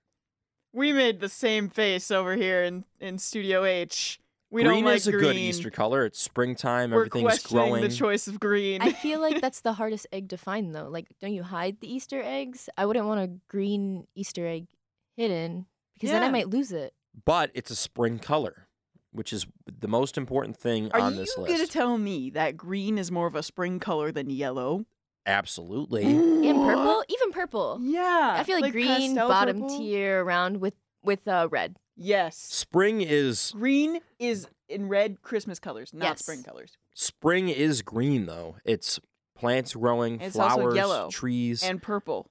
We 0.72 0.94
made 0.94 1.20
the 1.20 1.28
same 1.28 1.68
face 1.68 2.10
over 2.10 2.38
here 2.38 2.64
in, 2.64 2.86
in 3.02 3.18
Studio 3.18 3.66
H. 3.66 4.18
We 4.52 4.64
green 4.64 4.84
don't 4.84 4.86
like 4.86 4.98
is 4.98 5.08
a 5.08 5.12
green. 5.12 5.24
good 5.24 5.36
Easter 5.38 5.70
color. 5.72 6.06
It's 6.06 6.22
springtime. 6.22 6.92
We're 6.92 7.06
Everything's 7.06 7.24
questioning 7.24 7.66
growing. 7.70 7.82
the 7.84 7.90
choice 7.90 8.28
of 8.28 8.40
green. 8.40 8.82
I 8.82 8.92
feel 8.92 9.20
like 9.22 9.40
that's 9.42 9.62
the 9.62 9.74
hardest 9.74 10.08
egg 10.12 10.30
to 10.30 10.38
find, 10.38 10.76
though. 10.76 10.90
Like, 10.90 11.08
don't 11.22 11.34
you 11.34 11.44
hide 11.44 11.80
the 11.80 11.92
Easter 11.92 12.22
eggs? 12.22 12.70
I 12.78 12.86
wouldn't 12.86 13.06
want 13.06 13.22
a 13.22 13.28
green 13.48 14.08
Easter 14.14 14.46
egg 14.46 14.68
hidden 15.16 15.66
because 15.94 16.10
then 16.12 16.22
I 16.24 16.30
might 16.30 16.50
lose 16.50 16.72
it. 16.72 16.94
but 17.26 17.50
it's 17.54 17.72
a 17.72 17.76
spring 17.76 18.20
color, 18.20 18.68
which 19.12 19.32
is 19.32 19.46
the 19.80 19.88
most 19.88 20.18
important 20.18 20.58
thing 20.58 20.92
Are 20.94 21.00
on 21.00 21.16
this 21.16 21.38
list. 21.38 21.38
Are 21.38 21.42
you 21.54 21.58
this 21.60 21.70
gonna 21.74 21.86
tell 21.88 21.98
me 21.98 22.30
that 22.32 22.58
green 22.58 22.98
is 22.98 23.10
more 23.12 23.28
of 23.28 23.36
a 23.36 23.44
spring 23.44 23.80
color 23.80 24.12
than 24.12 24.30
yellow? 24.30 24.86
Absolutely. 25.26 26.04
And 26.04 26.58
purple, 26.66 27.04
even 27.08 27.32
purple. 27.32 27.78
Yeah. 27.82 28.36
I 28.38 28.44
feel 28.44 28.60
like, 28.60 28.72
green 28.72 29.16
bottom 29.16 29.62
purple? 29.62 29.78
tier 29.78 30.24
around 30.24 30.60
with 30.60 30.74
with 31.04 31.28
uh, 31.28 31.48
red. 31.52 31.78
Yes. 31.96 32.38
Spring 32.38 33.02
is 33.02 33.52
Green 33.56 34.00
is 34.20 34.48
in 34.70 34.88
red 34.88 35.22
Christmas 35.22 35.60
colors, 35.60 35.94
not 35.94 36.06
Yes. 36.06 36.20
spring 36.22 36.44
colors. 36.44 36.78
spring 36.96 37.50
is 37.50 37.82
green 37.82 38.26
though. 38.26 38.56
It's 38.66 39.00
plants 39.36 39.74
growing, 39.76 40.22
It's 40.22 40.36
also 40.36 40.56
flowers, 40.56 40.76
yellow. 40.76 41.10
trees. 41.10 41.64
And 41.64 41.82
purple. 41.82 42.30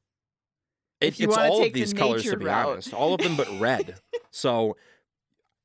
It- 1.01 1.09
if 1.09 1.21
you 1.21 1.29
it's 1.29 1.37
wanna 1.37 1.51
all 1.51 1.59
take 1.59 1.69
of 1.69 1.75
the 1.75 1.81
these 1.81 1.93
colors 1.93 2.23
to 2.23 2.29
natured 2.29 2.41
be 2.41 2.47
route. 2.47 2.69
honest. 2.69 2.95
All 2.95 3.15
of 3.15 3.21
them 3.21 3.37
but 3.37 3.49
red. 3.61 3.97
so 4.31 4.77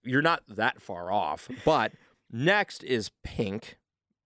you're 0.03 0.21
not 0.21 0.43
that 0.47 0.81
far 0.81 1.11
off. 1.11 1.47
But 1.63 1.93
next 2.31 2.83
is 2.83 3.11
pink. 3.23 3.77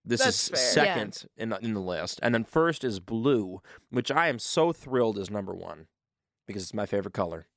This 0.05 0.21
That's 0.23 0.49
is 0.51 0.73
fair. 0.73 0.85
Yeah. 0.85 0.93
second 0.95 1.25
in 1.37 1.49
the, 1.49 1.57
in 1.59 1.73
the 1.73 1.79
list, 1.81 2.19
and 2.23 2.33
then 2.33 2.43
first 2.43 2.83
is 2.83 2.99
blue, 2.99 3.61
which 3.91 4.09
I 4.11 4.27
am 4.29 4.39
so 4.39 4.71
thrilled 4.73 5.17
is 5.19 5.29
number 5.29 5.53
one 5.53 5.87
because 6.47 6.63
it's 6.63 6.73
my 6.73 6.85
favorite 6.85 7.13
color. 7.13 7.47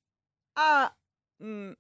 Uh, 0.57 0.89
mm, 1.41 1.75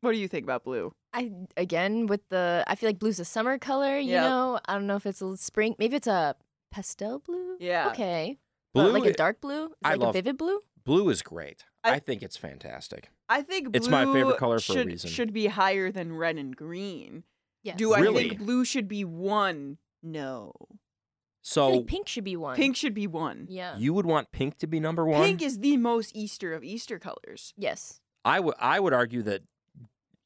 what 0.00 0.12
do 0.12 0.18
you 0.18 0.28
think 0.28 0.44
about 0.44 0.64
blue? 0.64 0.92
I 1.12 1.30
again 1.56 2.06
with 2.06 2.26
the 2.30 2.64
I 2.66 2.74
feel 2.74 2.88
like 2.88 2.98
blue's 2.98 3.20
a 3.20 3.24
summer 3.24 3.58
color. 3.58 3.98
You 3.98 4.12
Yep. 4.12 4.24
know, 4.24 4.60
I 4.66 4.74
don't 4.74 4.86
know 4.86 4.96
if 4.96 5.04
it's 5.06 5.20
a 5.22 5.36
spring. 5.36 5.74
Maybe 5.78 5.96
it's 5.96 6.06
a 6.06 6.34
pastel 6.70 7.18
blue. 7.18 7.56
Yeah. 7.60 7.88
Okay. 7.90 8.38
Blue, 8.74 8.84
But 8.92 9.00
like 9.00 9.10
a 9.10 9.12
dark 9.14 9.40
blue. 9.42 9.66
Is 9.66 9.70
I 9.84 9.90
like 9.90 10.00
love- 10.00 10.08
a 10.10 10.12
vivid 10.14 10.38
blue. 10.38 10.60
blue 10.84 11.08
is 11.10 11.20
great. 11.22 11.64
I, 11.84 11.92
I- 11.94 11.98
think 11.98 12.22
it's 12.22 12.36
fantastic. 12.36 13.10
I 13.28 13.42
think 13.42 13.70
blue 13.72 13.76
It's 13.78 13.88
my 13.88 14.04
favorite 14.06 14.36
color 14.38 14.58
for 14.58 14.72
a 14.72 14.76
should, 14.76 14.86
reason. 14.86 15.08
should 15.10 15.32
be 15.32 15.46
higher 15.46 15.90
than 15.92 16.14
red 16.16 16.36
and 16.36 16.54
green. 16.56 17.24
Yes. 17.62 17.76
Do 17.76 17.92
I 17.94 18.00
Really? 18.00 18.28
think 18.30 18.40
blue 18.40 18.64
should 18.64 18.88
be 18.88 19.04
one? 19.04 19.78
No. 20.02 20.52
I 20.60 20.66
feel 20.66 20.78
So 21.42 21.68
like 21.70 21.86
pink 21.86 22.08
should 22.08 22.24
be 22.24 22.36
one. 22.36 22.56
Pink 22.56 22.76
should 22.76 22.94
be 22.94 23.06
one. 23.06 23.46
Yeah. 23.48 23.76
you 23.78 23.92
would 23.94 24.06
want 24.06 24.32
pink 24.32 24.58
to 24.58 24.66
be 24.66 24.80
number 24.80 25.04
one. 25.06 25.22
Pink 25.22 25.42
is 25.42 25.58
the 25.60 25.76
most 25.76 26.14
Easter 26.16 26.52
of 26.54 26.62
Easter 26.64 26.98
colors. 26.98 27.52
yes. 27.56 28.00
I 28.24 28.40
would 28.40 28.54
I 28.58 28.78
would 28.80 28.92
argue 28.92 29.22
that 29.22 29.42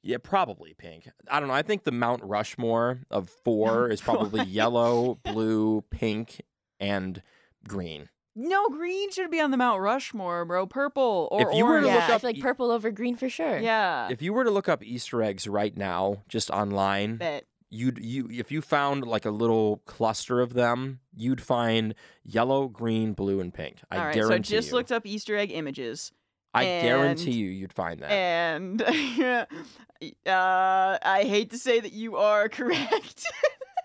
yeah, 0.03 0.19
probably 0.23 0.73
pink. 0.75 1.09
I 1.29 1.41
don't 1.41 1.49
know. 1.49 1.55
I 1.55 1.63
think 1.63 1.83
the 1.85 1.91
Mount 1.93 2.23
Rushmore 2.23 3.01
of 3.11 3.29
four 3.45 3.89
is 3.91 4.01
probably 4.01 4.45
yellow, 4.47 5.19
blue, 5.25 5.83
pink, 5.91 6.43
and 6.79 7.23
green. 7.67 8.09
No, 8.39 8.69
green 8.69 9.11
should 9.11 9.31
be 9.31 9.41
on 9.41 9.51
the 9.51 9.57
Mount 9.57 9.81
Rushmore, 9.81 10.45
bro. 10.45 10.67
Purple 10.67 11.29
or 11.33 11.41
If 11.51 11.57
you 11.57 11.65
were 11.65 11.81
to 11.81 11.87
look 11.87 11.95
Yeah, 11.95 12.07
I 12.09 12.13
up 12.17 12.21
feel 12.21 12.31
like 12.31 12.41
purple 12.41 12.71
over 12.71 12.91
green 12.91 13.17
for 13.17 13.31
sure. 13.31 13.59
yeah. 13.59 14.09
If 14.11 14.21
you 14.23 14.33
were 14.35 14.45
to 14.45 14.51
look 14.51 14.69
up 14.69 14.85
Easter 14.85 15.23
eggs 15.23 15.49
right 15.49 15.75
now, 15.77 16.23
just 16.29 16.51
online, 16.51 17.17
Bet. 17.17 17.45
you'd 17.71 17.99
you 17.99 18.29
if 18.31 18.53
you 18.53 18.61
found 18.61 19.05
like 19.07 19.25
a 19.25 19.31
little 19.31 19.79
cluster 19.87 20.40
of 20.42 20.53
them, 20.53 21.01
you'd 21.15 21.40
find 21.40 21.94
yellow, 22.25 22.69
green, 22.69 23.15
blue, 23.15 23.40
and 23.40 23.53
pink. 23.55 23.79
I 23.90 23.97
All 23.97 24.05
right, 24.05 24.15
so 24.23 24.33
I 24.35 24.38
just 24.38 24.69
you. 24.69 24.75
looked 24.75 24.92
up 24.92 25.07
Easter 25.07 25.35
egg 25.35 25.51
images, 25.51 26.13
I 26.57 26.65
guarantee 26.83 27.33
you, 27.33 27.48
you'd 27.48 27.73
find 27.73 28.00
that. 28.00 28.11
and 28.11 28.83
uh, 30.27 30.98
I 31.02 31.25
hate 31.25 31.50
to 31.50 31.59
say 31.59 31.81
that 31.81 31.92
you 31.92 32.17
are 32.17 32.48
correct. 32.59 33.25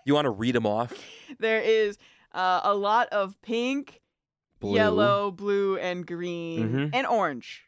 you 0.04 0.14
want 0.14 0.26
to 0.26 0.30
read 0.30 0.54
them 0.54 0.66
off? 0.66 0.92
there 1.38 1.60
is 1.60 1.98
Uh, 2.34 2.60
a 2.64 2.74
lot 2.74 3.08
of 3.10 3.40
pink, 3.42 4.00
Blue. 4.58 4.74
yellow, 4.74 5.30
blue, 5.30 5.76
and 5.76 6.06
green, 6.06 6.70
Mhm. 6.70 6.90
and 6.94 7.06
orange, 7.06 7.64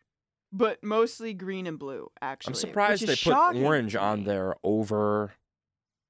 but 0.52 0.82
mostly 0.82 1.34
green 1.34 1.66
and 1.66 1.78
blue. 1.78 2.10
Actually, 2.22 2.52
I'm 2.52 2.54
surprised 2.54 3.06
they 3.06 3.14
put 3.16 3.56
orange 3.56 3.94
on 3.94 4.24
there 4.24 4.54
over 4.64 5.34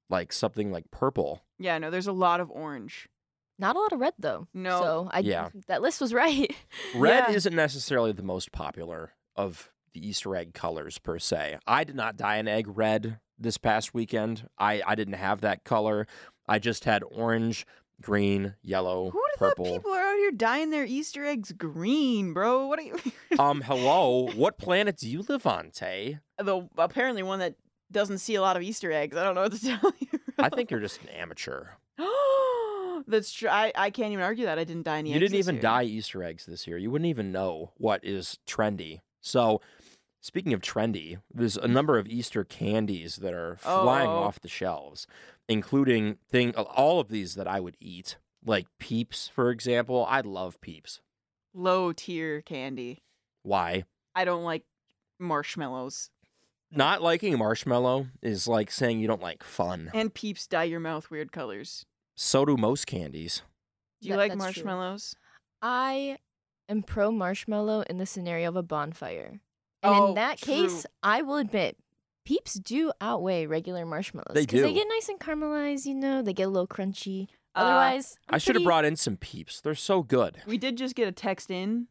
like 0.09 0.33
something 0.33 0.71
like 0.71 0.91
purple. 0.93 1.43
Yeah, 1.59 1.79
no, 1.79 1.91
there's 1.91 2.07
a 2.07 2.13
lot 2.13 2.39
of 2.41 2.49
orange. 2.51 3.09
Not 3.59 3.77
a 3.77 3.79
lot 3.81 3.93
of 3.93 4.01
red 4.01 4.15
though. 4.19 4.49
No. 4.55 4.81
So 4.81 5.09
I 5.13 5.21
Yeah. 5.21 5.51
that 5.69 5.83
list 5.83 6.01
was 6.01 6.13
right. 6.25 6.53
Red 6.95 7.25
Yeah. 7.29 7.35
isn't 7.37 7.55
necessarily 7.55 8.13
the 8.13 8.23
most 8.23 8.53
popular 8.53 9.13
of 9.37 9.71
the 9.93 10.07
Easter 10.07 10.35
egg 10.35 10.55
colors 10.55 10.99
per 10.99 11.19
se. 11.19 11.59
I 11.67 11.85
did 11.85 11.95
not 11.97 12.17
dye 12.17 12.37
an 12.37 12.49
egg 12.49 12.67
red 12.69 13.21
this 13.39 13.59
past 13.59 13.95
weekend. 13.95 14.49
I, 14.59 14.83
I 14.87 14.95
didn't 14.97 15.15
have 15.15 15.41
that 15.43 15.65
color. 15.65 16.07
I 16.49 16.59
just 16.59 16.85
had 16.85 17.03
orange, 17.11 17.65
green, 18.03 18.55
yellow, 18.63 19.11
Who 19.11 19.19
would 19.19 19.31
have 19.35 19.39
thought 19.39 19.57
purple. 19.57 19.73
people 19.77 19.93
are 19.93 20.03
out 20.03 20.17
here 20.17 20.31
dyeing 20.33 20.71
their 20.71 20.85
Easter 20.85 21.25
eggs 21.25 21.53
green, 21.53 22.33
bro? 22.33 22.67
What 22.67 22.81
are 22.81 22.83
you? 22.83 22.97
um, 23.39 23.61
hello. 23.61 24.29
What 24.35 24.59
planet 24.59 24.97
do 24.99 25.09
you 25.09 25.25
live 25.29 25.47
on, 25.47 25.71
Tay? 25.71 26.19
the 26.39 26.69
apparently 26.77 27.23
one 27.23 27.39
that 27.39 27.55
doesn't 27.93 28.19
see 28.19 28.35
a 28.35 28.41
lot 28.41 28.57
of 28.57 28.63
Easter 28.63 28.91
eggs. 28.91 29.17
I 29.17 29.23
don't 29.23 29.37
know 29.37 29.43
what 29.43 29.53
to 29.53 29.61
tell 29.61 29.93
you. 30.01 30.09
I 30.39 30.49
think 30.49 30.71
you're 30.73 30.81
just 30.81 31.01
an 31.03 31.09
amateur. 31.11 31.67
That's 33.07 33.33
true. 33.33 33.49
I, 33.49 33.73
I 33.75 33.91
can't 33.91 34.13
even 34.13 34.25
argue 34.25 34.47
that 34.47 34.59
I 34.59 34.65
didn't 34.65 34.85
dye 34.85 34.99
any. 34.99 35.13
You 35.13 35.19
didn't 35.21 35.39
even 35.39 35.57
year. 35.57 35.63
dye 35.63 35.85
Easter 35.85 36.23
eggs 36.23 36.47
this 36.47 36.67
year. 36.67 36.79
You 36.79 36.91
wouldn't 36.91 37.09
even 37.09 37.33
know 37.33 37.73
what 37.77 38.05
is 38.05 38.39
trendy. 38.47 39.01
So, 39.21 39.61
speaking 40.21 40.53
of 40.53 40.61
trendy, 40.61 41.19
there's 41.33 41.57
a 41.57 41.69
number 41.69 41.99
of 41.99 42.07
Easter 42.07 42.45
candies 42.45 43.17
that 43.17 43.35
are 43.35 43.57
flying 43.57 44.09
Oh. 44.09 44.23
off 44.25 44.41
the 44.41 44.49
shelves, 44.49 45.07
including 45.49 46.19
thing 46.31 46.55
all 46.57 47.01
of 47.01 47.09
these 47.09 47.35
that 47.35 47.47
I 47.47 47.61
would 47.61 47.77
eat, 47.81 48.17
like 48.45 48.67
Peeps, 48.79 49.29
for 49.29 49.51
example. 49.51 50.07
I 50.09 50.21
love 50.21 50.61
Peeps. 50.61 51.01
low 51.53 51.93
tier 51.93 52.41
candy. 52.43 53.03
Why? 53.43 53.85
I 54.15 54.25
don't 54.25 54.45
like 54.45 54.65
marshmallows. 55.19 56.11
Not 56.71 57.03
liking 57.03 57.39
marshmallow 57.39 58.09
is 58.23 58.49
like 58.49 58.71
saying 58.71 58.99
you 58.99 59.07
don't 59.07 59.23
like 59.23 59.45
fun. 59.45 59.91
And 59.95 60.13
peeps 60.13 60.47
dye 60.47 60.65
your 60.65 60.81
mouth 60.81 61.11
weird 61.11 61.31
colors. 61.31 61.87
So 62.17 62.45
do 62.45 62.57
most 62.57 62.87
candies. 62.87 63.43
Do 64.01 64.09
you 64.09 64.13
That- 64.15 64.19
like 64.19 64.31
that's 64.39 64.53
true. 64.55 64.65
marshmallows? 64.65 65.15
I 65.63 66.19
am 66.69 66.83
pro 66.83 67.11
marshmallow 67.11 67.83
in 67.89 67.99
the 67.99 68.07
scenario 68.07 68.49
of 68.49 68.57
a 68.57 68.63
bonfire. 68.63 69.41
And 69.83 69.95
Oh, 69.95 70.09
in 70.09 70.15
that 70.15 70.39
true. 70.39 70.55
case, 70.55 70.87
I 71.03 71.23
will 71.23 71.37
admit 71.37 71.77
peeps 72.25 72.55
do 72.55 72.93
outweigh 73.01 73.47
regular 73.47 73.85
marshmallows. 73.85 74.33
They 74.35 74.47
'cause 74.47 74.61
They 74.61 74.69
do. 74.69 74.75
get 74.75 74.89
nice 74.89 75.09
and 75.09 75.19
caramelized, 75.21 75.87
you 75.87 75.95
know, 75.95 76.23
they 76.23 76.33
get 76.33 76.45
a 76.45 76.49
little 76.51 76.69
crunchy. 76.69 77.29
Uh, 77.55 77.61
Otherwise, 77.61 78.17
I'm 78.29 78.35
I 78.37 78.39
should 78.39 78.57
have 78.57 78.65
brought 78.65 78.85
in 78.85 78.97
some 78.97 79.17
Peeps. 79.17 79.61
They're 79.61 79.75
so 79.75 80.03
good. 80.03 80.43
We 80.47 80.59
did 80.59 80.77
just 80.77 80.95
get 80.95 81.07
a 81.09 81.13
text 81.13 81.51
in. 81.51 81.89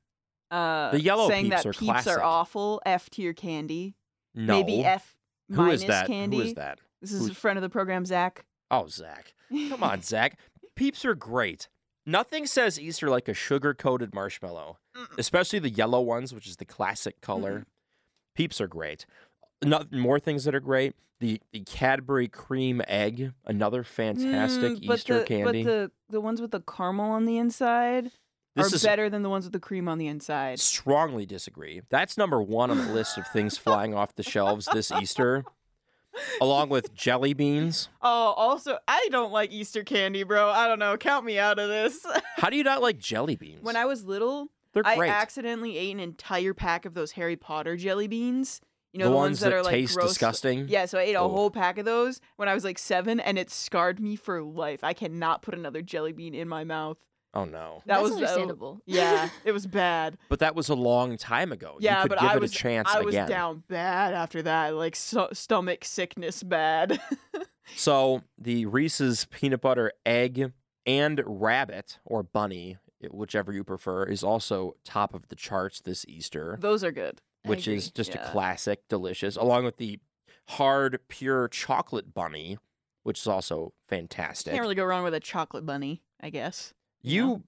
Uh, 0.51 0.91
The 0.91 1.01
yellow 1.01 1.28
saying 1.30 1.45
Peeps 1.45 1.63
that 1.63 1.69
are 1.69 1.74
peeps 1.74 1.84
classic. 1.86 2.17
are 2.17 2.24
awful. 2.24 2.82
F 2.86 3.09
tier 3.09 3.34
candy. 3.34 3.95
No. 4.36 4.55
Maybe 4.57 4.84
F 4.84 5.15
Who 5.49 5.55
minus 5.57 5.82
is 5.82 5.88
that? 5.88 6.07
candy. 6.07 6.38
Who 6.38 6.43
is 6.43 6.53
that? 6.55 6.80
This 7.01 7.11
is 7.11 7.19
Who's- 7.21 7.32
a 7.32 7.36
friend 7.36 7.57
of 7.57 7.61
the 7.63 7.69
program, 7.69 8.05
Zach. 8.05 8.45
Oh, 8.74 8.88
Zach. 8.88 9.34
Come 9.69 9.84
on, 9.84 10.01
Zach. 10.03 10.38
Peeps 10.76 11.05
are 11.05 11.15
great. 11.15 11.67
Nothing 12.05 12.45
says 12.47 12.80
Easter 12.80 13.09
like 13.09 13.28
a 13.28 13.34
sugar 13.34 13.74
coated 13.74 14.13
marshmallow, 14.13 14.78
Mm. 14.95 15.17
especially 15.17 15.59
the 15.59 15.69
yellow 15.69 16.01
ones, 16.01 16.34
which 16.34 16.47
is 16.47 16.57
the 16.57 16.65
classic 16.65 17.19
color. 17.21 17.65
Peeps 18.36 18.59
are 18.61 18.67
great. 18.67 19.05
No, 19.63 19.84
more 19.91 20.19
things 20.19 20.43
that 20.43 20.53
are 20.55 20.59
great. 20.59 20.95
The 21.19 21.39
the 21.53 21.61
Cadbury 21.61 22.28
cream 22.28 22.82
egg, 22.88 23.32
another 23.45 23.84
fantastic 23.84 24.74
Mm, 24.80 24.93
Easter 24.93 25.19
the, 25.19 25.26
candy. 25.26 25.63
But 25.63 25.69
the 25.69 25.91
the 26.09 26.21
ones 26.21 26.41
with 26.41 26.51
the 26.51 26.59
caramel 26.61 27.11
on 27.11 27.26
the 27.26 27.38
inside 27.38 28.11
this 28.55 28.71
are 28.71 28.76
is 28.76 28.84
better 28.84 29.09
than 29.09 29.21
the 29.24 29.30
ones 29.30 29.45
with 29.45 29.53
the 29.53 29.59
cream 29.59 29.88
on 29.88 29.97
the 29.99 30.07
inside. 30.07 30.59
strongly 30.59 31.26
disagree. 31.26 31.82
That's 31.89 32.17
number 32.17 32.41
one 32.41 32.69
on 32.71 32.78
the 32.78 32.91
list 32.93 33.17
of 33.17 33.26
things 33.28 33.57
flying 33.57 33.93
off 33.95 34.13
the 34.15 34.24
shelves 34.24 34.67
this 34.74 34.91
Easter, 34.91 35.45
along 36.41 36.70
with 36.70 36.93
jelly 36.93 37.34
beans. 37.34 37.89
Oh, 38.05 38.34
also, 38.36 38.78
I 38.88 39.07
don't 39.11 39.32
like 39.32 39.51
Easter 39.51 39.84
candy, 39.84 40.24
bro. 40.24 40.49
I 40.49 40.68
don't 40.68 40.78
know. 40.80 40.97
Count 40.97 41.26
me 41.26 41.39
out 41.39 41.57
of 41.57 41.70
this. 41.70 42.05
How 42.36 42.49
do 42.49 42.57
you 42.57 42.64
not 42.64 42.82
like 42.82 42.97
jelly 42.97 43.38
beans? 43.38 43.64
when 43.64 43.78
I 43.78 43.86
was 43.86 44.03
little, 44.03 44.49
They're 44.74 44.86
I 44.86 44.97
great. 44.97 45.09
accidentally 45.09 45.78
ate 45.78 45.93
an 45.93 46.01
entire 46.01 46.53
pack 46.53 46.86
of 46.86 46.95
those 46.95 47.14
Harry 47.14 47.38
Potter 47.38 47.78
jelly 47.78 48.07
beans. 48.07 48.59
You 48.91 48.99
know 48.99 49.05
the, 49.05 49.11
the, 49.11 49.16
ones 49.16 49.39
that, 49.39 49.49
that, 49.49 49.55
are 49.55 49.64
like 49.64 49.72
taste 49.72 49.95
gross. 49.95 50.09
disgusting. 50.09 50.68
Yeah, 50.68 50.86
so 50.86 50.99
I 50.99 51.03
ate 51.03 51.16
a 51.16 51.22
whole 51.22 51.49
pack 51.49 51.78
of 51.78 51.86
those 51.86 52.20
when 52.36 52.49
I 52.49 52.53
was 52.53 52.64
like 52.64 52.78
seven, 52.78 53.20
and 53.20 53.39
it 53.39 53.49
scarred 53.49 53.99
me 53.99 54.16
for 54.16 54.43
life. 54.43 54.84
I 54.84 54.93
cannot 54.93 55.41
put 55.41 55.55
another 55.55 55.82
jelly 55.82 56.11
bean 56.11 56.36
in 56.36 56.47
my 56.49 56.64
mouth. 56.64 56.97
Oh 57.36 57.46
no. 57.46 57.82
That 57.86 57.96
That's 57.96 58.04
was 58.04 58.12
uh, 58.12 58.16
understandable. 58.16 58.82
yeah, 58.86 59.30
it 59.46 59.52
was 59.52 59.66
bad. 59.66 60.18
But 60.30 60.40
that 60.40 60.56
was 60.56 60.70
a 60.70 60.76
long 60.76 61.18
time 61.18 61.52
ago. 61.52 61.78
Yeah, 61.80 61.98
you 61.98 62.02
could 62.04 62.10
but 62.10 62.20
give 62.20 62.30
I 62.30 62.36
it 62.36 62.42
was 62.42 62.52
a 62.52 62.56
chance 62.56 62.90
again. 62.90 63.02
I 63.02 63.06
was 63.06 63.16
again. 63.16 63.28
down 63.30 63.64
bad 63.68 64.14
after 64.14 64.42
that, 64.44 64.76
like 64.76 64.96
so- 64.96 65.30
stomach 65.34 65.84
sickness 65.86 66.44
bad. 66.44 67.00
So 67.76 68.24
the 68.38 68.66
Reese's 68.66 69.26
peanut 69.32 69.62
butter 69.62 69.94
egg 70.06 70.52
and 70.86 71.22
rabbit 71.26 71.98
or 72.04 72.22
bunny, 72.22 72.78
whichever 73.10 73.54
you 73.54 73.64
prefer, 73.64 74.04
is 74.04 74.22
also 74.22 74.76
top 74.84 75.14
of 75.14 75.30
the 75.30 75.36
charts 75.36 75.80
this 75.80 76.06
Easter, 76.08 76.58
Those 76.60 76.84
are 76.84 76.92
good. 76.92 77.22
Which 77.46 77.68
is 77.68 77.90
just 77.90 78.14
Yeah. 78.16 78.28
a 78.28 78.32
classic, 78.32 78.82
delicious, 78.90 79.38
along 79.38 79.64
with 79.64 79.78
the 79.78 80.00
hard 80.50 81.00
pure 81.08 81.48
chocolate 81.48 82.14
bunny, 82.14 82.58
which 83.04 83.20
is 83.22 83.28
also 83.28 83.74
fantastic. 83.88 84.52
Can't 84.52 84.62
really 84.62 84.76
go 84.76 84.84
wrong 84.84 85.06
with 85.06 85.14
a 85.14 85.20
chocolate 85.22 85.66
bunny, 85.66 86.04
I 86.22 86.30
guess. 86.32 86.74
You 87.04 87.43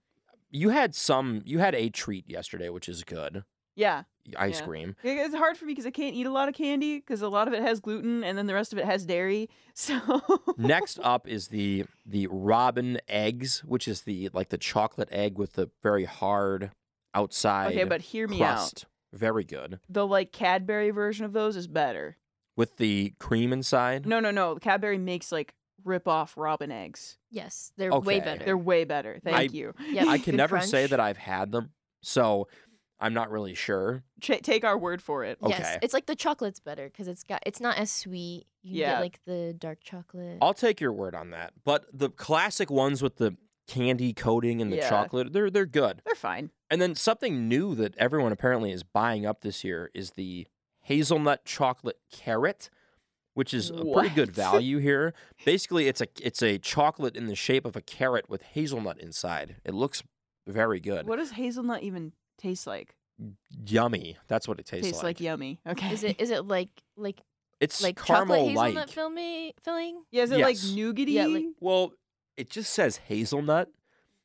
you 0.51 0.69
had 0.69 0.93
some 0.95 1.41
you 1.45 1.59
had 1.59 1.75
a 1.75 1.89
treat 1.89 2.29
yesterday, 2.29 2.69
which 2.69 2.87
is 2.87 3.03
good. 3.03 3.43
Yeah, 3.75 4.03
Ice 4.37 4.59
Yeah. 4.59 4.65
cream. 4.65 4.95
It's 5.03 5.35
hard 5.35 5.57
for 5.57 5.65
me 5.65 5.71
because 5.73 5.85
I 5.85 5.91
can't 5.91 6.15
eat 6.15 6.25
a 6.25 6.31
lot 6.31 6.47
of 6.47 6.55
candy 6.55 6.99
because 6.99 7.21
a 7.21 7.27
lot 7.27 7.47
of 7.49 7.53
it 7.53 7.61
has 7.61 7.79
gluten 7.81 8.23
and 8.23 8.37
then 8.37 8.45
the 8.47 8.53
rest 8.53 8.71
of 8.71 8.79
it 8.79 8.85
has 8.85 9.05
dairy. 9.05 9.49
So 9.73 10.21
Next 10.57 10.97
up 11.03 11.27
is 11.27 11.49
the 11.49 11.85
the 12.05 12.27
robin 12.31 12.99
eggs, 13.09 13.63
which 13.65 13.87
is 13.89 14.01
the 14.03 14.29
like 14.31 14.49
the 14.49 14.57
chocolate 14.57 15.09
egg 15.11 15.37
with 15.37 15.53
the 15.53 15.69
very 15.83 16.05
hard 16.05 16.71
outside 17.13 17.73
okay, 17.73 17.83
but 17.83 18.01
hear 18.01 18.27
me 18.27 18.41
out. 18.41 18.85
Very 19.11 19.43
good. 19.43 19.79
The 19.89 20.07
like 20.07 20.31
Cadbury 20.31 20.91
version 20.91 21.25
of 21.25 21.33
those 21.33 21.55
is 21.57 21.67
better. 21.67 22.17
With 22.55 22.77
the 22.77 23.13
cream 23.19 23.51
inside. 23.51 24.05
No, 24.05 24.21
no, 24.21 24.31
no. 24.31 24.55
Cadbury 24.55 24.97
makes 24.97 25.31
like 25.31 25.53
rip 25.85 26.07
off 26.07 26.35
robin 26.35 26.71
eggs. 26.71 27.17
Yes, 27.31 27.71
they're 27.77 27.91
Okay. 27.91 28.05
way 28.05 28.19
better. 28.19 28.43
They're 28.43 28.57
way 28.57 28.83
better. 28.83 29.19
Thank 29.23 29.37
I- 29.37 29.53
you. 29.55 29.73
Yeah, 29.87 30.07
I 30.07 30.17
can 30.17 30.31
good 30.31 30.37
never 30.37 30.59
say 30.59 30.87
that 30.87 30.99
I've 30.99 31.17
had 31.17 31.51
them, 31.53 31.71
so 32.01 32.47
I'm 32.99 33.13
not 33.13 33.29
really 33.31 33.53
sure. 33.55 34.03
Ch- 34.21 34.41
take 34.41 34.63
our 34.65 34.77
word 34.77 35.01
for 35.01 35.23
it. 35.23 35.37
Yes, 35.45 35.59
Okay. 35.59 35.79
it's 35.81 35.93
like 35.93 36.05
the 36.07 36.15
chocolate's 36.15 36.59
better 36.59 36.87
because 36.87 37.07
it's 37.07 37.23
got 37.23 37.41
it's 37.45 37.61
not 37.61 37.77
as 37.77 37.91
sweet. 37.91 38.47
You 38.63 38.81
Yeah. 38.81 38.93
get 38.95 38.99
like 39.01 39.19
the 39.25 39.53
dark 39.57 39.79
chocolate. 39.83 40.39
I'll 40.41 40.53
take 40.53 40.81
your 40.81 40.91
word 40.91 41.13
on 41.15 41.29
that. 41.31 41.53
But 41.63 41.85
the 41.93 42.09
classic 42.09 42.69
ones 42.71 43.01
with 43.03 43.17
the 43.17 43.37
candy 43.67 44.13
coating 44.13 44.61
and 44.61 44.71
the 44.71 44.77
Yeah. 44.77 44.89
chocolate, 44.89 45.33
they're 45.33 45.49
they're 45.49 45.65
good. 45.65 46.01
They're 46.05 46.15
fine. 46.15 46.51
And 46.71 46.81
then 46.81 46.95
something 46.95 47.47
new 47.47 47.75
that 47.75 47.95
everyone 47.97 48.31
apparently 48.31 48.71
is 48.71 48.83
buying 48.83 49.25
up 49.25 49.41
this 49.41 49.63
year 49.63 49.91
is 49.93 50.11
the 50.11 50.47
hazelnut 50.81 51.45
chocolate 51.45 51.99
carrot, 52.11 52.69
which 53.35 53.53
is 53.53 53.69
a 53.69 53.85
pretty 53.85 54.09
good 54.09 54.31
value 54.35 54.79
here. 54.79 55.13
Basically, 55.45 55.87
it's 55.87 56.01
a 56.01 56.07
it's 56.23 56.41
a 56.41 56.57
chocolate 56.57 57.15
in 57.15 57.27
the 57.27 57.35
shape 57.35 57.65
of 57.65 57.75
a 57.75 57.81
carrot 57.81 58.27
with 58.27 58.41
hazelnut 58.41 58.99
inside. 58.99 59.57
It 59.63 59.75
looks 59.75 60.01
very 60.47 60.79
good. 60.79 61.07
What 61.07 61.19
does 61.19 61.31
hazelnut 61.31 61.83
even 61.83 62.13
taste 62.39 62.65
like? 62.65 62.95
Yummy. 63.65 64.17
That's 64.27 64.47
what 64.47 64.59
it 64.59 64.65
tastes, 64.65 64.85
like. 64.85 64.91
Tastes 64.91 65.03
like 65.03 65.21
yummy. 65.21 65.59
Okay. 65.67 65.91
Is 65.93 66.03
it 66.03 66.19
is 66.19 66.31
it 66.31 66.45
like 66.45 66.69
like 66.97 67.21
It's 67.59 67.81
like 67.83 68.01
caramel 68.01 68.47
hazelnut 68.47 68.95
like. 68.97 69.55
filling? 69.63 70.03
Yeah, 70.11 70.23
is 70.23 70.31
it 70.31 70.39
like 70.39 70.55
Yes. 70.55 70.71
nougaty? 70.71 71.11
Yeah, 71.13 71.27
like- 71.27 71.45
Well, 71.59 71.93
it 72.35 72.49
just 72.49 72.73
says 72.73 72.97
hazelnut. 72.97 73.69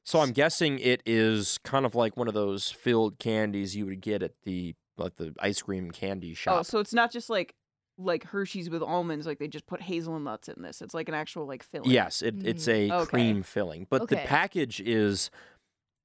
So 0.02 0.20
I'm 0.20 0.32
guessing 0.32 0.78
it 0.78 1.02
is 1.04 1.58
kind 1.62 1.84
of 1.84 1.94
like 1.94 2.16
one 2.16 2.26
of 2.26 2.34
those 2.34 2.70
filled 2.70 3.18
candies 3.18 3.76
you 3.76 3.86
would 3.86 4.00
get 4.00 4.22
at 4.22 4.32
the 4.44 4.74
like 4.96 5.16
the 5.16 5.34
ice 5.40 5.62
cream 5.62 5.90
candy 5.90 6.32
oh, 6.32 6.34
shop. 6.34 6.56
oh, 6.60 6.62
so 6.62 6.78
it's 6.78 6.92
not 6.94 7.12
just 7.12 7.30
like 7.30 7.54
like 8.02 8.24
Hershey's 8.24 8.70
with 8.70 8.82
almonds. 8.82 9.26
Like 9.26 9.38
they 9.38 9.48
just 9.48 9.66
put 9.66 9.82
hazelnuts 9.82 10.48
in 10.48 10.62
this. 10.62 10.82
It's 10.82 10.94
like 10.94 11.08
an 11.08 11.14
actual 11.14 11.46
like 11.46 11.62
filling. 11.62 11.90
Yes, 11.90 12.22
it, 12.22 12.34
it's 12.44 12.66
a 12.68 12.88
Mm, 12.88 12.92
okay. 13.02 13.10
cream 13.10 13.42
filling, 13.42 13.86
but 13.90 14.08
the 14.08 14.16
package 14.16 14.80
is 14.80 15.30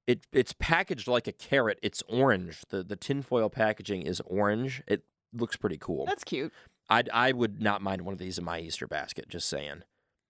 it 0.07 0.25
it's 0.31 0.53
packaged 0.59 1.07
like 1.07 1.27
a 1.27 1.31
carrot. 1.31 1.79
It's 1.81 2.03
orange. 2.07 2.61
the 2.69 2.83
The 2.83 2.95
tinfoil 2.95 3.49
packaging 3.49 4.03
is 4.03 4.21
orange. 4.25 4.83
It 4.87 5.03
looks 5.33 5.55
pretty 5.55 5.77
cool. 5.77 6.05
That's 6.05 6.23
cute. 6.23 6.53
I 6.89 7.03
I 7.11 7.31
would 7.31 7.61
not 7.61 7.81
mind 7.81 8.01
one 8.03 8.13
of 8.13 8.19
these 8.19 8.37
in 8.37 8.45
my 8.45 8.59
Easter 8.59 8.87
basket. 8.87 9.27
Just 9.29 9.49
saying. 9.49 9.83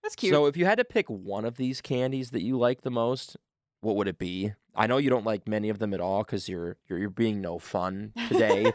That's 0.03 0.15
cute. 0.15 0.33
So 0.33 0.45
if 0.45 0.55
you 0.55 0.65
had 0.65 0.77
to 0.77 0.85
pick 0.85 1.09
one 1.09 1.45
of 1.45 1.57
these 1.57 1.81
candies 1.81 2.29
that 2.31 2.43
you 2.43 2.57
like 2.59 2.81
the 2.83 2.91
most, 2.91 3.37
what 3.81 3.95
would 3.95 4.07
it 4.07 4.19
be? 4.19 4.53
I 4.75 4.87
know 4.87 4.97
you 4.97 5.09
don't 5.09 5.25
like 5.25 5.47
many 5.47 5.69
of 5.69 5.79
them 5.79 5.93
at 5.93 5.99
all 5.99 6.23
because 6.23 6.47
you're, 6.47 6.77
you're 6.87 6.99
you're 6.99 7.09
being 7.09 7.41
no 7.41 7.57
fun 7.59 8.13
today. 8.29 8.71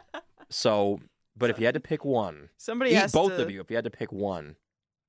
so, 0.50 1.00
but 1.38 1.50
if 1.50 1.58
you 1.58 1.64
had 1.66 1.74
to 1.74 1.80
pick 1.80 2.04
one, 2.04 2.50
Somebody 2.56 2.92
eat 2.92 3.12
both 3.12 3.36
to, 3.36 3.42
of 3.42 3.50
you. 3.50 3.60
If 3.60 3.70
you 3.70 3.76
had 3.76 3.84
to 3.84 3.90
pick 3.90 4.10
one, 4.12 4.56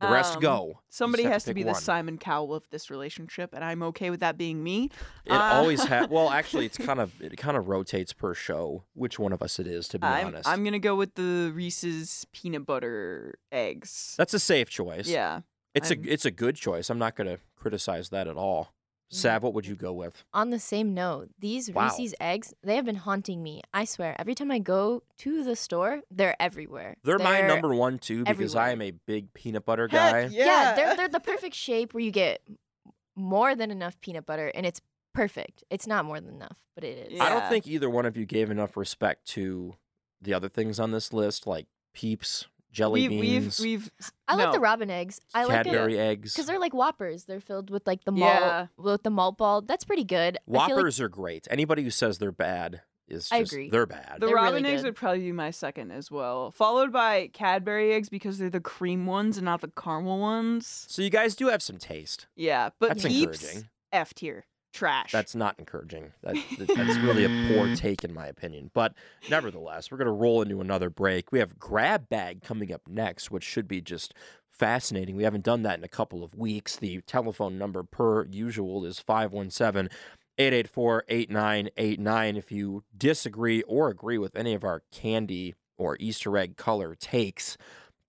The 0.02 0.08
rest 0.08 0.36
Um, 0.36 0.42
go. 0.42 0.80
Somebody 0.90 1.24
has 1.24 1.44
to 1.44 1.50
pick 1.50 1.56
be 1.56 1.64
the. 1.64 1.74
Simon 1.74 2.18
Cowell 2.18 2.54
of 2.54 2.64
this 2.70 2.90
relationship, 2.90 3.50
and 3.54 3.66
I'm 3.66 3.84
okay 3.84 4.10
with 4.10 4.22
that 4.22 4.38
being 4.38 4.64
me. 4.64 4.90
It 5.26 5.32
Uh, 5.34 5.36
always 5.56 5.84
has. 5.84 6.08
Well, 6.08 6.30
actually, 6.40 6.66
it's 6.68 6.78
kind 6.78 7.02
of 7.02 7.22
it 7.22 7.36
kind 7.38 7.58
of 7.58 7.68
rotates 7.68 8.14
per 8.14 8.34
show 8.34 8.86
which 8.94 9.20
one 9.20 9.34
of 9.34 9.42
us 9.42 9.60
it 9.60 9.68
is. 9.68 9.90
To 9.90 10.00
be 10.00 10.08
I'm, 10.08 10.28
honest, 10.28 10.48
I'm 10.48 10.64
gonna 10.64 10.80
go 10.80 10.96
with 10.96 11.16
the 11.16 11.52
Reese's 11.54 12.26
peanut 12.32 12.66
butter 12.66 13.40
eggs. 13.52 14.16
that's 14.18 14.34
a 14.34 14.40
safe 14.40 14.70
choice. 14.70 15.08
yeah. 15.08 15.42
it's 15.74 15.92
I'm- 15.92 16.02
a 16.06 16.08
it's 16.14 16.24
a 16.26 16.32
good 16.32 16.56
choice. 16.56 16.90
I'm 16.90 16.98
not 17.00 17.16
going 17.18 17.28
to 17.28 17.40
criticize 17.58 18.08
that 18.10 18.26
at 18.28 18.38
all. 18.38 18.74
Mm-hmm. 19.12 19.18
Sav, 19.18 19.44
what 19.44 19.54
would 19.54 19.66
you 19.66 19.76
go 19.76 19.92
with? 19.94 20.24
On 20.34 20.50
the 20.52 20.60
same 20.60 20.94
note, 20.94 21.30
these 21.40 21.72
Wow. 21.72 21.86
Reese's 21.86 22.14
eggs, 22.20 22.54
they 22.64 22.76
have 22.76 22.86
been 22.86 22.96
haunting 22.96 23.42
me. 23.42 23.62
I 23.74 23.86
swear, 23.86 24.16
every 24.20 24.36
time 24.36 24.52
I 24.52 24.60
go 24.60 25.04
to 25.20 25.44
the 25.44 25.56
store, 25.56 26.02
they're 26.12 26.36
everywhere. 26.40 26.96
They're, 27.04 27.18
my 27.20 27.42
number 27.42 27.74
one 27.74 27.98
too 28.00 28.24
because 28.24 28.56
I 28.56 28.72
am 28.72 28.82
a 28.82 28.92
big 28.92 29.34
peanut 29.34 29.66
butter 29.66 29.88
Heck 29.90 30.14
guy. 30.14 30.20
yeah. 30.32 30.46
Yeah, 30.46 30.76
they're 30.76 30.96
they're 30.96 31.08
the 31.10 31.20
perfect 31.20 31.56
shape 31.56 31.94
where 31.94 32.04
you 32.04 32.12
get 32.12 32.42
more 33.16 33.56
than 33.56 33.72
enough 33.72 34.00
peanut 34.02 34.26
butter 34.26 34.48
and 34.54 34.66
it's 34.66 34.82
perfect. 35.14 35.64
It's 35.70 35.88
not 35.88 36.06
more 36.06 36.22
than 36.22 36.36
enough, 36.36 36.58
but 36.76 36.84
it 36.84 37.12
is. 37.14 37.20
I 37.20 37.30
don't 37.30 37.50
think 37.50 37.68
either 37.68 37.90
one 37.90 38.06
of 38.06 38.16
you 38.16 38.26
gave 38.26 38.52
enough 38.52 38.78
respect 38.78 39.26
to 39.30 39.76
the 40.22 40.34
other 40.34 40.50
things 40.50 40.80
on 40.80 40.92
this 40.92 41.12
list, 41.14 41.48
like 41.48 41.66
Peeps, 41.94 42.46
jelly 42.72 43.08
we've, 43.10 43.22
beans, 43.22 43.60
we've 43.60 43.82
we've 43.84 44.12
I 44.28 44.36
like 44.36 44.52
the 44.52 44.60
robin 44.60 44.90
eggs. 44.90 45.20
I 45.34 45.46
like 45.46 45.66
it 45.66 45.72
Cadbury 45.72 46.00
eggs. 46.00 46.34
because 46.34 46.46
they're 46.46 46.60
like 46.60 46.74
Whoppers. 46.74 47.26
They're 47.26 47.40
filled 47.42 47.70
with 47.70 47.86
like 47.88 48.04
the 48.06 48.12
malt 48.12 48.34
Yeah. 48.42 48.68
with 48.78 49.04
the 49.04 49.10
malt 49.10 49.38
ball. 49.38 49.62
That's 49.62 49.84
pretty 49.84 50.04
good. 50.04 50.38
I 50.38 50.52
feel 50.52 50.60
like 50.60 50.70
Whoppers 50.70 51.02
are 51.02 51.10
great. 51.10 51.48
Anybody 51.50 51.84
who 51.84 51.90
says 51.90 52.18
they're 52.20 52.32
bad 52.32 52.82
is 53.08 53.24
just 53.24 53.34
I 53.34 53.38
agree. 53.38 53.70
they're 53.72 53.88
bad. 53.88 54.18
The 54.20 54.28
They're 54.28 54.36
robin 54.36 54.62
really 54.64 54.70
eggs 54.74 54.82
good. 54.84 54.90
would 54.90 54.96
probably 54.96 55.22
be 55.22 55.32
my 55.32 55.50
second 55.50 55.90
as 55.92 56.12
well, 56.12 56.52
followed 56.52 56.92
by 56.92 57.30
Cadbury 57.34 57.92
eggs 57.94 58.08
because 58.08 58.38
they're 58.38 58.52
the 58.52 58.60
cream 58.60 59.08
ones 59.08 59.38
and 59.38 59.46
not 59.46 59.62
the 59.62 59.70
caramel 59.76 60.20
ones. 60.20 60.86
so 60.88 61.02
you 61.02 61.10
guys 61.10 61.36
do 61.36 61.48
have 61.48 61.64
some 61.64 61.78
taste. 61.78 62.28
Yeah, 62.36 62.70
but 62.80 62.90
That's 62.90 63.04
Peeps 63.06 63.42
encouraging. 63.42 63.70
F 63.92 64.14
tier 64.14 64.46
trash. 64.74 65.12
That's 65.12 65.36
not 65.36 65.56
encouraging. 65.60 66.12
That, 66.24 66.36
that- 66.58 66.68
that's 66.76 66.98
really 67.00 67.26
a 67.26 67.48
poor 67.54 67.76
take, 67.76 68.04
in 68.04 68.14
my 68.14 68.28
opinion. 68.28 68.72
But 68.74 68.94
nevertheless, 69.30 69.90
we're 69.92 69.98
going 69.98 70.06
to 70.08 70.12
roll 70.12 70.42
into 70.42 70.62
another 70.62 70.90
break. 70.90 71.32
We 71.32 71.40
have 71.40 71.58
Grab 71.60 72.10
Bag 72.10 72.42
coming 72.42 72.72
up 72.74 72.82
next, 72.88 73.32
which 73.32 73.44
should 73.44 73.68
be 73.68 73.82
just 73.82 74.14
fascinating. 74.52 75.16
We 75.16 75.24
haven't 75.24 75.44
done 75.46 75.64
that 75.64 75.78
in 75.78 75.84
a 75.84 75.90
couple 75.90 76.24
of 76.24 76.36
weeks. 76.36 76.76
The 76.76 77.02
telephone 77.02 77.58
number, 77.58 77.84
per 77.84 78.26
usual, 78.26 78.86
is 78.86 79.00
517 79.00 79.90
884 80.38 81.04
8989. 81.10 82.38
If 82.38 82.52
you 82.52 82.84
disagree 82.98 83.62
or 83.64 83.90
agree 83.90 84.18
with 84.18 84.36
any 84.36 84.54
of 84.54 84.64
our 84.64 84.84
candy 84.92 85.56
or 85.78 85.98
Easter 86.00 86.38
egg 86.38 86.58
color 86.58 86.96
takes, 86.96 87.58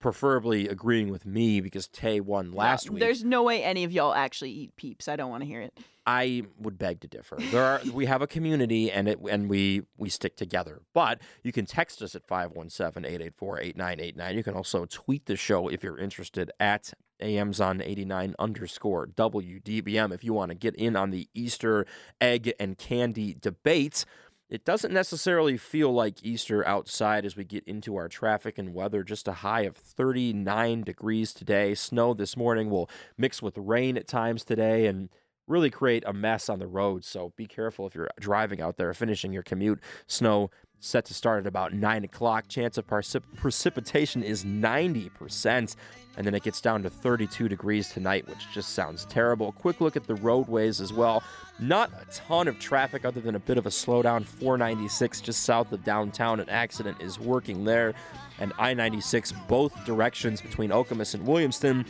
preferably 0.01 0.67
agreeing 0.67 1.11
with 1.11 1.27
me 1.27 1.61
because 1.61 1.87
Tay 1.89 2.21
won 2.21 2.53
Yeah, 2.53 2.59
last 2.59 2.91
week. 2.91 3.01
There's 3.01 3.23
no 3.23 3.43
way 3.43 3.63
any 3.63 3.85
of 3.85 3.93
y'all 3.93 4.15
actually 4.15 4.51
eat 4.51 4.75
Peeps. 4.77 5.09
I 5.09 5.17
don't 5.17 5.31
want 5.31 5.43
to 5.43 5.47
hear 5.47 5.61
it. 5.61 5.79
I 6.07 6.45
would 6.59 6.79
beg 6.79 7.01
to 7.01 7.07
differ. 7.07 7.37
There 7.37 7.63
are 7.63 7.81
we 7.93 8.07
have 8.07 8.23
a 8.23 8.27
community 8.27 8.91
and 8.91 9.07
it 9.07 9.19
and 9.31 9.49
we 9.49 9.83
we 9.97 10.09
stick 10.09 10.37
together. 10.37 10.81
But 10.95 11.21
you 11.45 11.53
can 11.53 11.67
text 11.67 12.03
us 12.03 12.15
at 12.15 12.27
517-884-8989. 12.27 14.35
You 14.35 14.43
can 14.43 14.55
also 14.55 14.87
tweet 14.87 15.27
the 15.27 15.37
show 15.37 15.69
if 15.69 15.85
you're 15.85 15.99
interested 15.99 16.51
at 16.59 16.95
AMZon89 17.21 18.35
underscore 18.39 19.07
WDBM 19.07 20.13
if 20.13 20.25
you 20.25 20.33
want 20.33 20.51
to 20.51 20.55
get 20.55 20.75
in 20.75 20.97
on 20.97 21.11
the 21.11 21.29
Easter 21.35 21.87
egg 22.21 22.53
and 22.59 22.79
candy 22.79 23.37
debate. 23.39 24.05
It 24.51 24.65
doesn't 24.65 24.93
necessarily 24.93 25.57
feel 25.57 25.93
like 25.93 26.25
Easter 26.25 26.67
outside 26.67 27.25
as 27.25 27.37
we 27.37 27.45
get 27.45 27.63
into 27.69 27.95
our 27.95 28.09
traffic 28.09 28.59
and 28.59 28.75
weather. 28.75 29.05
Just 29.05 29.29
a 29.29 29.33
high 29.33 29.63
of 29.63 29.77
39 29.77 30.83
degrees 30.83 31.33
today. 31.33 31.75
Snow 31.77 32.15
this 32.15 32.37
morning 32.37 32.69
will 32.69 32.91
mix 33.17 33.41
with 33.41 33.57
rain 33.57 33.97
at 33.97 34.09
times 34.09 34.45
today 34.45 34.87
and 34.87 35.09
really 35.47 35.71
create 35.71 36.03
a 36.05 36.13
mess 36.13 36.49
on 36.49 36.59
the 36.59 36.67
roads. 36.67 37.07
So 37.07 37.33
be 37.37 37.47
careful 37.47 37.87
if 37.87 37.95
you're 37.95 38.11
driving 38.19 38.61
out 38.61 38.77
there, 38.77 38.93
finishing 38.93 39.33
your 39.33 39.45
commute. 39.45 39.81
Snow 40.09 40.51
set 40.81 41.05
to 41.05 41.15
start 41.15 41.41
at 41.41 41.47
about 41.47 41.73
9 41.73 42.05
o'clock. 42.05 42.49
Chance 42.49 42.79
of 42.79 42.87
parcip- 42.87 43.23
precipitation 43.37 44.23
is 44.23 44.45
90%. 44.45 45.77
And 46.17 46.27
then 46.27 46.35
it 46.35 46.43
gets 46.43 46.61
down 46.61 46.83
to 46.83 46.91
32 46.91 47.49
degrees 47.49 47.91
tonight, 47.91 48.29
which 48.29 48.51
just 48.53 48.71
sounds 48.71 49.05
terrible. 49.05 49.53
Quick 49.53 49.81
look 49.81 49.97
at 49.97 50.07
the 50.07 50.17
roadways 50.17 50.81
as 50.81 50.93
well. 50.93 51.23
Not 51.59 51.91
a 52.01 52.05
ton 52.13 52.49
of 52.49 52.59
traffic 52.59 53.05
other 53.05 53.21
than 53.21 53.37
a 53.37 53.39
bit 53.39 53.59
of 53.59 53.67
a 53.67 53.71
slowdown. 53.71 54.25
496 54.25 55.21
just 55.21 55.45
south 55.45 55.71
of 55.73 55.85
downtown. 55.85 56.41
An 56.41 56.49
accident 56.49 57.01
is 57.01 57.21
working 57.21 57.65
there. 57.65 57.95
And 58.39 58.53
I 58.59 58.75
96 58.75 59.33
both 59.47 59.85
directions 59.85 60.41
between 60.41 60.71
Okemos 60.71 61.15
and 61.15 61.27
Williamston 61.27 61.87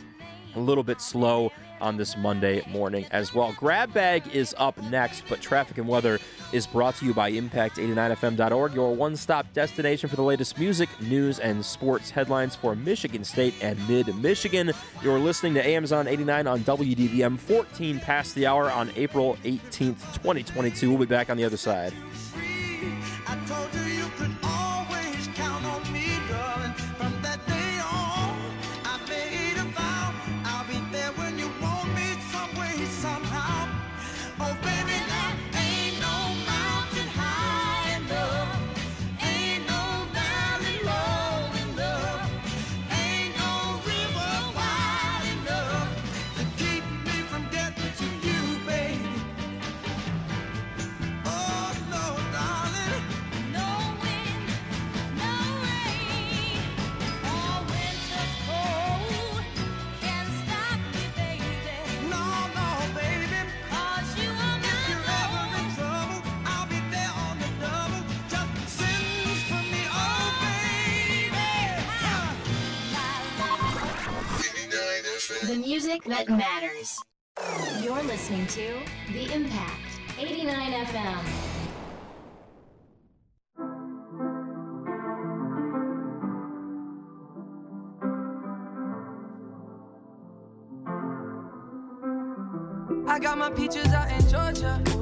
a 0.55 0.59
little 0.59 0.83
bit 0.83 1.01
slow 1.01 1.51
on 1.81 1.97
this 1.97 2.15
Monday 2.15 2.63
morning 2.69 3.05
as 3.11 3.33
well. 3.33 3.53
Grab 3.53 3.93
Bag 3.93 4.23
is 4.33 4.55
up 4.57 4.81
next, 4.83 5.23
but 5.27 5.41
traffic 5.41 5.77
and 5.77 5.87
weather 5.87 6.19
is 6.53 6.67
brought 6.67 6.95
to 6.95 7.05
you 7.05 7.13
by 7.13 7.31
Impact89FM.org, 7.31 8.73
your 8.73 8.95
one 8.95 9.15
stop 9.15 9.51
destination 9.53 10.09
for 10.09 10.15
the 10.15 10.23
latest 10.23 10.57
music, 10.59 10.89
news, 11.01 11.39
and 11.39 11.63
sports 11.65 12.09
headlines 12.09 12.55
for 12.55 12.75
Michigan 12.75 13.23
State 13.23 13.53
and 13.61 13.77
Mid 13.87 14.15
Michigan. 14.17 14.71
You're 15.01 15.19
listening 15.19 15.53
to 15.55 15.67
AMs 15.67 15.91
on 15.91 16.07
89 16.07 16.47
on 16.47 16.59
WDBM, 16.61 17.37
14 17.37 17.99
past 17.99 18.35
the 18.35 18.47
hour 18.47 18.71
on 18.71 18.91
April 18.95 19.37
18th, 19.43 20.13
2022. 20.13 20.89
We'll 20.89 20.99
be 20.99 21.05
back 21.05 21.29
on 21.29 21.37
the 21.37 21.43
other 21.43 21.57
side. 21.57 21.93
Music 75.71 76.03
that 76.03 76.27
matters. 76.27 76.99
You're 77.81 78.03
listening 78.03 78.45
to 78.47 78.73
The 79.13 79.33
Impact 79.33 79.79
89 80.19 80.73
FM. 80.73 81.23
I 93.07 93.19
got 93.19 93.37
my 93.37 93.49
peaches 93.51 93.87
out 93.93 94.11
in 94.11 94.27
Georgia. 94.27 95.00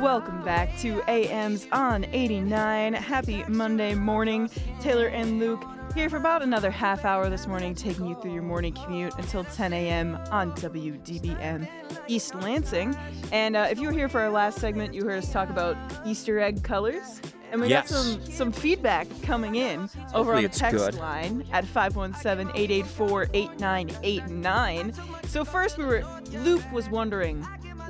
Welcome 0.00 0.44
back 0.44 0.76
to 0.78 1.02
AM's 1.10 1.66
on 1.72 2.04
89. 2.04 2.92
Happy 2.94 3.42
Monday 3.48 3.94
morning. 3.94 4.48
Taylor 4.80 5.06
and 5.08 5.40
Luke 5.40 5.64
here 5.94 6.08
for 6.08 6.18
about 6.18 6.42
another 6.42 6.70
half 6.70 7.04
hour 7.04 7.28
this 7.28 7.48
morning, 7.48 7.74
taking 7.74 8.06
you 8.06 8.14
through 8.20 8.32
your 8.32 8.42
morning 8.44 8.74
commute 8.74 9.12
until 9.18 9.42
10 9.42 9.72
a.m. 9.72 10.16
on 10.30 10.52
WDBM 10.52 11.66
East 12.06 12.34
Lansing. 12.36 12.96
And 13.32 13.56
uh, 13.56 13.66
if 13.70 13.80
you 13.80 13.88
were 13.88 13.92
here 13.92 14.08
for 14.08 14.20
our 14.20 14.30
last 14.30 14.58
segment, 14.58 14.94
you 14.94 15.04
heard 15.04 15.18
us 15.18 15.32
talk 15.32 15.50
about 15.50 15.76
Easter 16.06 16.38
egg 16.38 16.62
colors. 16.62 17.20
And 17.50 17.60
we 17.60 17.68
Yes. 17.68 17.90
got 17.90 17.98
some, 18.00 18.30
some 18.30 18.52
feedback 18.52 19.08
coming 19.22 19.56
in 19.56 19.88
over 20.14 20.34
on 20.34 20.42
the 20.42 20.48
text 20.48 20.76
good. 20.76 20.94
line 20.94 21.44
at 21.50 21.64
517 21.64 22.54
884 22.54 23.30
8989. 23.32 24.92
So, 25.26 25.44
first, 25.44 25.76
we 25.78 25.84
were, 25.86 26.04
Luke 26.32 26.62
was 26.72 26.88
wondering 26.90 27.44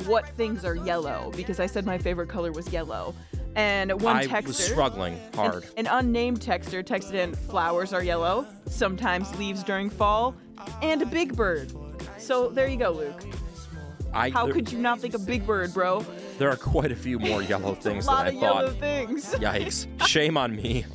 what 0.07 0.27
things 0.31 0.65
are 0.65 0.75
yellow 0.75 1.33
because 1.37 1.61
I 1.61 1.67
said 1.67 1.85
my 1.87 1.99
favorite 1.99 2.29
color 2.29 2.53
was 2.53 2.73
yellow. 2.73 3.15
And 3.57 4.01
one 4.03 4.17
I 4.17 4.27
texter, 4.27 4.47
was 4.49 4.59
struggling 4.59 5.19
hard. 5.35 5.65
An, 5.77 5.87
an 5.87 5.87
unnamed 5.89 6.41
texter 6.41 6.85
texted 6.85 7.15
in 7.15 7.35
flowers 7.35 7.93
are 7.93 8.05
yellow, 8.05 8.47
sometimes 8.67 9.35
leaves 9.37 9.65
during 9.65 9.91
fall, 9.91 10.37
and 10.83 11.03
a 11.03 11.07
big 11.07 11.35
bird. 11.35 11.73
So 12.19 12.49
there 12.51 12.69
you 12.69 12.77
go, 12.77 12.91
Luke. 12.91 13.25
I, 14.13 14.31
How 14.31 14.45
there- 14.45 14.55
could 14.55 14.71
you 14.73 14.79
not 14.79 15.01
think 15.01 15.15
of 15.15 15.27
Big 15.27 15.47
Bird, 15.47 15.75
bro? 15.75 16.05
There 16.39 16.49
are 16.51 16.57
quite 16.57 16.93
a 16.93 16.97
few 16.97 17.19
more 17.19 17.43
yellow 17.55 17.75
things 17.75 18.07
than 18.07 18.15
of 18.15 18.21
I 18.21 18.31
thought. 18.33 18.41
yellow 18.41 18.71
things. 18.71 19.35
Yikes. 19.35 19.87
Shame 20.07 20.37
on 20.37 20.55
me. 20.57 20.87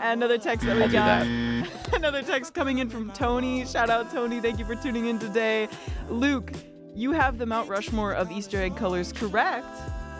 Another 0.00 0.38
text 0.38 0.66
that 0.66 0.76
we 0.76 0.82
I'll 0.82 0.88
do 0.88 0.92
got. 0.94 1.24
that. 1.24 1.68
Another 1.94 2.22
text 2.22 2.54
coming 2.54 2.78
in 2.78 2.88
from 2.90 3.10
Tony. 3.12 3.64
Shout 3.66 3.90
out 3.90 4.10
Tony. 4.12 4.40
Thank 4.40 4.58
you 4.58 4.64
for 4.64 4.74
tuning 4.76 5.06
in 5.06 5.18
today. 5.18 5.68
Luke, 6.08 6.52
you 6.94 7.12
have 7.12 7.38
the 7.38 7.46
Mount 7.46 7.68
Rushmore 7.68 8.12
of 8.12 8.30
Easter 8.30 8.60
egg 8.60 8.76
colors 8.76 9.12
correct. 9.12 9.66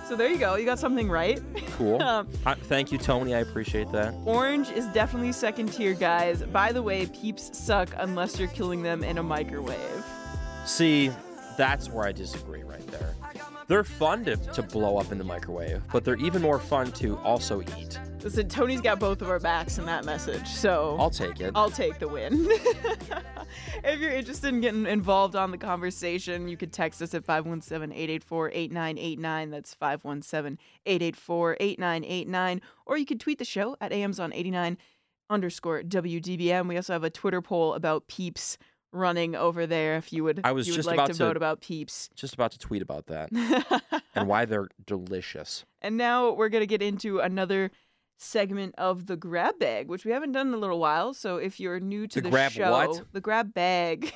So 0.08 0.16
there 0.16 0.28
you 0.28 0.38
go. 0.38 0.56
You 0.56 0.64
got 0.64 0.78
something 0.78 1.08
right. 1.08 1.40
Cool. 1.76 2.00
Um, 2.02 2.28
Uh, 2.44 2.54
thank 2.54 2.90
you, 2.92 2.98
Tony. 2.98 3.34
I 3.34 3.38
appreciate 3.38 3.90
that. 3.92 4.14
Orange 4.24 4.68
is 4.70 4.86
definitely 4.88 5.32
second 5.32 5.72
tier, 5.72 5.94
guys. 5.94 6.42
By 6.42 6.72
the 6.72 6.82
way, 6.82 7.06
peeps 7.06 7.56
suck 7.56 7.88
unless 7.96 8.38
you're 8.38 8.48
killing 8.48 8.82
them 8.82 9.02
in 9.04 9.18
a 9.18 9.22
microwave. 9.22 10.04
See, 10.66 11.10
that's 11.56 11.88
where 11.88 12.04
I 12.06 12.12
disagree 12.12 12.62
right 12.62 12.86
there. 12.88 13.14
They're 13.66 13.84
fun 13.84 14.24
to, 14.24 14.36
to 14.36 14.62
blow 14.62 14.96
up 14.98 15.12
in 15.12 15.18
the 15.18 15.24
microwave, 15.24 15.82
but 15.92 16.04
they're 16.04 16.16
even 16.16 16.42
more 16.42 16.58
fun 16.58 16.90
to 16.92 17.16
also 17.18 17.60
eat. 17.78 18.00
Listen, 18.22 18.48
Tony's 18.48 18.80
got 18.80 18.98
both 19.00 19.20
of 19.22 19.30
our 19.30 19.40
backs 19.40 19.78
in 19.78 19.86
that 19.86 20.04
message, 20.04 20.46
so 20.46 20.96
I'll 20.98 21.10
take 21.10 21.40
it. 21.40 21.52
I'll 21.54 21.70
take 21.70 21.98
the 21.98 22.08
win. 22.08 22.46
if 23.84 24.00
you're 24.00 24.12
interested 24.12 24.48
in 24.48 24.60
getting 24.60 24.86
involved 24.86 25.34
on 25.34 25.50
the 25.50 25.58
conversation, 25.58 26.48
you 26.48 26.56
could 26.56 26.72
text 26.72 27.02
us 27.02 27.14
at 27.14 27.24
517-884-8989. 27.24 29.50
That's 29.50 29.74
517-884-8989. 30.86 32.60
Or 32.86 32.96
you 32.96 33.06
could 33.06 33.20
tweet 33.20 33.38
the 33.38 33.44
show 33.44 33.76
at 33.80 33.90
AMZON89 33.90 34.76
underscore 35.30 35.82
WDBM. 35.82 36.68
We 36.68 36.76
also 36.76 36.92
have 36.92 37.04
a 37.04 37.10
Twitter 37.10 37.42
poll 37.42 37.74
about 37.74 38.06
peeps 38.06 38.58
running 38.92 39.34
over 39.34 39.66
there 39.66 39.96
if 39.96 40.12
you 40.12 40.22
would, 40.24 40.40
I 40.44 40.52
was 40.52 40.66
you 40.66 40.72
would 40.74 40.76
just 40.76 40.86
like 40.86 40.96
about 40.96 41.06
to 41.08 41.12
to- 41.14 41.24
vote 41.24 41.36
about 41.36 41.60
peeps. 41.60 42.10
Just 42.14 42.34
about 42.34 42.52
to 42.52 42.58
tweet 42.58 42.82
about 42.82 43.06
that 43.06 43.30
and 44.14 44.28
why 44.28 44.44
they're 44.44 44.68
delicious. 44.86 45.64
And 45.80 45.96
now 45.96 46.30
we're 46.32 46.48
going 46.50 46.62
to 46.62 46.66
get 46.66 46.82
into 46.82 47.18
another 47.18 47.70
segment 48.18 48.74
of 48.78 49.06
the 49.06 49.16
grab 49.16 49.58
bag, 49.58 49.88
which 49.88 50.04
we 50.04 50.12
haven't 50.12 50.32
done 50.32 50.48
in 50.48 50.54
a 50.54 50.58
little 50.58 50.78
while. 50.78 51.12
So 51.14 51.36
if 51.38 51.58
you're 51.58 51.80
new 51.80 52.06
to 52.06 52.20
The 52.20 52.22
the, 52.22 52.30
grab 52.30 52.52
show, 52.52 52.70
what? 52.70 53.02
the 53.12 53.20
grab 53.20 53.52
bag. 53.52 54.12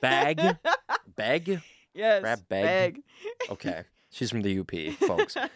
Bag? 0.00 0.40
Bag? 1.16 1.60
yes. 1.94 2.20
Grab 2.22 2.48
bag? 2.48 3.02
Okay. 3.50 3.82
She's 4.10 4.30
from 4.30 4.42
the 4.42 4.58
UP, 4.60 4.70
folks, 5.00 5.36
if, 5.36 5.50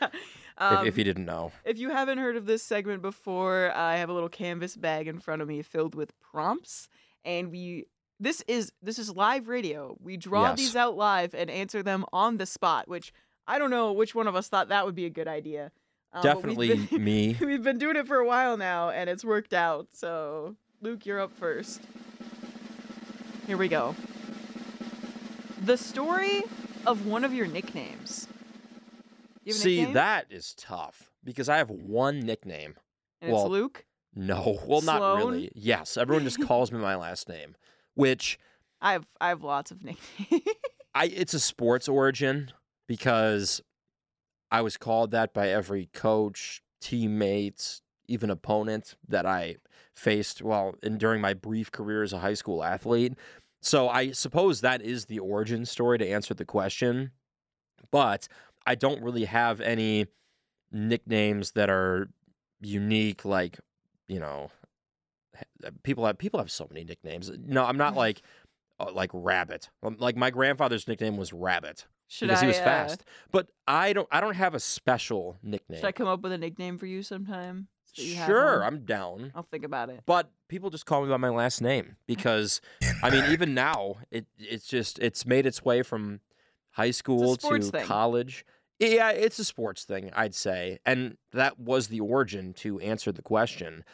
Um, 0.58 0.86
if 0.86 0.98
you 0.98 1.04
didn't 1.04 1.24
know. 1.24 1.52
if 1.64 1.78
you 1.78 1.88
haven't 1.90 2.18
heard 2.18 2.36
of 2.36 2.44
this 2.46 2.62
segment 2.62 3.00
before, 3.02 3.72
I 3.74 3.96
have 3.96 4.08
a 4.10 4.12
little 4.12 4.28
canvas 4.28 4.76
bag 4.76 5.06
in 5.08 5.18
front 5.18 5.40
of 5.40 5.48
me 5.48 5.62
filled 5.62 5.94
with 5.94 6.18
prompts, 6.20 6.88
and 7.24 7.50
we. 7.50 7.86
This 8.20 8.42
is 8.46 8.70
this 8.82 8.98
is 8.98 9.10
live 9.16 9.48
radio. 9.48 9.96
We 10.00 10.16
draw 10.18 10.50
Yes. 10.50 10.58
these 10.58 10.76
out 10.76 10.96
live 10.96 11.34
and 11.34 11.48
answer 11.50 11.82
them 11.82 12.04
on 12.12 12.36
the 12.36 12.44
spot. 12.46 12.86
Which 12.86 13.12
I 13.46 13.58
don't 13.58 13.70
know 13.70 13.92
which 13.92 14.14
one 14.14 14.28
of 14.28 14.36
us 14.36 14.48
thought 14.48 14.68
that 14.68 14.84
would 14.84 14.94
be 14.94 15.06
a 15.06 15.10
good 15.10 15.26
idea. 15.26 15.72
Um, 16.12 16.22
but 16.22 16.24
we've 16.24 16.34
Definitely 16.34 16.86
been- 16.98 17.04
me. 17.04 17.36
We've 17.40 17.62
been 17.62 17.78
doing 17.78 17.96
it 17.96 18.06
for 18.06 18.16
a 18.16 18.26
while 18.26 18.56
now, 18.56 18.90
and 18.90 19.08
it's 19.08 19.24
worked 19.24 19.54
out. 19.54 19.88
So, 19.92 20.56
Luke, 20.82 21.06
you're 21.06 21.20
up 21.20 21.32
first. 21.32 21.80
Here 23.46 23.56
we 23.56 23.68
go. 23.68 23.94
The 25.64 25.76
story 25.76 26.42
of 26.86 27.06
one 27.06 27.24
of 27.24 27.32
your 27.32 27.46
nicknames. 27.46 28.26
You 29.44 29.52
See, 29.52 29.76
nickname? 29.78 29.94
that 29.94 30.26
is 30.30 30.54
tough 30.54 31.10
because 31.24 31.48
I 31.48 31.56
have 31.58 31.70
one 31.70 32.20
nickname. 32.20 32.74
And 33.22 33.32
well, 33.32 33.42
it's 33.46 33.50
Luke. 33.50 33.84
No, 34.14 34.58
well, 34.66 34.80
not 34.82 35.16
really. 35.18 35.50
Yes, 35.54 35.96
everyone 35.96 36.24
just 36.24 36.44
calls 36.46 36.72
me 36.72 36.78
my 36.78 36.96
last 36.96 37.28
name, 37.28 37.54
which 37.94 38.38
I 38.80 38.92
have 38.92 39.06
I 39.20 39.28
have 39.28 39.42
lots 39.42 39.70
of 39.70 39.84
nicknames. 39.84 40.42
I 40.94 41.06
it's 41.06 41.34
a 41.34 41.40
sports 41.40 41.88
origin 41.88 42.50
because 42.86 43.60
I 44.50 44.62
was 44.62 44.76
called 44.76 45.12
that 45.12 45.32
by 45.32 45.48
every 45.48 45.86
coach, 45.92 46.62
teammates, 46.80 47.82
even 48.08 48.30
opponent 48.30 48.96
that 49.06 49.26
I 49.26 49.56
faced 49.94 50.42
while 50.42 50.74
in 50.82 50.98
during 50.98 51.20
my 51.20 51.34
brief 51.34 51.70
career 51.70 52.02
as 52.02 52.12
a 52.12 52.18
high 52.18 52.34
school 52.34 52.64
athlete. 52.64 53.14
So 53.62 53.88
I 53.88 54.12
suppose 54.12 54.60
that 54.60 54.82
is 54.82 55.06
the 55.06 55.18
origin 55.18 55.66
story 55.66 55.98
to 55.98 56.08
answer 56.08 56.34
the 56.34 56.44
question. 56.44 57.12
But 57.90 58.26
I 58.66 58.74
don't 58.74 59.02
really 59.02 59.26
have 59.26 59.60
any 59.60 60.06
nicknames 60.72 61.52
that 61.52 61.68
are 61.70 62.08
unique 62.60 63.24
like, 63.24 63.58
you 64.08 64.18
know, 64.18 64.50
people 65.82 66.06
have 66.06 66.18
people 66.18 66.38
have 66.40 66.50
so 66.50 66.66
many 66.70 66.84
nicknames. 66.84 67.30
No, 67.46 67.64
I'm 67.64 67.76
not 67.76 67.94
like 67.96 68.22
uh, 68.78 68.90
like 68.92 69.10
Rabbit. 69.12 69.68
Um, 69.82 69.96
Like 69.98 70.16
my 70.16 70.30
grandfather's 70.30 70.88
nickname 70.88 71.16
was 71.16 71.32
Rabbit 71.32 71.86
Should 72.08 72.28
because 72.28 72.42
I 72.42 72.46
he 72.46 72.48
was 72.48 72.58
uh, 72.58 72.64
fast. 72.64 73.04
But 73.30 73.48
I 73.66 73.92
don't 73.92 74.08
I 74.10 74.20
don't 74.20 74.34
have 74.36 74.54
a 74.54 74.60
special 74.60 75.36
nickname. 75.42 75.80
Should 75.80 75.86
I 75.86 75.92
come 75.92 76.08
up 76.08 76.22
with 76.22 76.32
a 76.32 76.38
nickname 76.38 76.78
for 76.78 76.86
you 76.86 77.02
sometime? 77.02 77.68
so 77.92 78.02
you 78.02 78.14
Sure. 78.14 78.64
I'm 78.64 78.84
down. 78.84 79.32
I'll 79.34 79.42
think 79.42 79.64
about 79.64 79.90
it. 79.90 80.02
But 80.06 80.30
people 80.48 80.70
just 80.70 80.86
call 80.86 81.02
me 81.02 81.08
by 81.08 81.16
my 81.16 81.28
last 81.30 81.60
name 81.60 81.96
because 82.06 82.60
I 83.02 83.10
mean 83.10 83.24
even 83.30 83.54
now 83.54 83.96
it 84.10 84.26
it's 84.38 84.66
just 84.66 84.98
it's 84.98 85.26
made 85.26 85.46
its 85.46 85.64
way 85.64 85.82
from 85.82 86.20
high 86.72 86.92
school 86.92 87.36
to 87.36 87.60
thing. 87.60 87.84
college. 87.84 88.44
Yeah, 88.78 89.10
it's 89.10 89.38
a 89.38 89.44
sports 89.44 89.84
thing, 89.84 90.10
I'd 90.14 90.34
say. 90.34 90.78
And 90.86 91.18
that 91.32 91.58
was 91.58 91.88
the 91.88 92.00
origin 92.00 92.54
to 92.54 92.80
answer 92.80 93.12
the 93.12 93.20
question. 93.20 93.84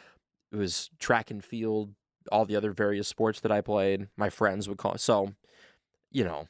It 0.51 0.55
was 0.55 0.89
track 0.99 1.29
and 1.31 1.43
field, 1.43 1.93
all 2.31 2.45
the 2.45 2.55
other 2.55 2.71
various 2.71 3.07
sports 3.07 3.39
that 3.41 3.51
I 3.51 3.61
played. 3.61 4.07
My 4.15 4.29
friends 4.29 4.67
would 4.69 4.77
call 4.77 4.97
so, 4.97 5.33
you 6.11 6.23
know. 6.23 6.47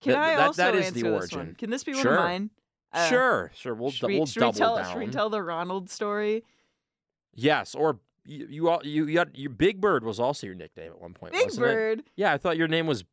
Can 0.00 0.12
that- 0.12 0.18
I 0.22 0.36
that- 0.36 0.46
also 0.46 0.62
that 0.62 0.74
is 0.74 0.86
answer 0.86 0.94
the 0.94 1.02
this 1.02 1.12
origin. 1.12 1.38
one? 1.38 1.54
Can 1.56 1.70
this 1.70 1.84
be 1.84 1.92
one 1.92 2.02
Sure. 2.02 2.14
of 2.16 2.20
mine? 2.20 2.50
Uh, 2.92 3.08
sure, 3.08 3.52
sure. 3.54 3.74
We'll 3.74 3.90
dou- 3.90 4.06
we, 4.06 4.16
we'll 4.16 4.26
double 4.26 4.52
we 4.52 4.58
tell, 4.58 4.76
down. 4.76 4.90
Should 4.92 4.98
we 4.98 5.06
tell 5.08 5.28
the 5.30 5.42
Ronald 5.42 5.90
story? 5.90 6.44
Yes, 7.34 7.74
or 7.74 7.98
you 8.24 8.46
you 8.48 8.68
all 8.68 8.80
you, 8.84 9.06
you 9.06 9.18
had 9.18 9.30
your 9.36 9.50
Big 9.50 9.80
Bird 9.80 10.04
was 10.04 10.18
also 10.18 10.46
your 10.46 10.56
nickname 10.56 10.90
at 10.92 11.00
one 11.00 11.14
point. 11.14 11.32
Big 11.32 11.44
wasn't 11.46 11.66
it? 11.66 11.68
Bird. 11.74 12.02
Yeah, 12.16 12.32
I 12.32 12.38
thought 12.38 12.56
your 12.56 12.68
name 12.68 12.86
was 12.86 13.04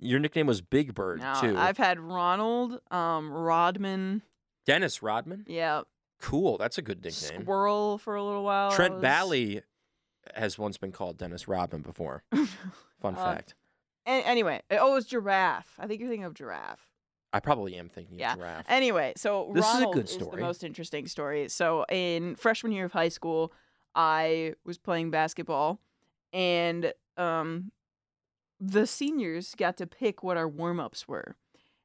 your 0.00 0.18
nickname 0.20 0.46
was 0.46 0.60
Big 0.60 0.94
Bird 0.94 1.20
No, 1.20 1.34
too. 1.40 1.56
I've 1.56 1.76
had 1.76 2.00
Ronald, 2.00 2.80
um, 2.90 3.30
Rodman, 3.30 4.22
Dennis 4.66 5.02
Rodman. 5.02 5.44
yeah, 5.48 5.82
Cool, 6.20 6.56
that's 6.58 6.78
a 6.78 6.82
good 6.82 7.04
nickname. 7.04 7.42
Squirrel 7.42 7.98
for 7.98 8.14
a 8.16 8.24
little 8.24 8.44
while. 8.44 8.70
Trent 8.72 8.94
was- 8.94 9.02
Bally 9.02 9.62
has 10.34 10.58
once 10.58 10.76
been 10.78 10.92
called 10.92 11.18
Dennis 11.18 11.48
Rodman 11.48 11.82
before. 11.82 12.22
Fun 13.00 13.14
Uh, 13.16 13.34
fact. 13.34 13.54
A- 14.06 14.10
anyway, 14.26 14.60
oh, 14.70 14.96
it's 14.96 15.06
giraffe. 15.06 15.74
I 15.78 15.86
think 15.86 16.00
you're 16.00 16.08
thinking 16.08 16.24
of 16.24 16.34
giraffe. 16.34 16.88
I 17.32 17.40
probably 17.40 17.76
am 17.76 17.88
thinking 17.88 18.18
yeah. 18.18 18.32
of 18.32 18.38
giraffe. 18.38 18.66
Anyway, 18.68 19.14
so 19.16 19.50
This 19.54 19.64
is 19.64 19.70
a 19.70 19.74
Ronald 19.78 19.94
good 19.94 20.08
the 20.08 20.36
most 20.36 20.62
interesting 20.64 21.06
story. 21.06 21.48
So 21.48 21.84
in 21.90 22.36
freshman 22.36 22.72
year 22.72 22.84
of 22.84 22.92
high 22.92 23.08
school, 23.08 23.52
I 23.94 24.54
was 24.64 24.78
playing 24.78 25.10
basketball, 25.10 25.80
and 26.32 26.92
um, 27.16 27.72
the 28.60 28.86
seniors 28.86 29.54
got 29.54 29.76
to 29.78 29.86
pick 29.86 30.22
what 30.22 30.36
our 30.36 30.48
warm 30.48 30.78
ups 30.78 31.08
were, 31.08 31.36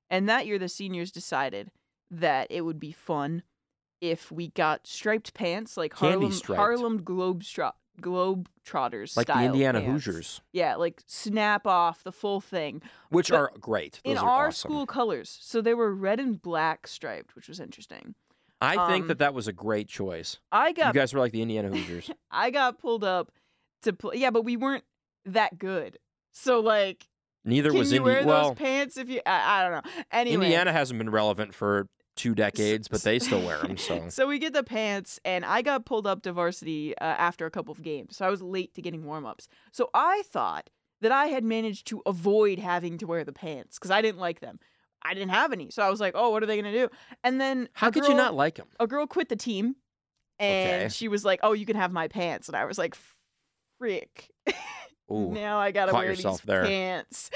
and 0.10 0.28
that 0.28 0.46
year 0.48 0.60
the 0.60 0.70
seniors 0.70 1.12
decided 1.12 1.72
that 2.12 2.48
it 2.50 2.62
would 2.62 2.80
be 2.80 2.92
fun 2.92 3.44
if 4.00 4.32
we 4.32 4.50
got 4.50 4.86
striped 4.86 5.34
pants 5.34 5.76
like 5.78 5.94
Harlem 5.94 6.32
striped. 6.32 6.60
Harlem 6.60 7.02
Globestrot 7.02 7.74
Globetrotters 8.02 9.16
like 9.18 9.28
the 9.28 9.42
Indiana 9.44 9.80
pants. 9.82 10.06
Hoosiers, 10.06 10.42
Yeah, 10.54 10.76
like 10.76 11.02
snap 11.08 11.66
off 11.68 12.04
the 12.04 12.12
full 12.12 12.42
thing 12.42 12.82
which 13.10 13.30
But 13.30 13.36
are 13.38 13.52
great. 13.60 14.00
Those 14.04 14.12
in 14.14 14.18
are 14.18 14.30
our 14.30 14.48
awesome. 14.48 14.70
school 14.70 14.86
colors. 14.86 15.38
So 15.42 15.62
they 15.62 15.74
were 15.74 15.94
red 15.94 16.20
and 16.20 16.42
black 16.42 16.88
striped, 16.88 17.36
which 17.36 17.48
was 17.48 17.60
interesting. 17.60 18.16
I 18.60 18.88
think 18.92 19.04
um, 19.04 19.08
that 19.10 19.20
that 19.20 19.34
was 19.34 19.48
a 19.48 19.54
great 19.54 19.88
choice. 19.88 20.40
I 20.52 20.72
got 20.72 20.94
You 20.94 21.00
guys 21.00 21.14
were 21.14 21.20
like 21.20 21.32
the 21.32 21.42
Indiana 21.42 21.70
Hoosiers. 21.70 22.10
I 22.32 22.50
got 22.50 22.80
pulled 22.80 23.04
up 23.04 23.32
to 23.84 23.94
play. 23.94 24.18
Yeah, 24.18 24.32
but 24.32 24.44
we 24.44 24.58
weren't 24.58 24.84
that 25.26 25.58
good. 25.60 26.00
So 26.32 26.60
like, 26.60 27.08
Neither 27.46 27.72
was 27.72 27.92
you 27.92 28.00
Indi- 28.00 28.06
wear 28.10 28.26
well, 28.26 28.50
those 28.50 28.58
pants 28.58 28.98
if 28.98 29.10
you? 29.10 29.22
I, 29.26 29.60
I 29.60 29.64
don't 29.64 29.72
know. 29.86 29.92
Anyway, 30.12 30.46
Indiana 30.46 30.74
hasn't 30.74 30.98
been 30.98 31.10
relevant 31.10 31.54
for 31.54 31.88
two 32.18 32.36
decades, 32.36 32.88
but 32.88 33.02
they 33.04 33.20
still 33.20 33.42
wear 33.42 33.60
them. 33.60 33.78
So 33.78 34.04
So 34.10 34.28
we 34.28 34.40
get 34.40 34.54
the 34.54 34.64
pants, 34.64 35.20
and 35.24 35.46
I 35.46 35.62
got 35.62 35.86
pulled 35.86 36.06
up 36.06 36.24
to 36.24 36.34
varsity 36.34 36.98
uh, 36.98 37.04
after 37.04 37.46
a 37.46 37.52
couple 37.52 37.72
of 37.72 37.82
games. 37.82 38.18
So 38.18 38.26
I 38.26 38.30
was 38.30 38.42
late 38.42 38.74
to 38.76 38.82
getting 38.82 39.06
warm 39.06 39.26
ups. 39.26 39.48
So 39.72 39.90
I 39.94 40.24
thought 40.26 40.70
that 41.02 41.12
I 41.12 41.28
had 41.28 41.44
managed 41.44 41.88
to 41.88 42.02
avoid 42.06 42.60
having 42.60 42.98
to 42.98 43.08
wear 43.08 43.24
the 43.24 43.32
pants 43.32 43.78
because 43.78 43.92
I 43.92 44.02
didn't 44.02 44.20
like 44.20 44.40
them. 44.40 44.60
I 45.04 45.14
didn't 45.14 45.30
have 45.30 45.54
any. 45.54 45.70
So 45.70 45.84
I 45.84 45.90
was 45.90 46.00
like, 46.00 46.14
oh, 46.16 46.32
what 46.32 46.42
are 46.44 46.48
they 46.48 46.58
gonna 46.58 46.72
do? 46.74 46.90
And 47.24 47.40
then 47.40 47.70
how 47.74 47.88
a 47.88 47.92
could 47.92 48.08
you 48.08 48.16
not 48.16 48.34
like 48.34 48.56
them? 48.56 48.68
a 48.80 48.88
girl 48.88 49.06
quit 49.08 49.30
the 49.30 49.36
team 49.36 49.76
and 50.40 50.66
Okay. 50.68 50.90
she 50.90 51.08
was 51.08 51.24
like, 51.26 51.40
"Oh, 51.44 51.54
you 51.54 51.66
can 51.66 51.76
have 51.76 51.92
my 51.92 52.08
pants." 52.08 52.48
And 52.48 52.56
I 52.56 52.66
was 52.66 52.78
like, 52.78 52.96
"Frick." 53.80 54.30
Ooh. 55.12 55.32
now 55.32 55.60
I 55.60 55.72
got 55.72 55.86
to 55.86 55.94
wear 55.94 56.16
these 56.16 56.42
there. 56.42 56.66
pants. 56.66 57.30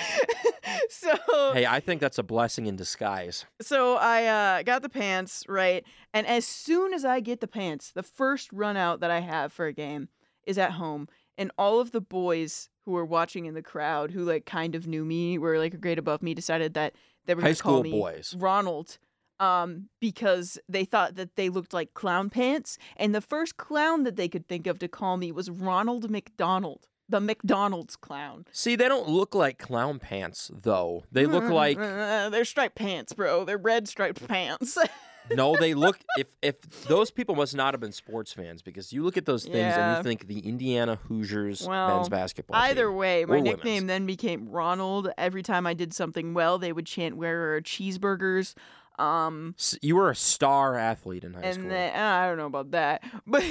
so 0.90 1.54
Hey, 1.54 1.66
I 1.66 1.80
think 1.80 2.02
that's 2.02 2.18
a 2.18 2.24
blessing 2.24 2.66
in 2.66 2.76
disguise. 2.76 3.46
so 3.62 3.96
I 3.96 4.26
uh, 4.26 4.64
got 4.64 4.82
the 4.82 4.90
pants, 4.90 5.46
right? 5.48 5.84
And 6.14 6.28
as 6.28 6.46
soon 6.46 6.94
as 6.94 7.06
I 7.06 7.20
get 7.20 7.40
the 7.40 7.48
pants, 7.48 7.92
the 7.92 8.04
first 8.04 8.52
run 8.52 8.78
out 8.78 9.00
that 9.00 9.12
I 9.12 9.20
have 9.20 9.54
for 9.54 9.66
a 9.68 9.74
game 9.74 10.10
is 10.46 10.58
at 10.58 10.72
home. 10.74 11.08
And 11.38 11.52
all 11.58 11.80
of 11.80 11.92
the 11.92 12.02
boys 12.02 12.70
who 12.86 12.92
were 12.92 13.06
watching 13.06 13.46
in 13.46 13.54
the 13.54 13.62
crowd, 13.62 14.12
who 14.12 14.24
like 14.24 14.46
kind 14.46 14.76
of 14.76 14.86
knew 14.88 15.06
me, 15.06 15.38
were 15.38 15.58
like 15.58 15.74
a 15.74 15.78
grade 15.78 16.00
above 16.00 16.22
me, 16.22 16.34
decided 16.34 16.74
that 16.74 16.94
they 17.26 17.36
were 17.36 17.42
High 17.42 17.48
going 17.48 17.56
to 17.56 17.64
call 17.64 17.74
school 17.74 17.84
me 17.84 17.92
boys. 17.92 18.36
Ronald. 18.38 18.98
um, 19.40 19.90
because 20.00 20.60
they 20.70 20.86
thought 20.86 21.16
that 21.16 21.36
they 21.36 21.50
looked 21.50 21.74
like 21.74 21.94
clown 21.96 22.30
pants. 22.30 22.78
And 22.96 23.16
the 23.16 23.22
first 23.22 23.58
clown 23.58 24.04
that 24.04 24.16
they 24.16 24.28
could 24.28 24.48
think 24.48 24.68
of 24.68 24.78
to 24.80 24.88
call 24.88 25.18
me 25.18 25.32
was 25.32 25.50
Ronald 25.50 26.12
McDonald, 26.12 26.88
the 27.12 27.20
McDonald's 27.20 27.96
clown. 27.96 28.46
See, 28.52 28.76
they 28.76 28.88
don't 28.88 29.08
look 29.08 29.36
like 29.36 29.60
clown 29.60 30.00
pants 30.00 30.50
though. 30.54 31.04
They 31.12 31.26
look 31.26 31.44
like 31.44 31.78
they're 31.78 32.46
striped 32.46 32.76
pants, 32.76 33.14
bro. 33.14 33.46
They're 33.46 33.58
red 33.58 33.88
striped 33.88 34.28
pants. 34.28 34.78
no, 35.32 35.56
they 35.56 35.74
look 35.74 36.00
if 36.18 36.36
if 36.42 36.60
those 36.88 37.12
people 37.12 37.36
must 37.36 37.56
not 37.56 37.74
have 37.74 37.82
been 37.82 37.92
sports 37.92 38.34
fans 38.34 38.62
because 38.62 38.92
you 38.92 39.04
look 39.04 39.18
at 39.18 39.26
those 39.26 39.44
things 39.44 39.76
and 39.76 39.98
you 39.98 40.04
think 40.04 40.28
the 40.28 40.40
Indiana 40.40 40.98
Hoosiers 41.08 41.68
Well, 41.68 41.96
men's 41.98 42.10
basketball. 42.10 42.60
Either 42.60 42.88
team. 42.88 42.96
way, 42.96 43.26
my 43.26 43.40
nickname 43.40 43.66
women's. 43.66 43.88
then 43.88 44.06
became 44.06 44.50
Ronald. 44.50 45.12
Every 45.18 45.44
time 45.44 45.68
I 45.68 45.74
did 45.74 45.94
something 45.94 46.34
well, 46.34 46.58
they 46.58 46.74
would 46.74 46.86
chant 46.86 47.18
"Where 47.18 47.56
are 47.56 47.62
cheeseburgers?" 47.62 48.56
Um, 49.02 49.56
S- 49.58 49.78
you 49.82 49.96
were 49.96 50.10
a 50.10 50.16
star 50.16 50.76
athlete 50.78 51.24
in 51.24 51.34
high 51.34 51.42
and 51.42 51.56
school. 51.56 51.70
then 51.70 51.96
uh, 51.96 52.04
I 52.24 52.28
don't 52.28 52.38
know 52.38 52.46
about 52.46 52.72
that, 52.72 53.04
but 53.28 53.44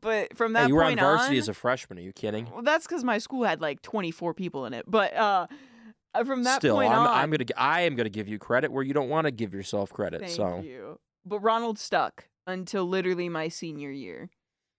but 0.00 0.36
from 0.36 0.54
that 0.54 0.62
Hey, 0.62 0.68
you 0.68 0.74
were 0.74 0.84
on 0.84 0.96
varsity 0.96 1.36
on, 1.36 1.40
as 1.40 1.48
a 1.48 1.54
freshman. 1.54 1.98
Are 1.98 2.02
you 2.02 2.12
kidding? 2.12 2.48
well, 2.52 2.62
that's 2.62 2.86
because 2.86 3.04
my 3.04 3.18
school 3.18 3.44
had 3.44 3.60
like 3.60 3.82
24 3.82 4.34
people 4.34 4.66
in 4.66 4.74
it. 4.74 4.84
But 4.88 5.14
uh, 5.14 5.46
uh, 6.14 6.24
from 6.24 6.44
that 6.44 6.60
Still, 6.60 6.76
point 6.76 6.92
I'm, 6.92 7.00
on, 7.00 7.06
I'm 7.08 7.30
gonna 7.30 7.44
I 7.56 7.82
am 7.82 7.94
gonna 7.94 8.08
give 8.08 8.28
you 8.28 8.38
credit 8.38 8.72
where 8.72 8.82
you 8.82 8.92
don't 8.92 9.08
want 9.08 9.26
to 9.26 9.30
give 9.30 9.54
yourself 9.54 9.90
credit. 9.90 10.20
thank 10.20 10.32
so 10.32 10.60
you. 10.60 10.98
But 11.24 11.38
Ronald 11.40 11.78
stuck 11.78 12.28
until 12.46 12.84
literally 12.84 13.28
my 13.28 13.48
senior 13.48 13.90
year. 13.90 14.30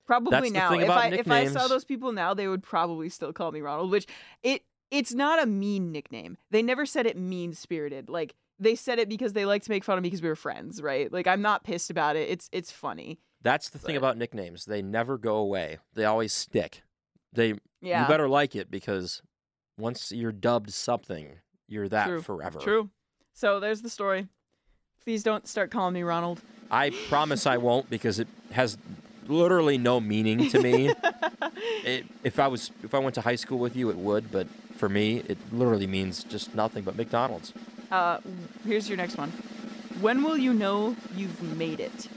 Probably 0.06 0.50
That's 0.50 0.52
now. 0.52 0.74
if 0.74 0.90
I 0.90 1.08
if 1.08 1.32
I 1.32 1.48
saw 1.48 1.68
those 1.68 1.86
people 1.86 2.12
now, 2.12 2.34
they 2.34 2.48
would 2.48 2.62
probably 2.62 3.08
still 3.08 3.32
call 3.32 3.52
me 3.54 3.62
Ronald. 3.62 3.90
Which 3.90 4.06
it 4.44 4.64
it's 4.92 5.14
not 5.14 5.42
a 5.42 5.46
mean 5.46 5.92
nickname. 5.92 6.38
They 6.52 6.62
never 6.62 6.86
said 6.86 7.06
it 7.06 7.18
mean 7.18 7.54
spirited. 7.54 8.10
Like 8.10 8.36
they 8.60 8.76
said 8.76 9.00
it 9.00 9.10
because 9.10 9.34
they 9.34 9.46
like 9.46 9.64
to 9.64 9.70
make 9.72 9.84
fun 9.84 9.98
of 9.98 10.04
me 10.04 10.08
because 10.10 10.22
we 10.22 10.30
were 10.30 10.36
friends, 10.36 10.82
right? 10.82 11.12
Like 11.12 11.28
I'm 11.28 11.42
not 11.42 11.64
pissed 11.64 11.90
about 11.90 12.16
it. 12.16 12.30
It's 12.30 12.50
it's 12.52 12.72
funny. 12.72 13.20
that's 13.42 13.70
the 13.70 13.78
thing 13.80 13.98
about 13.98 14.18
nicknames. 14.18 14.66
They 14.66 14.82
never 14.82 15.18
go 15.18 15.36
away. 15.38 15.80
They 15.96 16.06
always 16.06 16.32
stick. 16.34 16.84
They 17.34 17.56
Yeah. 17.82 18.02
you 18.04 18.08
better 18.08 18.30
like 18.30 18.56
it 18.56 18.72
because 18.72 19.22
once 19.78 20.12
you're 20.12 20.32
dubbed 20.32 20.72
something, 20.72 21.40
you're 21.68 21.90
that 21.90 22.08
True. 22.08 22.22
forever. 22.22 22.60
True. 22.60 22.90
So 23.34 23.60
there's 23.60 23.82
the 23.82 23.90
story. 23.90 24.28
Please 25.04 25.24
don't 25.24 25.48
start 25.48 25.72
calling 25.72 25.94
me 25.94 26.04
Ronald. 26.04 26.42
I 26.72 26.92
promise 27.10 27.46
I 27.46 27.58
won't 27.58 27.90
because 27.90 28.20
it 28.20 28.28
has 28.52 28.78
literally 29.28 29.78
no 29.78 30.00
meaning 30.00 30.50
to 30.50 30.62
me. 30.62 30.94
it, 31.84 32.06
if 32.24 32.40
I 32.40 32.48
was 32.48 32.72
if 32.84 32.94
I 32.94 33.00
went 33.00 33.16
to 33.16 33.22
high 33.22 33.36
school 33.36 33.60
with 33.60 33.76
you, 33.76 33.90
it 33.90 33.98
would, 33.98 34.32
but 34.32 34.48
for 34.78 34.88
me, 34.90 35.24
it 35.28 35.38
literally 35.52 35.88
means 35.88 36.24
just 36.24 36.56
nothing 36.56 36.84
but 36.84 36.96
McDonald's. 36.96 37.54
Uh, 37.94 38.18
here's 38.66 38.90
your 38.90 38.98
next 38.98 39.18
one. 39.20 39.32
When 40.02 40.24
will 40.24 40.36
you 40.36 40.52
know 40.52 40.96
you've 41.16 41.44
made 41.44 41.80
it? 41.80 42.10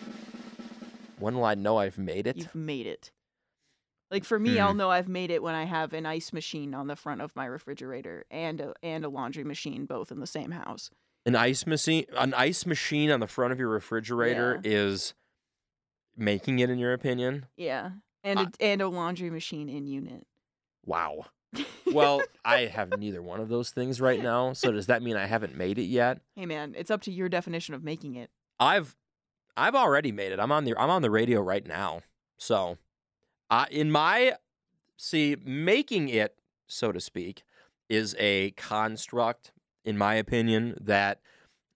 When 1.18 1.34
will 1.34 1.44
I 1.44 1.54
know 1.54 1.76
I've 1.76 1.98
made 1.98 2.26
it? 2.26 2.38
You've 2.38 2.54
made 2.54 2.86
it. 2.86 3.10
Like 4.10 4.24
for 4.24 4.38
me, 4.38 4.58
I'll 4.58 4.72
Hmm. 4.72 4.78
know 4.78 4.90
I've 4.90 5.08
made 5.08 5.30
it 5.30 5.42
when 5.42 5.54
I 5.54 5.64
have 5.64 5.92
an 5.92 6.06
ice 6.06 6.32
machine 6.32 6.72
on 6.74 6.86
the 6.86 6.96
front 6.96 7.20
of 7.20 7.36
my 7.36 7.44
refrigerator 7.44 8.24
and 8.30 8.58
a, 8.60 8.74
and 8.82 9.04
a 9.04 9.10
laundry 9.10 9.44
machine 9.44 9.84
both 9.84 10.10
in 10.10 10.20
the 10.20 10.26
same 10.26 10.52
house. 10.52 10.90
An 11.26 11.36
ice 11.36 11.66
machine, 11.66 12.06
an 12.16 12.32
ice 12.32 12.64
machine 12.64 13.10
on 13.10 13.20
the 13.20 13.26
front 13.26 13.52
of 13.52 13.58
your 13.58 13.68
refrigerator 13.68 14.60
is 14.64 15.12
making 16.16 16.60
it, 16.60 16.70
in 16.70 16.78
your 16.78 16.94
opinion. 16.94 17.46
Yeah, 17.56 17.90
and 18.24 18.40
a, 18.40 18.50
and 18.60 18.80
a 18.80 18.88
laundry 18.88 19.28
machine 19.28 19.68
in 19.68 19.86
unit. 19.86 20.26
Wow. 20.86 21.26
Well, 21.92 22.22
I 22.44 22.66
have 22.66 22.98
neither 22.98 23.22
one 23.22 23.40
of 23.40 23.48
those 23.48 23.70
things 23.70 24.00
right 24.00 24.22
now. 24.22 24.52
So 24.52 24.72
does 24.72 24.86
that 24.86 25.02
mean 25.02 25.16
I 25.16 25.26
haven't 25.26 25.56
made 25.56 25.78
it 25.78 25.84
yet? 25.84 26.20
Hey 26.34 26.46
man, 26.46 26.74
it's 26.76 26.90
up 26.90 27.02
to 27.02 27.12
your 27.12 27.28
definition 27.28 27.74
of 27.74 27.82
making 27.82 28.16
it. 28.16 28.30
I've 28.58 28.96
I've 29.56 29.74
already 29.74 30.12
made 30.12 30.32
it. 30.32 30.40
I'm 30.40 30.52
on 30.52 30.64
the 30.64 30.76
I'm 30.78 30.90
on 30.90 31.02
the 31.02 31.10
radio 31.10 31.40
right 31.40 31.66
now. 31.66 32.00
So, 32.38 32.78
uh, 33.50 33.66
in 33.70 33.90
my 33.90 34.34
see 34.96 35.36
making 35.44 36.08
it 36.08 36.36
so 36.66 36.92
to 36.92 37.00
speak 37.00 37.42
is 37.88 38.14
a 38.18 38.50
construct 38.52 39.52
in 39.84 39.96
my 39.96 40.14
opinion 40.14 40.76
that 40.80 41.20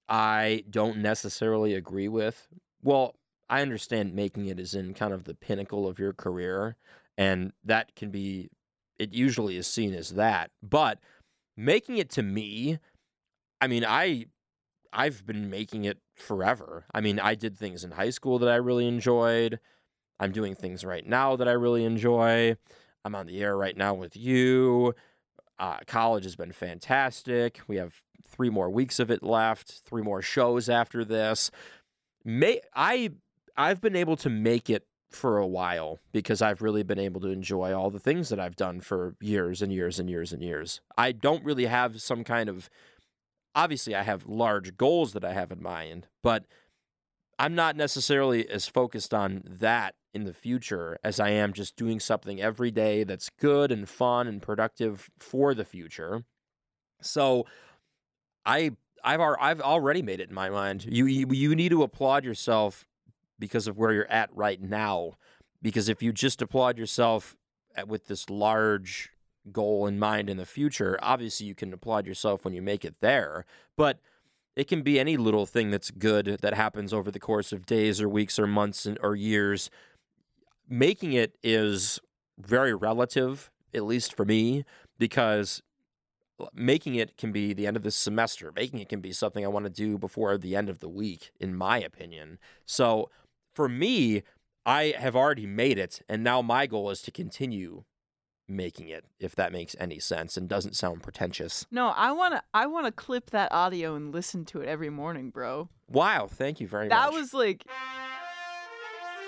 I 0.08 0.64
don't 0.68 0.98
necessarily 0.98 1.74
agree 1.74 2.08
with. 2.08 2.48
Well, 2.82 3.14
I 3.48 3.62
understand 3.62 4.14
making 4.14 4.46
it 4.46 4.58
is 4.58 4.74
in 4.74 4.94
kind 4.94 5.12
of 5.12 5.24
the 5.24 5.34
pinnacle 5.34 5.86
of 5.86 5.98
your 5.98 6.12
career 6.12 6.76
and 7.16 7.52
that 7.64 7.94
can 7.94 8.10
be 8.10 8.50
it 9.00 9.14
usually 9.14 9.56
is 9.56 9.66
seen 9.66 9.94
as 9.94 10.10
that. 10.10 10.50
But 10.62 10.98
making 11.56 11.96
it 11.96 12.10
to 12.10 12.22
me, 12.22 12.78
I 13.60 13.66
mean, 13.66 13.84
I 13.86 14.26
I've 14.92 15.24
been 15.24 15.48
making 15.48 15.84
it 15.84 15.98
forever. 16.16 16.84
I 16.92 17.00
mean, 17.00 17.18
I 17.18 17.34
did 17.34 17.56
things 17.56 17.84
in 17.84 17.92
high 17.92 18.10
school 18.10 18.38
that 18.40 18.48
I 18.48 18.56
really 18.56 18.86
enjoyed. 18.86 19.58
I'm 20.18 20.32
doing 20.32 20.54
things 20.54 20.84
right 20.84 21.06
now 21.06 21.36
that 21.36 21.48
I 21.48 21.52
really 21.52 21.84
enjoy. 21.84 22.56
I'm 23.04 23.14
on 23.14 23.26
the 23.26 23.40
air 23.40 23.56
right 23.56 23.76
now 23.76 23.94
with 23.94 24.16
you. 24.16 24.94
Uh, 25.58 25.78
college 25.86 26.24
has 26.24 26.36
been 26.36 26.52
fantastic. 26.52 27.60
We 27.66 27.76
have 27.76 28.02
three 28.28 28.50
more 28.50 28.68
weeks 28.68 28.98
of 28.98 29.10
it 29.10 29.22
left, 29.22 29.82
three 29.86 30.02
more 30.02 30.22
shows 30.22 30.68
after 30.68 31.04
this. 31.04 31.50
May 32.24 32.60
I 32.74 33.12
I've 33.56 33.80
been 33.80 33.96
able 33.96 34.16
to 34.16 34.30
make 34.30 34.68
it 34.68 34.86
for 35.10 35.38
a 35.38 35.46
while 35.46 35.98
because 36.12 36.40
I've 36.40 36.62
really 36.62 36.82
been 36.82 36.98
able 36.98 37.20
to 37.22 37.28
enjoy 37.28 37.74
all 37.74 37.90
the 37.90 37.98
things 37.98 38.28
that 38.28 38.40
I've 38.40 38.56
done 38.56 38.80
for 38.80 39.16
years 39.20 39.60
and 39.60 39.72
years 39.72 39.98
and 39.98 40.08
years 40.08 40.32
and 40.32 40.42
years. 40.42 40.80
I 40.96 41.12
don't 41.12 41.44
really 41.44 41.66
have 41.66 42.00
some 42.00 42.24
kind 42.24 42.48
of 42.48 42.70
obviously 43.54 43.94
I 43.94 44.02
have 44.02 44.26
large 44.26 44.76
goals 44.76 45.12
that 45.12 45.24
I 45.24 45.32
have 45.32 45.50
in 45.50 45.62
mind, 45.62 46.06
but 46.22 46.44
I'm 47.38 47.54
not 47.54 47.76
necessarily 47.76 48.48
as 48.48 48.68
focused 48.68 49.12
on 49.12 49.42
that 49.44 49.94
in 50.12 50.24
the 50.24 50.32
future 50.32 50.98
as 51.02 51.18
I 51.18 51.30
am 51.30 51.52
just 51.52 51.76
doing 51.76 52.00
something 52.00 52.40
every 52.40 52.70
day 52.70 53.04
that's 53.04 53.30
good 53.30 53.72
and 53.72 53.88
fun 53.88 54.26
and 54.26 54.42
productive 54.42 55.10
for 55.18 55.54
the 55.54 55.64
future. 55.64 56.24
So 57.00 57.46
I 58.44 58.72
I've 59.02 59.20
I've 59.20 59.60
already 59.60 60.02
made 60.02 60.20
it 60.20 60.28
in 60.28 60.34
my 60.34 60.50
mind. 60.50 60.84
You 60.88 61.06
you, 61.06 61.26
you 61.30 61.54
need 61.54 61.70
to 61.70 61.82
applaud 61.82 62.24
yourself 62.24 62.86
because 63.40 63.66
of 63.66 63.76
where 63.76 63.92
you're 63.92 64.10
at 64.10 64.30
right 64.32 64.62
now 64.62 65.14
because 65.62 65.88
if 65.88 66.02
you 66.02 66.12
just 66.12 66.40
applaud 66.42 66.78
yourself 66.78 67.36
at, 67.76 67.88
with 67.88 68.06
this 68.06 68.30
large 68.30 69.10
goal 69.52 69.86
in 69.86 69.98
mind 69.98 70.30
in 70.30 70.36
the 70.36 70.46
future, 70.46 70.98
obviously 71.02 71.46
you 71.46 71.54
can 71.54 71.72
applaud 71.72 72.06
yourself 72.06 72.44
when 72.44 72.54
you 72.54 72.62
make 72.62 72.84
it 72.84 72.96
there, 73.00 73.44
but 73.76 73.98
it 74.56 74.68
can 74.68 74.82
be 74.82 74.98
any 74.98 75.16
little 75.16 75.46
thing 75.46 75.70
that's 75.70 75.90
good 75.90 76.38
that 76.40 76.54
happens 76.54 76.92
over 76.92 77.10
the 77.10 77.20
course 77.20 77.52
of 77.52 77.66
days 77.66 78.00
or 78.00 78.08
weeks 78.08 78.38
or 78.38 78.46
months 78.46 78.86
or 79.00 79.14
years. 79.14 79.70
Making 80.68 81.12
it 81.12 81.36
is 81.42 82.00
very 82.38 82.74
relative, 82.74 83.50
at 83.72 83.84
least 83.84 84.14
for 84.14 84.24
me, 84.24 84.64
because 84.98 85.62
making 86.54 86.94
it 86.94 87.16
can 87.16 87.32
be 87.32 87.52
the 87.52 87.66
end 87.66 87.76
of 87.76 87.82
the 87.82 87.90
semester. 87.90 88.52
Making 88.54 88.80
it 88.80 88.88
can 88.88 89.00
be 89.00 89.12
something 89.12 89.44
I 89.44 89.48
want 89.48 89.66
to 89.66 89.70
do 89.70 89.98
before 89.98 90.36
the 90.36 90.56
end 90.56 90.68
of 90.68 90.80
the 90.80 90.88
week, 90.88 91.30
in 91.38 91.54
my 91.54 91.78
opinion. 91.78 92.38
So 92.66 93.10
for 93.54 93.68
me, 93.68 94.22
I 94.66 94.94
have 94.98 95.16
already 95.16 95.46
made 95.46 95.78
it, 95.78 96.02
and 96.08 96.22
now 96.22 96.42
my 96.42 96.66
goal 96.66 96.90
is 96.90 97.02
to 97.02 97.10
continue 97.10 97.84
making 98.50 98.88
it, 98.88 99.04
if 99.18 99.34
that 99.36 99.52
makes 99.52 99.76
any 99.78 99.98
sense 99.98 100.36
and 100.36 100.48
doesn't 100.48 100.76
sound 100.76 101.02
pretentious. 101.02 101.66
No, 101.70 101.88
I 101.88 102.12
wanna 102.12 102.42
I 102.52 102.66
wanna 102.66 102.92
clip 102.92 103.30
that 103.30 103.52
audio 103.52 103.94
and 103.94 104.12
listen 104.12 104.44
to 104.46 104.60
it 104.60 104.68
every 104.68 104.90
morning, 104.90 105.30
bro. 105.30 105.68
Wow, 105.88 106.28
thank 106.30 106.60
you 106.60 106.66
very 106.66 106.88
That 106.88 107.06
much. 107.06 107.14
That 107.14 107.20
was 107.20 107.34
like 107.34 107.64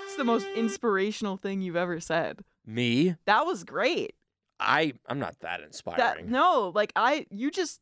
it's 0.05 0.17
the 0.17 0.25
most 0.25 0.47
inspirational 0.55 1.37
thing 1.37 1.63
you've 1.63 1.77
ever 1.77 2.01
said. 2.01 2.41
me. 2.67 3.17
That 3.27 3.47
was 3.47 3.65
great. 3.65 4.15
I 4.61 4.93
I'm 5.07 5.19
not 5.19 5.41
that 5.41 5.63
inspiring. 5.63 5.99
That 5.99 6.29
no, 6.29 6.73
like 6.75 6.93
I 6.97 7.27
you 7.31 7.51
just 7.51 7.81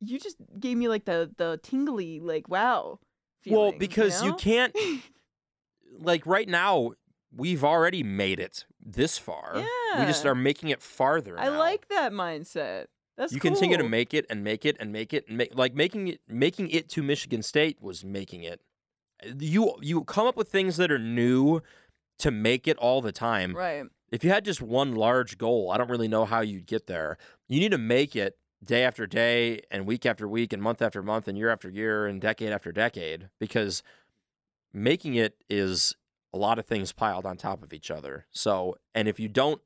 you 0.00 0.18
just 0.18 0.36
gave 0.58 0.76
me 0.76 0.88
like 0.88 1.04
the 1.04 1.30
the 1.36 1.60
tingly 1.62 2.20
like 2.20 2.48
wow. 2.48 2.98
well, 3.46 3.72
because 3.72 4.22
you, 4.22 4.30
know? 4.30 4.36
can't 4.36 4.76
like 5.98 6.26
right 6.26 6.48
now 6.48 6.92
we've 7.34 7.64
already 7.64 8.02
made 8.02 8.40
it 8.40 8.64
this 8.80 9.18
far. 9.18 9.52
Yeah. 9.56 10.00
We 10.00 10.06
just 10.06 10.24
are 10.24 10.34
making 10.34 10.70
it 10.70 10.82
farther. 10.82 11.38
I 11.38 11.48
now. 11.48 11.58
like 11.58 11.88
that 11.88 12.12
mindset. 12.12 12.86
That's 13.16 13.32
you 13.32 13.40
continue 13.40 13.78
to 13.78 13.88
make 13.88 14.12
it 14.12 14.26
and 14.28 14.44
make 14.44 14.66
it 14.66 14.76
and 14.78 14.92
make 14.92 15.14
it 15.14 15.26
and 15.28 15.38
make 15.38 15.54
like 15.54 15.74
making 15.74 16.08
it 16.08 16.20
making 16.28 16.70
it 16.70 16.88
to 16.90 17.02
Michigan 17.02 17.42
State 17.42 17.80
was 17.80 18.04
making 18.04 18.42
it. 18.42 18.60
You 19.38 19.76
you 19.80 20.04
come 20.04 20.26
up 20.26 20.36
with 20.36 20.48
things 20.48 20.76
that 20.76 20.90
are 20.90 20.98
new 20.98 21.62
to 22.18 22.30
make 22.30 22.68
it 22.68 22.76
all 22.78 23.00
the 23.00 23.12
time. 23.12 23.54
right. 23.54 23.84
If 24.12 24.22
you 24.22 24.30
had 24.30 24.44
just 24.44 24.62
one 24.62 24.94
large 24.94 25.36
goal, 25.36 25.72
I 25.72 25.78
don't 25.78 25.90
really 25.90 26.06
know 26.08 26.24
how 26.24 26.40
you'd 26.40 26.66
get 26.66 26.86
there. 26.86 27.18
You 27.48 27.58
need 27.58 27.72
to 27.72 27.78
make 27.78 28.14
it 28.14 28.38
day 28.62 28.84
after 28.84 29.06
day 29.06 29.62
and 29.70 29.84
week 29.84 30.06
after 30.06 30.28
week 30.28 30.52
and 30.52 30.62
month 30.62 30.80
after 30.80 31.02
month 31.02 31.26
and 31.26 31.36
year 31.36 31.50
after 31.50 31.68
year 31.68 32.06
and 32.06 32.20
decade 32.20 32.52
after 32.52 32.70
decade 32.70 33.28
because 33.40 33.82
making 34.76 35.14
it 35.14 35.36
is 35.48 35.96
a 36.34 36.38
lot 36.38 36.58
of 36.58 36.66
things 36.66 36.92
piled 36.92 37.24
on 37.24 37.36
top 37.36 37.62
of 37.62 37.72
each 37.72 37.90
other. 37.90 38.26
So, 38.30 38.76
and 38.94 39.08
if 39.08 39.18
you 39.18 39.28
don't 39.28 39.62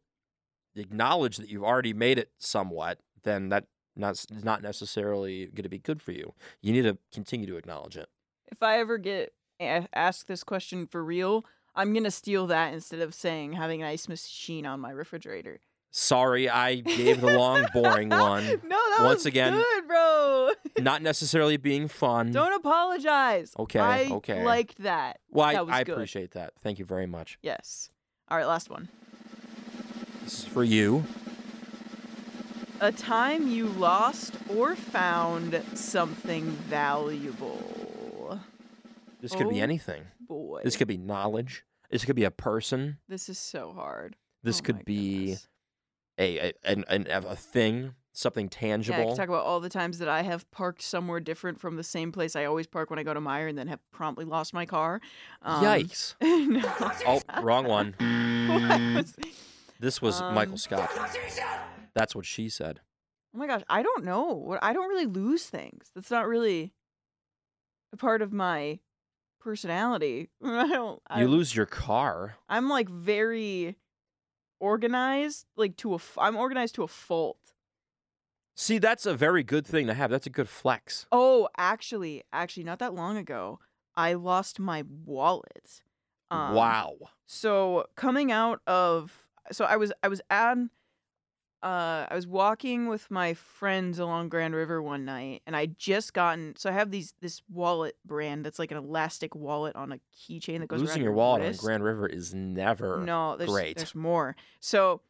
acknowledge 0.77 1.37
that 1.39 1.49
you've 1.49 1.65
already 1.65 1.93
made 1.93 2.17
it 2.17 2.31
somewhat, 2.39 3.01
then 3.25 3.49
that 3.49 3.65
not 3.97 4.13
is 4.13 4.45
not 4.45 4.63
necessarily 4.63 5.47
going 5.47 5.65
to 5.65 5.69
be 5.69 5.79
good 5.79 6.01
for 6.01 6.13
you. 6.13 6.33
You 6.63 6.73
need 6.73 6.83
to 6.83 6.97
continue 7.13 7.47
to 7.47 7.57
acknowledge 7.57 7.97
it. 7.97 8.09
if 8.51 8.63
I 8.63 8.79
ever 8.79 8.99
get 8.99 9.35
asked 9.61 10.29
this 10.29 10.45
question 10.45 10.87
for 10.87 11.05
real, 11.05 11.45
I'm 11.75 11.93
gonna 11.93 12.11
steal 12.11 12.47
that 12.47 12.73
instead 12.73 13.01
of 13.01 13.15
saying 13.15 13.55
having 13.55 13.83
an 13.83 13.89
ice 13.89 14.09
machine 14.09 14.65
on 14.65 14.81
my 14.81 14.91
refrigerator. 14.91 15.61
Sorry, 15.93 16.49
I 16.49 16.76
gave 16.76 17.20
the 17.20 17.36
long, 17.36 17.66
boring 17.74 18.11
one. 18.11 18.45
No, 18.64 18.76
that 18.78 18.99
Once 19.01 19.18
was 19.20 19.26
again- 19.26 19.55
good, 19.55 19.88
bro. 19.88 20.51
Not 20.78 21.03
necessarily 21.03 21.57
being 21.57 21.88
fun. 21.88 22.30
Don't 22.32 22.55
apologize. 22.55 23.53
Okay, 23.59 23.80
I 23.80 24.09
okay. 24.11 24.45
liked 24.45 24.78
that. 24.78 25.18
well, 25.30 25.47
I, 25.47 25.53
that 25.55 25.66
was 25.66 25.74
I 25.74 25.84
good. 25.84 25.93
appreciate 25.93 26.30
that. 26.32 26.53
Thank 26.62 26.78
you 26.78 26.84
very 26.84 27.07
much. 27.07 27.38
Yes. 27.43 27.91
All 28.28 28.36
right, 28.36 28.47
last 28.47 28.70
one. 28.70 28.88
This 30.22 30.41
is 30.41 30.45
for 30.45 30.62
you. 30.62 31.05
A 32.80 32.93
time 32.93 33.49
you 33.49 33.66
lost 33.66 34.34
or 34.49 34.74
found 34.76 35.61
something 35.74 36.45
valuable. 36.68 38.41
This 39.20 39.34
could 39.34 39.49
be 39.51 39.61
Oh, 39.61 39.64
anything. 39.64 40.05
Boy, 40.20 40.61
This 40.64 40.76
could 40.76 40.88
be 40.88 40.97
knowledge. 40.97 41.64
This 41.91 42.05
could 42.05 42.16
be 42.16 42.24
a 42.24 42.30
person. 42.30 42.99
this 43.09 43.28
is 43.28 43.38
so 43.38 43.72
hard. 43.72 44.16
This 44.43 44.61
Oh 44.61 44.64
could 44.64 44.84
be 44.84 45.18
goodness. 45.24 45.49
A, 46.21 46.39
a 46.39 46.53
an, 46.64 46.85
an, 46.89 47.07
a 47.11 47.35
thing, 47.35 47.95
something 48.12 48.45
Yeah, 48.45 48.59
I 48.59 48.61
tangible. 48.61 49.07
can 49.09 49.16
talk 49.16 49.29
about 49.29 49.45
all 49.47 49.59
the 49.61 49.68
times 49.71 49.99
that 49.99 50.09
I 50.09 50.23
have 50.23 50.49
parked 50.51 50.83
somewhere 50.83 51.18
different 51.21 51.59
from 51.59 51.77
the 51.77 51.83
same 51.85 52.12
place 52.12 52.37
I 52.37 52.45
always 52.45 52.66
park 52.66 52.91
when 52.91 52.99
I 52.99 53.03
go 53.03 53.14
to 53.14 53.21
Meijer 53.21 53.49
and 53.49 53.57
then 53.57 53.68
have 53.68 53.81
promptly 53.91 54.25
lost 54.27 54.53
my 54.53 54.66
car. 54.66 55.01
Um, 55.43 55.64
Yikes! 55.64 56.14
no. 56.21 56.62
Oh, 57.07 57.43
wrong 57.43 57.64
one. 57.66 57.95
Was- 58.97 59.16
This 59.81 60.03
was 60.03 60.21
Michael 60.21 60.53
Um, 60.55 60.59
Scott. 60.59 60.91
That's 61.95 62.14
what 62.14 62.27
she 62.27 62.49
said. 62.51 62.81
Oh 63.35 63.39
my 63.39 63.47
gosh, 63.47 63.62
I 63.71 63.83
don't 63.83 64.05
know. 64.05 64.33
What 64.35 64.59
I 64.62 64.73
don't 64.75 64.89
really 64.91 65.07
lose 65.07 65.47
things. 65.47 65.91
That's 65.95 66.11
not 66.11 66.27
really 66.29 66.75
a 67.93 67.97
part 67.97 68.21
of 68.23 68.33
my 68.33 68.81
personality. 69.41 70.29
I 70.45 70.68
don't. 70.68 71.01
I, 71.09 71.21
You 71.23 71.29
lose 71.29 71.57
your 71.57 71.64
car. 71.66 72.37
I'm 72.49 72.68
like 72.68 72.89
very 72.91 73.77
organized, 74.61 75.47
like 75.57 75.77
to 75.79 75.93
a. 75.93 75.97
f- 75.97 76.19
I'm 76.19 76.37
organized 76.37 76.75
to 76.77 76.83
a 76.83 76.89
fault. 76.89 77.55
See, 78.55 78.79
that's 78.79 79.07
a 79.07 79.15
very 79.15 79.43
good 79.43 79.67
thing 79.67 79.87
to 79.87 79.95
have. 79.95 80.11
That's 80.11 80.27
a 80.27 80.31
good 80.31 80.49
flex. 80.49 81.07
Oh, 81.11 81.49
actually, 81.57 82.25
actually, 82.33 82.65
not 82.65 82.79
that 82.81 82.95
long 82.95 83.17
ago, 83.17 83.59
I 83.97 84.15
lost 84.15 84.61
my 84.61 84.85
wallet. 85.05 85.83
Um, 86.31 86.55
wow. 86.55 86.95
So 87.27 87.87
coming 87.97 88.31
out 88.31 88.61
of 88.67 89.27
so 89.51 89.65
I 89.65 89.77
was 89.77 89.93
I 90.03 90.09
was 90.09 90.21
at 90.31 90.57
uh 91.63 92.07
I 92.09 92.15
was 92.15 92.27
walking 92.27 92.87
with 92.89 93.11
my 93.11 93.35
friends 93.35 93.99
along 93.99 94.31
Grand 94.31 94.55
River 94.55 94.83
one 94.83 95.05
night 95.05 95.43
and 95.47 95.55
I 95.55 95.67
just 95.67 96.15
gotten 96.15 96.55
so 96.57 96.71
I 96.71 96.73
have 96.73 96.91
these 96.91 97.13
this 97.21 97.43
wallet 97.51 97.97
brand 98.05 98.47
that's 98.47 98.59
like 98.59 98.71
an 98.71 98.79
elastic 98.79 99.35
wallet 99.35 99.77
on 99.77 99.93
a 99.93 99.99
keychain 100.17 100.61
that 100.61 100.69
goes 100.69 100.81
around 100.81 100.87
Losing 100.89 101.03
your 101.03 101.11
your 101.11 101.17
wallet 101.17 101.43
on. 101.43 101.57
Grand 101.57 101.85
River 101.85 102.07
is 102.07 102.33
never 102.33 103.03
No, 103.05 103.37
there's 103.37 103.51
great. 103.51 103.77
there's 103.77 103.95
more. 103.95 104.37
So 104.61 105.03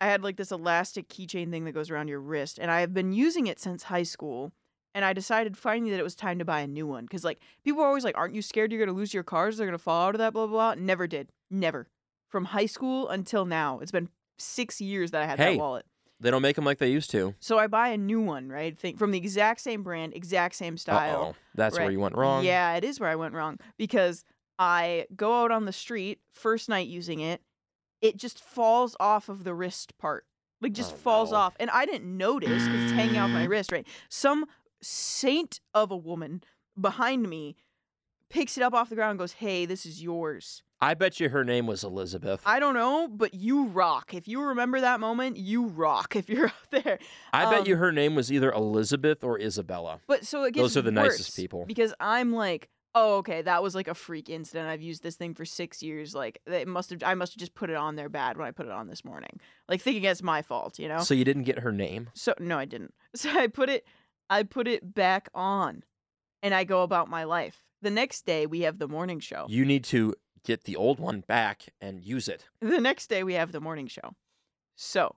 I 0.00 0.06
had 0.06 0.22
like 0.22 0.36
this 0.36 0.50
elastic 0.50 1.08
keychain 1.08 1.50
thing 1.50 1.64
that 1.64 1.72
goes 1.72 1.90
around 1.90 2.08
your 2.08 2.20
wrist, 2.20 2.58
and 2.58 2.70
I 2.70 2.80
have 2.80 2.92
been 2.92 3.12
using 3.12 3.46
it 3.46 3.58
since 3.58 3.84
high 3.84 4.02
school. 4.02 4.52
And 4.94 5.04
I 5.04 5.12
decided 5.12 5.56
finally 5.58 5.90
that 5.90 6.00
it 6.00 6.02
was 6.02 6.14
time 6.14 6.38
to 6.38 6.44
buy 6.46 6.60
a 6.60 6.66
new 6.66 6.86
one 6.86 7.04
because 7.04 7.22
like 7.22 7.38
people 7.64 7.82
are 7.82 7.86
always 7.86 8.02
like, 8.04 8.16
"Aren't 8.16 8.34
you 8.34 8.40
scared 8.42 8.72
you're 8.72 8.84
gonna 8.84 8.96
lose 8.96 9.12
your 9.12 9.22
cars? 9.22 9.56
They're 9.56 9.66
gonna 9.66 9.76
fall 9.78 10.08
out 10.08 10.14
of 10.14 10.18
that." 10.20 10.32
Blah 10.32 10.46
blah 10.46 10.74
blah. 10.74 10.82
Never 10.82 11.06
did. 11.06 11.28
Never. 11.50 11.88
From 12.28 12.46
high 12.46 12.66
school 12.66 13.08
until 13.08 13.44
now, 13.44 13.78
it's 13.80 13.92
been 13.92 14.08
six 14.38 14.80
years 14.80 15.10
that 15.12 15.22
I 15.22 15.26
had 15.26 15.38
Hey. 15.38 15.54
that 15.54 15.58
wallet. 15.58 15.86
They 16.18 16.30
don't 16.30 16.40
make 16.42 16.56
them 16.56 16.64
like 16.64 16.78
they 16.78 16.90
used 16.90 17.10
to. 17.10 17.34
So 17.40 17.58
I 17.58 17.66
buy 17.66 17.88
a 17.88 17.98
new 17.98 18.22
one, 18.22 18.48
right? 18.48 18.76
Think 18.78 18.98
from 18.98 19.10
the 19.10 19.18
exact 19.18 19.60
same 19.60 19.82
brand, 19.82 20.14
exact 20.14 20.54
same 20.54 20.78
style. 20.78 21.22
Uh-oh. 21.22 21.34
That's 21.54 21.74
where 21.76 21.86
Right. 21.86 21.92
you 21.92 22.00
went 22.00 22.16
wrong. 22.16 22.42
Yeah, 22.42 22.74
it 22.74 22.84
is 22.84 22.98
where 22.98 23.10
I 23.10 23.16
went 23.16 23.34
wrong 23.34 23.58
because 23.76 24.24
I 24.58 25.06
go 25.14 25.42
out 25.44 25.50
on 25.50 25.66
the 25.66 25.72
street 25.72 26.20
first 26.32 26.70
night 26.70 26.88
using 26.88 27.20
it, 27.20 27.42
it 28.00 28.16
just 28.16 28.38
falls 28.42 28.96
off 28.98 29.28
of 29.28 29.44
the 29.44 29.54
wrist 29.54 29.98
part. 29.98 30.24
Like 30.62 30.72
just 30.72 30.94
Oh, 30.94 30.96
falls 30.96 31.32
no. 31.32 31.36
off. 31.36 31.54
And 31.60 31.68
I 31.68 31.84
didn't 31.84 32.16
notice 32.16 32.66
because 32.66 32.84
it's 32.84 32.92
hanging 32.92 33.18
off 33.18 33.30
my 33.30 33.44
wrist, 33.44 33.70
right? 33.70 33.86
Some 34.08 34.46
saint 34.80 35.60
of 35.74 35.90
a 35.90 35.96
woman 35.96 36.42
behind 36.80 37.28
me 37.28 37.56
picks 38.30 38.56
it 38.56 38.62
up 38.62 38.72
off 38.72 38.88
the 38.88 38.94
ground 38.94 39.10
and 39.12 39.18
goes, 39.18 39.32
Hey, 39.34 39.66
this 39.66 39.84
is 39.84 40.02
yours. 40.02 40.62
I 40.80 40.94
bet 40.94 41.20
you 41.20 41.30
her 41.30 41.44
name 41.44 41.66
was 41.66 41.82
Elizabeth. 41.82 42.42
I, 42.44 42.58
don't 42.60 42.74
know, 42.74 43.08
but 43.08 43.32
you 43.34 43.66
rock. 43.66 44.12
If 44.12 44.28
you 44.28 44.42
remember 44.42 44.80
that 44.80 45.00
moment, 45.00 45.36
you 45.38 45.66
rock 45.66 46.16
if 46.16 46.28
you're 46.28 46.48
out 46.48 46.70
there. 46.70 46.98
I 47.32 47.50
bet 47.50 47.66
you 47.66 47.74
um, 47.74 47.80
her 47.80 47.92
name 47.92 48.14
was 48.14 48.30
either 48.30 48.52
Elizabeth 48.52 49.24
or 49.24 49.38
Isabella. 49.38 50.00
But 50.06 50.26
so 50.26 50.44
it 50.44 50.52
gets 50.52 50.62
Those 50.62 50.76
are 50.76 50.82
the 50.82 50.90
nicest 50.92 51.34
people. 51.36 51.64
because 51.66 51.94
I'm 51.98 52.32
like, 52.32 52.68
oh, 52.94 53.16
okay, 53.16 53.42
that 53.42 53.62
was 53.62 53.74
like 53.74 53.88
a 53.88 53.94
freak 53.94 54.28
incident. 54.28 54.68
I've 54.68 54.82
used 54.82 55.02
this 55.02 55.16
thing 55.16 55.34
for 55.34 55.44
six 55.44 55.82
years. 55.82 56.14
Like, 56.14 56.40
it 56.46 56.68
must 56.68 56.90
have. 56.90 57.02
I 57.02 57.14
must 57.14 57.34
have 57.34 57.38
just 57.38 57.54
put 57.54 57.70
it 57.70 57.76
on 57.76 57.96
there 57.96 58.08
bad 58.08 58.36
when 58.36 58.46
I 58.46 58.50
put 58.50 58.66
it 58.66 58.72
on 58.72 58.88
this 58.88 59.04
morning. 59.04 59.40
Like 59.68 59.80
thinking 59.80 60.04
it's 60.04 60.22
my 60.22 60.42
fault, 60.42 60.78
you 60.78 60.88
know. 60.88 60.98
So 60.98 61.14
you 61.14 61.24
didn't 61.24 61.44
get 61.44 61.60
her 61.60 61.72
name? 61.72 62.10
So 62.14 62.34
no, 62.38 62.58
I 62.58 62.64
didn't. 62.64 62.92
So 63.14 63.30
I 63.30 63.46
put 63.46 63.70
it, 63.70 63.86
I 64.28 64.42
put 64.42 64.68
it 64.68 64.94
back 64.94 65.30
on, 65.34 65.84
and 66.42 66.54
I 66.54 66.64
go 66.64 66.82
about 66.82 67.08
my 67.08 67.24
life. 67.24 67.62
The 67.80 67.90
next 67.90 68.26
day 68.26 68.44
we 68.44 68.60
have 68.62 68.78
the 68.78 68.88
morning 68.88 69.20
show. 69.20 69.46
You 69.48 69.64
need 69.64 69.84
to 69.84 70.14
get 70.46 70.64
the 70.64 70.76
old 70.76 70.98
one 71.00 71.20
back 71.20 71.66
and 71.80 72.02
use 72.02 72.28
it. 72.28 72.46
The 72.60 72.80
next 72.80 73.08
day 73.08 73.22
we 73.22 73.34
have 73.34 73.52
the 73.52 73.60
morning 73.60 73.88
show. 73.88 74.14
So 74.76 75.16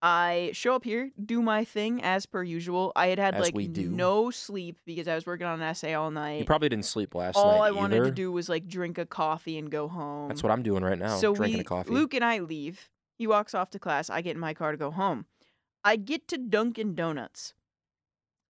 I 0.00 0.50
show 0.52 0.76
up 0.76 0.84
here, 0.84 1.10
do 1.22 1.42
my 1.42 1.64
thing 1.64 2.02
as 2.02 2.24
per 2.24 2.42
usual. 2.42 2.92
I 2.94 3.08
had 3.08 3.18
had 3.18 3.34
As 3.34 3.52
like 3.52 3.54
no 3.54 4.30
sleep 4.30 4.78
because 4.86 5.08
I 5.08 5.16
was 5.16 5.26
working 5.26 5.46
on 5.46 5.60
an 5.60 5.66
essay 5.66 5.94
all 5.94 6.10
night. 6.12 6.38
You 6.38 6.44
probably 6.44 6.68
didn't 6.68 6.84
sleep 6.84 7.14
last 7.14 7.36
all 7.36 7.46
night 7.46 7.56
All 7.56 7.62
I 7.62 7.70
wanted 7.72 8.04
to 8.04 8.12
do 8.12 8.30
was 8.30 8.48
like 8.48 8.68
drink 8.68 8.96
a 8.96 9.04
coffee 9.04 9.58
and 9.58 9.68
go 9.70 9.88
home. 9.88 10.28
That's 10.28 10.42
what 10.42 10.52
I'm 10.52 10.62
doing 10.62 10.84
right 10.84 10.98
now. 10.98 11.16
so 11.16 11.34
drinking 11.34 11.58
we, 11.58 11.62
a 11.62 11.64
coffee. 11.64 11.90
Luke 11.90 12.14
and 12.14 12.24
I 12.24 12.38
leave. 12.38 12.88
He 13.16 13.26
walks 13.26 13.54
off 13.54 13.70
to 13.70 13.80
class. 13.80 14.08
I 14.08 14.22
get 14.22 14.36
in 14.36 14.40
my 14.40 14.54
car 14.54 14.70
to 14.70 14.78
go 14.78 14.92
home. 14.92 15.26
I 15.84 15.96
get 15.96 16.28
to 16.28 16.38
Dunkin' 16.38 16.94
Donuts, 16.94 17.54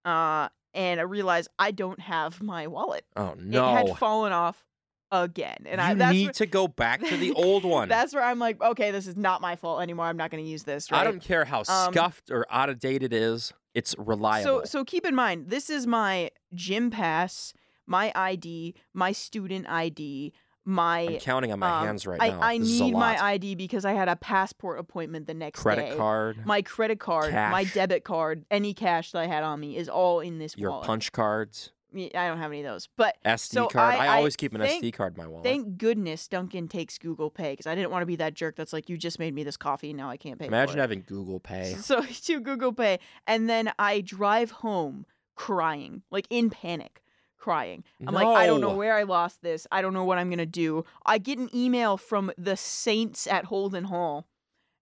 uh, 0.04 0.48
and 0.74 1.00
I 1.00 1.04
realize 1.04 1.48
I 1.58 1.70
don't 1.70 2.00
have 2.00 2.42
my 2.42 2.66
wallet. 2.66 3.04
oh 3.16 3.34
no! 3.38 3.70
It 3.70 3.88
had 3.88 3.98
fallen 3.98 4.32
off 4.32 4.66
again, 5.10 5.58
and 5.66 5.80
you 5.80 5.86
I 5.86 5.94
that's 5.94 6.12
need 6.12 6.24
where, 6.26 6.32
to 6.34 6.46
go 6.46 6.68
back 6.68 7.00
to 7.00 7.16
the 7.16 7.32
old 7.32 7.64
one. 7.76 7.88
that's 7.88 8.14
where 8.14 8.22
I'm 8.24 8.38
like, 8.38 8.60
okay, 8.60 8.90
this 8.90 9.06
is 9.06 9.16
not 9.16 9.40
my 9.40 9.56
fault 9.56 9.80
anymore. 9.82 10.06
I'm 10.06 10.16
not 10.16 10.30
going 10.30 10.44
to 10.44 10.50
use 10.50 10.64
this. 10.64 10.90
Right? 10.92 11.00
I 11.00 11.04
don't 11.04 11.20
care 11.20 11.44
how 11.44 11.60
Um, 11.60 11.92
scuffed 11.92 12.30
or 12.30 12.46
out 12.50 12.68
of 12.68 12.78
date 12.78 13.02
it 13.02 13.12
is. 13.12 13.52
It's 13.74 13.94
reliable. 13.98 14.60
So 14.60 14.64
so 14.64 14.84
keep 14.84 15.06
in 15.06 15.14
mind, 15.14 15.48
this 15.50 15.70
is 15.70 15.86
my 15.86 16.30
gym 16.54 16.90
pass, 16.90 17.52
my 17.86 18.10
ID, 18.14 18.74
my 18.92 19.12
student 19.12 19.68
ID, 19.68 20.32
my 20.64 21.00
I'm 21.00 21.16
counting 21.20 21.52
on 21.52 21.58
my 21.60 21.80
um, 21.80 21.86
hands 21.86 22.06
right 22.06 22.20
I, 22.20 22.28
now. 22.30 22.40
I 22.42 22.58
This 22.58 22.68
need 22.80 22.92
my. 22.92 23.16
ID 23.22 23.54
because 23.54 23.84
I 23.86 23.92
had 23.92 24.08
a 24.08 24.16
passport 24.16 24.78
appointment 24.78 25.26
the 25.26 25.32
next 25.34 25.60
credit 25.60 25.90
day. 25.90 25.96
card, 25.96 26.44
My 26.44 26.60
credit 26.60 26.98
card, 27.00 27.32
my 27.32 27.64
debit 27.64 28.04
card, 28.04 28.44
any 28.50 28.74
cash 28.74 29.12
that 29.12 29.20
I 29.20 29.26
had 29.26 29.42
on 29.44 29.60
me 29.60 29.76
is 29.78 29.88
all 29.88 30.20
in 30.20 30.38
this 30.38 30.56
your 30.58 30.70
wallet. 30.72 30.86
punch 30.86 31.12
cards, 31.12 31.72
I 31.94 32.08
don't 32.28 32.38
have 32.38 32.50
any 32.52 32.60
of 32.60 32.66
those. 32.72 32.88
But 32.96 33.16
SD 33.24 33.52
So 33.54 33.66
card. 33.68 33.94
I- 33.94 34.06
I, 34.06 34.16
always 34.18 34.36
keep 34.36 34.54
an 34.54 34.60
thank- 34.60 34.84
SD 34.84 34.92
card 34.92 35.14
in 35.16 35.22
my 35.22 35.26
wallet. 35.28 35.44
thank 35.44 35.78
goodness 35.78 36.28
Dunkin' 36.28 36.68
takes 36.68 36.98
Google 36.98 37.30
Pay 37.30 37.52
because 37.52 37.66
I 37.66 37.74
didn't 37.74 37.90
want 37.90 38.02
to 38.02 38.06
be 38.06 38.16
that 38.16 38.34
jerk 38.34 38.56
that's 38.56 38.72
like, 38.72 38.88
you 38.88 38.96
just 38.98 39.18
made 39.18 39.34
me 39.34 39.42
this 39.42 39.56
coffee 39.56 39.90
and 39.90 39.96
now 39.96 40.10
I 40.10 40.16
can't 40.16 40.38
pay 40.38 40.46
Imagine 40.46 40.72
for 40.74 40.78
it. 40.78 40.80
having 40.82 41.04
Google 41.06 41.40
Pay. 41.40 41.74
So 41.80 42.02
do 42.24 42.40
Google 42.40 42.72
Pay, 42.72 42.98
and 43.26 43.48
then 43.48 43.72
I 43.78 44.00
drive 44.02 44.50
home 44.50 45.06
crying, 45.34 46.02
like 46.10 46.26
in 46.30 46.50
panic, 46.50 47.02
crying. 47.38 47.84
I'm 48.06 48.12
like, 48.12 48.26
I 48.26 48.46
don't 48.46 48.60
know 48.60 48.74
where 48.74 48.94
I 48.96 49.04
lost 49.04 49.40
this. 49.42 49.66
I 49.70 49.80
don't 49.82 49.94
know 49.94 50.04
what 50.04 50.18
I'm 50.18 50.28
gonna 50.28 50.44
do. 50.46 50.84
I 51.06 51.18
get 51.18 51.38
an 51.38 51.48
email 51.54 51.96
from 51.96 52.30
the 52.36 52.56
Saints 52.56 53.26
at 53.26 53.46
Holden 53.46 53.84
Hall, 53.84 54.26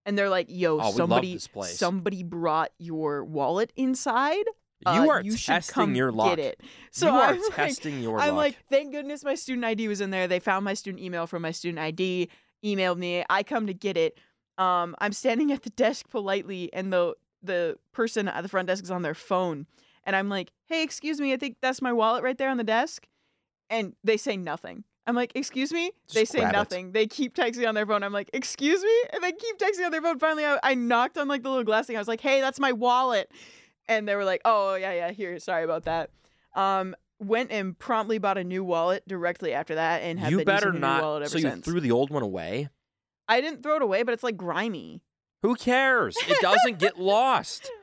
and 0.06 0.16
they're 0.16 0.30
like, 0.30 0.46
"Yo, 0.48 0.80
Oh, 0.80 0.92
somebody, 0.92 1.38
somebody 1.38 2.22
brought 2.22 2.72
your 2.78 3.22
wallet 3.24 3.72
inside. 3.76 4.44
You 4.82 4.90
Uh, 4.92 5.08
are 5.08 5.22
you 5.22 5.36
testing 5.36 5.94
your 5.94 6.12
luck. 6.12 6.36
Get 6.36 6.38
it. 6.38 6.60
So 6.90 7.06
you 7.08 7.12
are 7.14 7.22
I'm 7.30 7.40
like, 7.42 7.54
testing 7.54 8.00
your 8.02 8.18
I'm 8.20 8.30
luck. 8.30 8.36
like, 8.36 8.58
thank 8.70 8.92
goodness 8.92 9.24
my 9.24 9.34
student 9.34 9.64
ID 9.64 9.88
was 9.88 10.00
in 10.00 10.10
there. 10.10 10.28
They 10.28 10.38
found 10.38 10.64
my 10.64 10.74
student 10.74 11.02
email 11.02 11.26
from 11.26 11.42
my 11.42 11.50
student 11.50 11.78
ID, 11.78 12.28
emailed 12.64 12.98
me. 12.98 13.24
I 13.30 13.42
come 13.42 13.66
to 13.66 13.74
get 13.74 13.96
it. 13.96 14.18
Um, 14.58 14.94
I'm 14.98 15.12
standing 15.12 15.50
at 15.52 15.62
the 15.62 15.70
desk 15.70 16.08
politely, 16.10 16.70
and 16.72 16.92
the 16.92 17.14
the 17.42 17.76
person 17.92 18.28
at 18.28 18.42
the 18.42 18.48
front 18.48 18.66
desk 18.68 18.82
is 18.84 18.90
on 18.90 19.02
their 19.02 19.14
phone, 19.14 19.66
and 20.04 20.16
I'm 20.16 20.28
like, 20.28 20.52
"Hey, 20.66 20.82
excuse 20.82 21.20
me, 21.20 21.32
I 21.32 21.36
think 21.36 21.56
that's 21.60 21.80
my 21.82 21.92
wallet 21.92 22.22
right 22.24 22.36
there 22.38 22.48
on 22.50 22.56
the 22.56 22.64
desk," 22.64 23.06
and 23.70 23.94
they 24.04 24.16
say 24.16 24.36
nothing. 24.36 24.84
I'm 25.06 25.14
like, 25.14 25.32
"Excuse 25.34 25.72
me?" 25.72 25.92
they 26.14 26.24
say 26.24 26.40
grab 26.40 26.50
it. 26.54 26.56
nothing. 26.56 26.92
They 26.92 27.06
keep 27.06 27.34
texting 27.34 27.68
on 27.68 27.74
their 27.74 27.86
phone. 27.86 28.02
I'm 28.02 28.12
like, 28.14 28.30
"Excuse 28.32 28.82
me?" 28.82 29.02
And 29.12 29.22
they 29.22 29.32
keep 29.32 29.58
texting 29.58 29.84
on 29.84 29.92
their 29.92 30.00
phone. 30.02 30.18
Finally, 30.18 30.44
I, 30.46 30.58
I 30.62 30.74
knocked 30.74 31.18
on 31.18 31.28
like 31.28 31.42
the 31.42 31.48
little 31.50 31.64
glass 31.64 31.86
thing. 31.86 31.96
I 31.96 32.00
was 32.00 32.08
like, 32.08 32.20
"Hey, 32.22 32.40
that's 32.40 32.58
my 32.58 32.72
wallet," 32.72 33.30
and 33.88 34.06
they 34.08 34.14
were 34.16 34.24
like, 34.24 34.40
"Oh 34.44 34.74
yeah, 34.74 34.92
yeah, 34.92 35.10
here. 35.12 35.38
Sorry 35.38 35.64
about 35.64 35.84
that." 35.84 36.10
Um, 36.54 36.94
went 37.18 37.50
and 37.50 37.78
promptly 37.78 38.18
bought 38.18 38.38
a 38.38 38.44
new 38.44 38.62
wallet 38.64 39.06
directly 39.08 39.52
after 39.52 39.74
that, 39.76 40.02
and 40.02 40.18
have 40.20 40.30
you 40.30 40.38
been 40.38 40.46
better 40.46 40.68
using 40.68 40.82
a 40.82 40.86
new 40.86 41.02
wallet 41.02 41.20
not. 41.20 41.22
ever 41.22 41.28
So 41.30 41.38
you 41.38 41.50
since. 41.50 41.64
threw 41.64 41.80
the 41.80 41.90
old 41.92 42.10
one 42.10 42.22
away. 42.22 42.68
I 43.28 43.40
didn't 43.40 43.62
throw 43.62 43.76
it 43.76 43.82
away, 43.82 44.02
but 44.02 44.12
it's 44.14 44.22
like 44.22 44.36
grimy. 44.36 45.02
Who 45.42 45.54
cares? 45.54 46.16
It 46.28 46.40
doesn't 46.40 46.78
get 46.78 46.98
lost. 46.98 47.70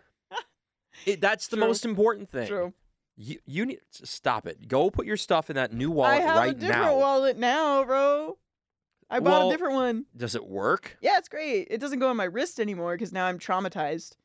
It, 1.06 1.20
that's 1.22 1.48
the 1.48 1.58
True. 1.58 1.66
most 1.68 1.86
important 1.86 2.30
thing. 2.30 2.48
True. 2.48 2.74
You 3.18 3.38
you 3.46 3.66
need 3.66 3.80
to 3.94 4.06
stop 4.06 4.48
it. 4.48 4.68
Go 4.68 4.90
put 4.90 5.06
your 5.06 5.18
stuff 5.18 5.50
in 5.50 5.56
that 5.56 5.74
new 5.74 5.92
wallet 5.92 6.14
I 6.14 6.22
have 6.22 6.36
right 6.38 6.52
a 6.52 6.54
different 6.54 6.82
now. 6.84 6.98
wallet 6.98 7.38
now, 7.38 7.84
bro. 7.84 8.38
I 9.10 9.20
bought 9.20 9.40
Well- 9.40 9.50
a 9.50 9.52
different 9.52 9.74
one. 9.76 10.06
Does 10.16 10.36
it 10.36 10.46
work? 10.48 10.98
Yeah, 11.02 11.18
it's 11.18 11.28
great. 11.30 11.68
It 11.70 11.80
doesn't 11.82 12.00
go 12.00 12.10
on 12.10 12.16
my 12.16 12.24
wrist 12.24 12.60
anymore 12.60 12.94
because 12.96 13.12
now 13.12 13.26
I'm 13.26 13.38
traumatized. 13.40 14.16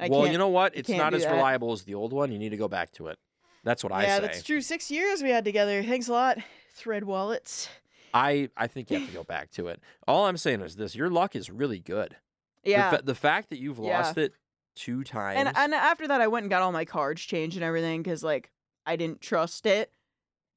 I 0.00 0.08
well, 0.08 0.26
you 0.26 0.38
know 0.38 0.48
what? 0.48 0.76
It's 0.76 0.86
can't 0.88 1.14
as 1.14 1.24
that. 1.24 1.32
reliable 1.32 1.72
as 1.72 1.82
the 1.82 1.94
old 1.94 2.12
one. 2.12 2.30
You 2.32 2.38
need 2.38 2.50
to 2.50 2.56
go 2.56 2.68
back 2.68 2.92
to 2.92 3.08
it. 3.08 3.18
That's 3.64 3.82
what 3.82 3.92
I 3.92 4.02
say. 4.02 4.06
yeah, 4.08 4.20
that's 4.20 4.42
true. 4.42 4.60
Six 4.60 4.90
years 4.90 5.22
we 5.22 5.30
had 5.30 5.44
together. 5.44 5.82
Thanks 5.82 6.08
a 6.08 6.12
lot, 6.12 6.38
Thread 6.74 7.04
wallets. 7.04 7.68
I 8.14 8.48
I 8.56 8.66
think 8.68 8.90
you 8.90 8.98
have 8.98 9.08
to 9.08 9.14
go 9.14 9.24
back 9.24 9.50
to 9.52 9.66
it. 9.68 9.80
All 10.06 10.26
I'm 10.26 10.36
saying 10.36 10.60
is 10.62 10.76
this: 10.76 10.94
your 10.94 11.10
luck 11.10 11.34
is 11.36 11.50
really 11.50 11.78
good. 11.80 12.16
The 12.64 12.70
Yeah. 12.70 12.90
fa- 12.90 13.02
The, 13.04 13.14
fact 13.14 13.50
that 13.50 13.58
you've 13.58 13.78
Yeah. 13.78 13.98
lost 13.98 14.16
it 14.16 14.32
two 14.76 15.02
times. 15.04 15.38
and 15.38 15.56
and 15.56 15.74
after 15.74 16.06
that, 16.08 16.20
I 16.20 16.28
went 16.28 16.44
and 16.44 16.50
got 16.50 16.62
all 16.62 16.72
my 16.72 16.84
cards 16.84 17.20
changed 17.22 17.56
and 17.56 17.64
everything 17.64 18.02
because 18.02 18.22
like 18.22 18.50
I 18.86 18.96
didn't 18.96 19.20
trust 19.20 19.66
it. 19.66 19.92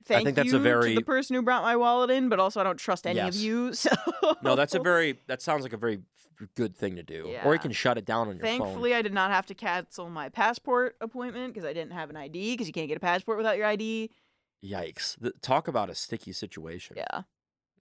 Thank 0.06 0.26
think 0.26 0.36
that's 0.36 0.54
a 0.54 0.60
very- 0.60 0.96
the 0.96 1.02
person 1.02 1.36
who 1.36 1.42
brought 1.42 1.64
my 1.64 1.76
wallet 1.76 2.10
in, 2.10 2.30
but 2.30 2.40
also 2.40 2.60
I 2.60 2.64
don't 2.64 2.78
trust 2.78 3.06
any 3.08 3.18
Yes. 3.18 3.36
of 3.36 3.42
you. 3.42 3.74
So 3.74 3.90
no, 4.44 4.56
that's 4.56 4.74
a 4.76 4.80
very 4.80 5.20
that 5.28 5.42
sounds 5.42 5.64
like 5.64 5.74
a 5.74 5.78
very 5.78 6.02
good 6.56 6.76
thing 6.76 6.96
to 6.96 7.04
do. 7.04 7.36
Or 7.46 7.54
you 7.54 7.60
can 7.60 7.72
shut 7.72 7.98
it 7.98 8.06
down 8.06 8.28
on 8.28 8.38
your 8.38 8.46
phone. 8.46 8.60
Thankfully, 8.60 8.96
I 8.96 9.02
did 9.04 9.14
not 9.14 9.30
have 9.32 9.46
to 9.48 9.54
cancel 9.54 10.10
my 10.10 10.30
passport 10.30 10.96
appointment 11.02 11.54
because 11.54 11.68
I 11.68 11.74
didn't 11.74 11.92
have 11.94 12.10
an 12.10 12.18
ID 12.18 12.54
because 12.54 12.66
you 12.68 12.74
can't 12.74 12.88
get 12.88 12.98
a 12.98 13.02
passport 13.02 13.38
without 13.38 13.58
your 13.58 13.68
ID. 13.68 14.10
Yikes! 14.64 15.18
The, 15.20 15.32
talk 15.42 15.68
about 15.68 15.90
a 15.90 15.96
sticky 15.96 16.34
situation. 16.34 16.96
Yeah. 16.98 17.22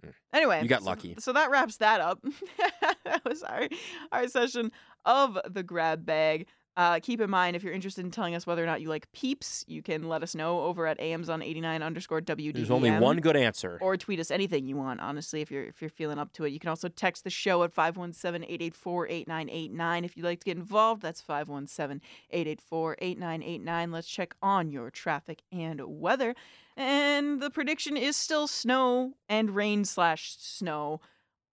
Mm. 0.04 0.12
Anyway, 0.32 0.62
You 0.62 0.68
got 0.68 0.80
so- 0.80 0.86
lucky. 0.86 1.14
So 1.18 1.32
that 1.32 1.50
wraps 1.50 1.76
that 1.78 2.00
up. 2.00 2.24
that 3.04 3.22
was 3.24 3.42
our 3.42 3.68
our 4.12 4.28
session 4.28 4.72
of 5.04 5.38
the 5.48 5.62
grab 5.62 6.04
bag. 6.06 6.46
Uh, 6.80 6.98
keep 6.98 7.20
in 7.20 7.28
mind, 7.28 7.54
if 7.54 7.62
you're 7.62 7.74
interested 7.74 8.02
in 8.02 8.10
telling 8.10 8.34
us 8.34 8.46
whether 8.46 8.64
or 8.64 8.66
not 8.66 8.80
you 8.80 8.88
like 8.88 9.12
peeps, 9.12 9.66
you 9.68 9.82
can 9.82 10.08
let 10.08 10.22
us 10.22 10.34
know 10.34 10.60
over 10.60 10.86
at 10.86 10.98
AMs 10.98 11.28
on 11.28 11.42
89 11.42 11.82
underscore 11.82 12.22
WDBM. 12.22 12.54
There's 12.54 12.70
only 12.70 12.90
one 12.90 13.18
good 13.18 13.36
answer. 13.36 13.76
Or 13.82 13.98
tweet 13.98 14.18
us 14.18 14.30
anything 14.30 14.64
you 14.64 14.78
want, 14.78 14.98
honestly, 14.98 15.42
if 15.42 15.50
you're 15.50 15.64
if 15.64 15.82
you're 15.82 15.90
feeling 15.90 16.18
up 16.18 16.32
to 16.32 16.44
it. 16.44 16.54
You 16.54 16.58
can 16.58 16.70
also 16.70 16.88
text 16.88 17.24
the 17.24 17.28
show 17.28 17.62
at 17.64 17.74
517-884-8989. 17.74 20.04
If 20.06 20.16
you'd 20.16 20.24
like 20.24 20.40
to 20.40 20.46
get 20.46 20.56
involved, 20.56 21.02
that's 21.02 21.20
517-884-8989. 21.20 23.92
Let's 23.92 24.08
check 24.08 24.34
on 24.40 24.70
your 24.70 24.90
traffic 24.90 25.42
and 25.52 25.82
weather. 25.84 26.34
And 26.78 27.42
the 27.42 27.50
prediction 27.50 27.98
is 27.98 28.16
still 28.16 28.46
snow 28.46 29.16
and 29.28 29.54
rain 29.54 29.84
slash 29.84 30.36
snow 30.38 31.02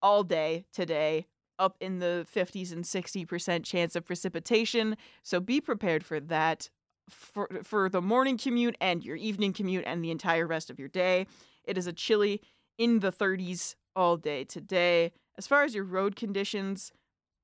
all 0.02 0.24
day 0.24 0.64
today, 0.72 1.28
up 1.60 1.78
in 1.80 2.00
the 2.00 2.26
50s 2.34 2.72
and 2.72 2.84
60% 2.84 3.64
chance 3.64 3.96
of 3.96 4.06
precipitation. 4.06 4.98
So 5.24 5.40
be 5.40 5.62
prepared 5.62 6.06
for 6.06 6.20
that 6.20 6.70
for, 7.10 7.50
for 7.64 7.90
the 7.90 8.02
morning 8.02 8.38
commute 8.38 8.76
and 8.82 9.04
your 9.04 9.16
evening 9.16 9.54
commute 9.54 9.86
and 9.88 10.04
the 10.04 10.12
entire 10.12 10.46
rest 10.46 10.70
of 10.70 10.80
your 10.80 10.90
day. 10.90 11.26
It 11.64 11.78
is 11.78 11.88
a 11.88 11.94
chilly 11.94 12.42
in 12.78 13.00
the 13.00 13.12
30s 13.12 13.76
all 13.96 14.18
day 14.18 14.44
today. 14.44 15.12
As 15.38 15.48
far 15.48 15.64
as 15.64 15.74
your 15.74 15.84
road 15.84 16.16
conditions, 16.16 16.92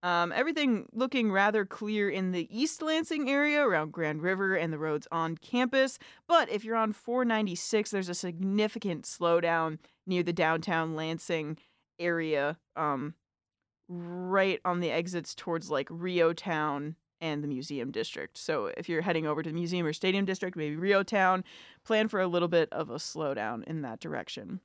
um, 0.03 0.34
everything 0.34 0.88
looking 0.91 1.32
rather 1.32 1.66
clear 1.66 2.09
in 2.09 2.32
the 2.32 2.47
East 2.55 2.82
Lansing 2.82 3.30
area 3.30 3.66
around 3.66 3.93
Grand 3.93 4.22
River 4.22 4.53
and 4.55 4.74
the 4.74 4.78
roads 4.78 5.07
on 5.11 5.38
campus. 5.38 5.97
But 6.28 6.49
if 6.49 6.66
you're 6.66 6.76
on 6.76 6.91
496, 6.91 7.91
there's 7.91 8.09
a 8.09 8.14
significant 8.14 9.05
slowdown 9.05 9.80
near 10.05 10.22
the 10.22 10.34
downtown 10.34 10.93
Lansing 10.93 11.57
area, 11.99 12.57
um, 12.76 13.14
right 13.94 14.60
on 14.66 14.80
the 14.80 14.91
exits 14.91 15.36
towards 15.36 15.70
like 15.70 15.88
REO 15.89 16.34
Town 16.34 16.96
and 17.22 17.44
the 17.44 17.48
Museum 17.48 17.91
District. 17.91 18.38
So 18.38 18.72
if 18.76 18.89
you're 18.89 19.02
heading 19.02 19.26
over 19.26 19.41
to 19.41 19.50
the 19.50 19.56
Museum 19.56 19.86
or 19.86 19.94
Stadium 19.94 20.26
District, 20.26 20.58
maybe 20.58 20.76
REO 20.76 21.04
Town, 21.04 21.44
plan 21.86 22.08
for 22.08 22.20
a 22.20 22.28
little 22.28 22.50
bit 22.50 22.68
of 22.72 22.89
a 22.89 22.96
slowdown 22.96 23.64
in 23.64 23.82
that 23.82 24.00
direction. 24.00 24.60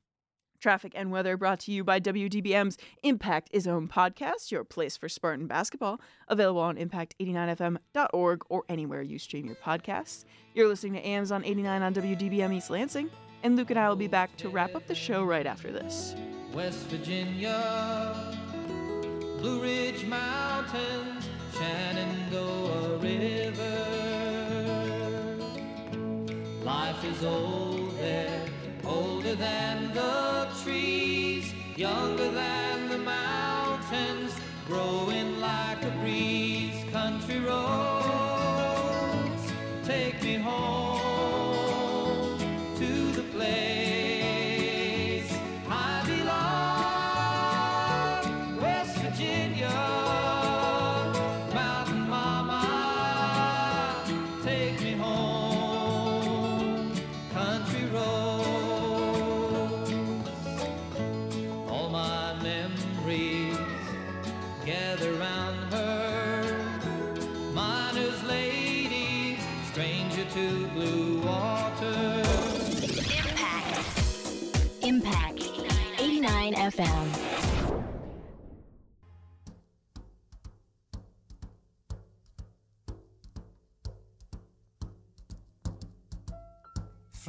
Traffic 0.60 0.92
and 0.96 1.12
weather 1.12 1.36
brought 1.36 1.60
to 1.60 1.72
you 1.72 1.84
by 1.84 2.00
WDBM's 2.00 2.78
Impact 3.04 3.48
Is 3.52 3.68
Own 3.68 3.86
podcast, 3.86 4.50
your 4.50 4.64
place 4.64 4.96
for 4.96 5.08
Spartan 5.08 5.46
basketball, 5.46 6.00
available 6.26 6.60
on 6.60 6.76
impact89fm.org 6.76 8.42
or 8.48 8.64
anywhere 8.68 9.02
you 9.02 9.20
stream 9.20 9.46
your 9.46 9.54
podcasts. 9.54 10.24
You're 10.54 10.66
listening 10.66 10.94
to 10.94 11.06
AMs 11.06 11.30
on 11.30 11.44
89 11.44 11.82
on 11.82 11.94
WDBM 11.94 12.52
East 12.52 12.70
Lansing, 12.70 13.08
and 13.44 13.54
Luke 13.54 13.70
and 13.70 13.78
I 13.78 13.88
will 13.88 13.94
be 13.94 14.08
back 14.08 14.36
to 14.38 14.48
wrap 14.48 14.74
up 14.74 14.88
the 14.88 14.96
show 14.96 15.22
right 15.22 15.46
after 15.46 15.70
this. 15.70 16.16
West 16.52 16.86
Virginia, 16.88 18.36
Blue 19.38 19.62
Ridge 19.62 20.04
Mountains, 20.04 21.28
Shenandoah 21.56 22.96
River. 22.98 23.78
Life 26.64 27.04
is 27.04 27.24
old 27.24 27.96
there, 27.98 28.44
older 28.84 29.36
than 29.36 29.94
the 29.94 30.48
trees, 30.64 31.54
younger 31.76 32.17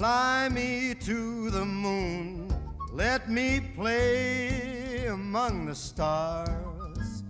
Fly 0.09 0.49
me 0.49 0.95
to 1.01 1.51
the 1.51 1.63
moon. 1.63 2.51
Let 2.91 3.29
me 3.29 3.59
play 3.59 5.05
among 5.05 5.67
the 5.67 5.75
stars. 5.75 7.23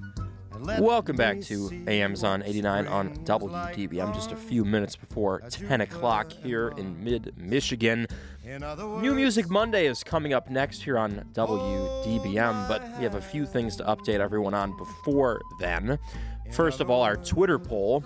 let 0.57 0.81
Welcome 0.81 1.17
back 1.17 1.41
to 1.41 1.67
see 1.67 1.83
AM's 1.89 2.23
on 2.23 2.41
what 2.41 2.47
89 2.47 2.87
on 2.87 3.13
spring's 3.25 4.01
I'm 4.01 4.13
just 4.13 4.31
a 4.31 4.37
few 4.37 4.63
minutes 4.63 4.95
before 4.95 5.41
10 5.49 5.81
o'clock 5.81 6.31
here 6.31 6.71
in 6.77 7.03
mid 7.03 7.33
Michigan. 7.37 8.07
New 8.45 9.13
Music 9.13 9.49
Monday 9.49 9.85
is 9.85 10.01
coming 10.01 10.31
up 10.31 10.49
next 10.49 10.81
here 10.81 10.97
on 10.97 11.25
WDBM, 11.33 12.69
but 12.69 12.81
we 12.97 13.03
have 13.03 13.15
a 13.15 13.21
few 13.21 13.45
things 13.45 13.75
to 13.75 13.83
update 13.83 14.21
everyone 14.21 14.53
on 14.53 14.77
before 14.77 15.41
then. 15.59 15.99
First 16.51 16.79
of 16.79 16.89
all, 16.89 17.01
our 17.01 17.17
Twitter 17.17 17.59
poll 17.59 18.05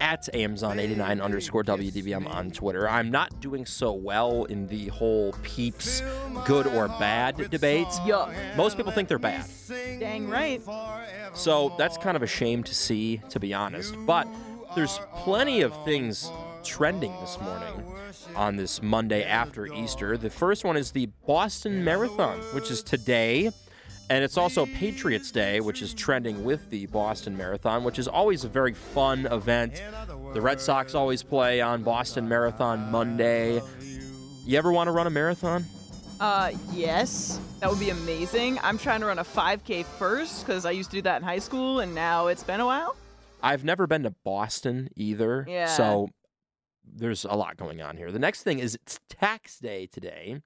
at 0.00 0.28
AMs 0.34 0.62
on 0.62 0.78
89 0.78 1.20
underscore 1.20 1.64
WDBM 1.64 2.28
on 2.28 2.50
Twitter. 2.50 2.88
I'm 2.88 3.10
not 3.10 3.40
doing 3.40 3.66
so 3.66 3.92
well 3.92 4.44
in 4.44 4.66
the 4.66 4.88
whole 4.88 5.32
peeps 5.42 6.02
good 6.44 6.66
or 6.66 6.88
bad 6.88 7.50
debates. 7.50 7.98
Yuck. 8.00 8.56
Most 8.56 8.76
people 8.76 8.92
think 8.92 9.08
they're 9.08 9.18
bad. 9.18 9.46
Dang 9.68 10.28
right. 10.28 10.62
So 11.34 11.74
that's 11.78 11.96
kind 11.98 12.16
of 12.16 12.22
a 12.22 12.26
shame 12.26 12.62
to 12.64 12.74
see, 12.74 13.20
to 13.30 13.40
be 13.40 13.52
honest. 13.54 13.94
But 14.06 14.28
there's 14.74 15.00
plenty 15.14 15.62
of 15.62 15.72
things 15.84 16.30
trending 16.62 17.12
this 17.20 17.38
morning 17.40 17.84
on 18.34 18.56
this 18.56 18.82
Monday 18.82 19.22
after 19.24 19.66
Easter. 19.72 20.16
The 20.16 20.30
first 20.30 20.64
one 20.64 20.76
is 20.76 20.90
the 20.90 21.06
Boston 21.26 21.84
Marathon, 21.84 22.38
which 22.54 22.70
is 22.70 22.82
today. 22.82 23.50
And 24.08 24.22
it's 24.22 24.36
also 24.36 24.66
Patriots 24.66 25.32
Day, 25.32 25.60
which 25.60 25.82
is 25.82 25.92
trending 25.92 26.44
with 26.44 26.70
the 26.70 26.86
Boston 26.86 27.36
Marathon, 27.36 27.82
which 27.82 27.98
is 27.98 28.06
always 28.06 28.44
a 28.44 28.48
very 28.48 28.72
fun 28.72 29.26
event. 29.26 29.82
The 30.32 30.40
Red 30.40 30.60
Sox 30.60 30.94
always 30.94 31.24
play 31.24 31.60
on 31.60 31.82
Boston 31.82 32.28
Marathon 32.28 32.90
Monday. 32.92 33.60
You 34.44 34.58
ever 34.58 34.70
want 34.70 34.86
to 34.86 34.92
run 34.92 35.08
a 35.08 35.10
marathon? 35.10 35.64
Uh, 36.20 36.52
yes, 36.72 37.40
that 37.60 37.68
would 37.68 37.80
be 37.80 37.90
amazing. 37.90 38.58
I'm 38.62 38.78
trying 38.78 39.00
to 39.00 39.06
run 39.06 39.18
a 39.18 39.24
5K 39.24 39.84
first 39.84 40.46
because 40.46 40.64
I 40.64 40.70
used 40.70 40.90
to 40.90 40.98
do 40.98 41.02
that 41.02 41.16
in 41.16 41.22
high 41.24 41.40
school, 41.40 41.80
and 41.80 41.94
now 41.94 42.28
it's 42.28 42.44
been 42.44 42.60
a 42.60 42.66
while. 42.66 42.96
I've 43.42 43.64
never 43.64 43.88
been 43.88 44.04
to 44.04 44.14
Boston 44.24 44.88
either. 44.94 45.44
Yeah. 45.48 45.66
So 45.66 46.08
there's 46.84 47.24
a 47.24 47.34
lot 47.34 47.56
going 47.56 47.82
on 47.82 47.96
here. 47.96 48.12
The 48.12 48.18
next 48.20 48.44
thing 48.44 48.60
is 48.60 48.76
it's 48.76 49.00
tax 49.08 49.58
day 49.58 49.86
today. 49.86 50.40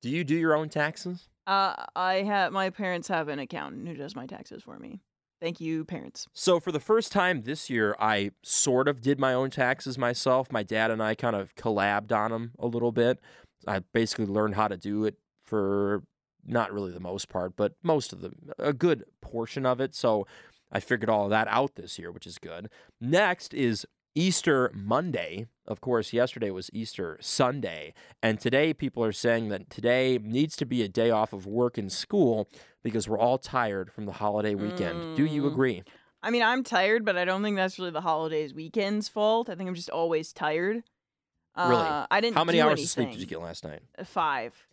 Do 0.00 0.08
you 0.08 0.22
do 0.24 0.36
your 0.36 0.54
own 0.54 0.68
taxes? 0.68 1.28
Uh, 1.50 1.74
I 1.96 2.22
have 2.22 2.52
my 2.52 2.70
parents 2.70 3.08
have 3.08 3.26
an 3.26 3.40
accountant 3.40 3.88
who 3.88 3.94
does 3.94 4.14
my 4.14 4.24
taxes 4.24 4.62
for 4.62 4.78
me. 4.78 5.00
Thank 5.40 5.60
you, 5.60 5.84
parents. 5.84 6.28
So 6.32 6.60
for 6.60 6.70
the 6.70 6.78
first 6.78 7.10
time 7.10 7.42
this 7.42 7.68
year, 7.68 7.96
I 7.98 8.30
sort 8.44 8.86
of 8.86 9.00
did 9.00 9.18
my 9.18 9.34
own 9.34 9.50
taxes 9.50 9.98
myself. 9.98 10.52
My 10.52 10.62
dad 10.62 10.92
and 10.92 11.02
I 11.02 11.16
kind 11.16 11.34
of 11.34 11.56
collabed 11.56 12.12
on 12.12 12.30
them 12.30 12.52
a 12.60 12.68
little 12.68 12.92
bit. 12.92 13.18
I 13.66 13.80
basically 13.92 14.26
learned 14.26 14.54
how 14.54 14.68
to 14.68 14.76
do 14.76 15.04
it 15.04 15.16
for 15.42 16.04
not 16.46 16.72
really 16.72 16.92
the 16.92 17.00
most 17.00 17.28
part, 17.28 17.56
but 17.56 17.72
most 17.82 18.12
of 18.12 18.20
the 18.20 18.30
a 18.56 18.72
good 18.72 19.04
portion 19.20 19.66
of 19.66 19.80
it. 19.80 19.92
So 19.92 20.28
I 20.70 20.78
figured 20.78 21.10
all 21.10 21.24
of 21.24 21.30
that 21.30 21.48
out 21.48 21.74
this 21.74 21.98
year, 21.98 22.12
which 22.12 22.28
is 22.28 22.38
good. 22.38 22.70
Next 23.00 23.54
is 23.54 23.84
Easter 24.14 24.70
Monday. 24.74 25.46
Of 25.66 25.80
course, 25.80 26.12
yesterday 26.12 26.50
was 26.50 26.68
Easter 26.72 27.16
Sunday, 27.20 27.94
and 28.22 28.40
today 28.40 28.74
people 28.74 29.04
are 29.04 29.12
saying 29.12 29.48
that 29.50 29.70
today 29.70 30.18
needs 30.20 30.56
to 30.56 30.64
be 30.66 30.82
a 30.82 30.88
day 30.88 31.10
off 31.10 31.32
of 31.32 31.46
work 31.46 31.78
and 31.78 31.90
school 31.92 32.48
because 32.82 33.08
we're 33.08 33.18
all 33.18 33.38
tired 33.38 33.92
from 33.92 34.06
the 34.06 34.12
holiday 34.12 34.54
weekend. 34.56 35.16
Do 35.16 35.24
you 35.24 35.42
Mm. 35.42 35.46
agree? 35.52 35.82
I 36.22 36.30
mean, 36.30 36.42
I'm 36.42 36.64
tired, 36.64 37.04
but 37.04 37.16
I 37.16 37.24
don't 37.24 37.42
think 37.42 37.56
that's 37.56 37.78
really 37.78 37.92
the 37.92 38.00
holidays 38.00 38.52
weekend's 38.52 39.08
fault. 39.08 39.48
I 39.48 39.54
think 39.54 39.68
I'm 39.68 39.74
just 39.76 39.90
always 39.90 40.32
tired. 40.32 40.82
Really? 41.56 41.74
Uh, 41.88 42.06
I 42.10 42.20
didn't. 42.20 42.36
How 42.36 42.44
many 42.44 42.60
hours 42.60 42.82
of 42.82 42.88
sleep 42.88 43.10
did 43.10 43.20
you 43.20 43.26
get 43.26 43.40
last 43.40 43.64
night? 43.64 43.80
Uh, 43.98 44.04
Five. 44.04 44.66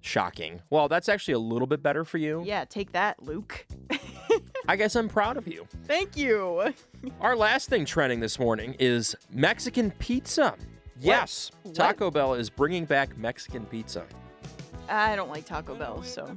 Shocking. 0.00 0.62
Well, 0.70 0.88
that's 0.88 1.08
actually 1.08 1.34
a 1.34 1.38
little 1.38 1.66
bit 1.66 1.82
better 1.82 2.04
for 2.04 2.18
you. 2.18 2.42
Yeah, 2.44 2.64
take 2.64 2.92
that, 2.92 3.22
Luke. 3.22 3.66
I 4.68 4.76
guess 4.76 4.94
I'm 4.96 5.08
proud 5.08 5.36
of 5.38 5.48
you. 5.48 5.66
Thank 5.84 6.16
you. 6.16 6.72
Our 7.20 7.34
last 7.34 7.70
thing 7.70 7.84
trending 7.86 8.20
this 8.20 8.38
morning 8.38 8.76
is 8.78 9.16
Mexican 9.32 9.90
pizza. 9.92 10.54
Yes, 11.00 11.50
What? 11.62 11.74
Taco 11.74 12.10
Bell 12.10 12.34
is 12.34 12.50
bringing 12.50 12.84
back 12.84 13.16
Mexican 13.16 13.64
pizza. 13.66 14.04
I 14.88 15.16
don't 15.16 15.30
like 15.30 15.46
Taco 15.46 15.74
Bell, 15.74 16.02
so 16.02 16.36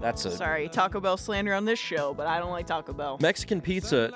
That's 0.00 0.24
a 0.26 0.36
sorry, 0.36 0.68
Taco 0.68 1.00
Bell 1.00 1.16
slander 1.16 1.54
on 1.54 1.64
this 1.64 1.78
show, 1.78 2.12
but 2.12 2.26
I 2.26 2.38
don't 2.38 2.50
like 2.50 2.66
Taco 2.66 2.92
Bell. 2.92 3.18
Mexican 3.22 3.60
pizza. 3.60 4.12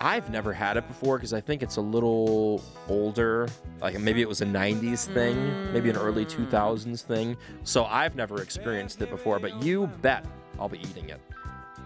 I've 0.00 0.30
never 0.30 0.52
had 0.52 0.76
it 0.76 0.86
before 0.86 1.16
because 1.18 1.32
I 1.32 1.40
think 1.40 1.62
it's 1.62 1.76
a 1.76 1.80
little 1.80 2.62
older. 2.88 3.48
Like 3.80 3.98
maybe 3.98 4.22
it 4.22 4.28
was 4.28 4.42
a 4.42 4.46
90s 4.46 5.06
thing, 5.06 5.72
maybe 5.72 5.90
an 5.90 5.96
early 5.96 6.24
Mm. 6.24 6.48
2000s 6.48 7.02
thing. 7.02 7.36
So 7.64 7.84
I've 7.86 8.14
never 8.14 8.42
experienced 8.42 9.00
it 9.02 9.10
before, 9.10 9.40
but 9.40 9.60
you 9.62 9.88
bet 10.02 10.24
I'll 10.60 10.68
be 10.68 10.78
eating 10.80 11.08
it. 11.08 11.20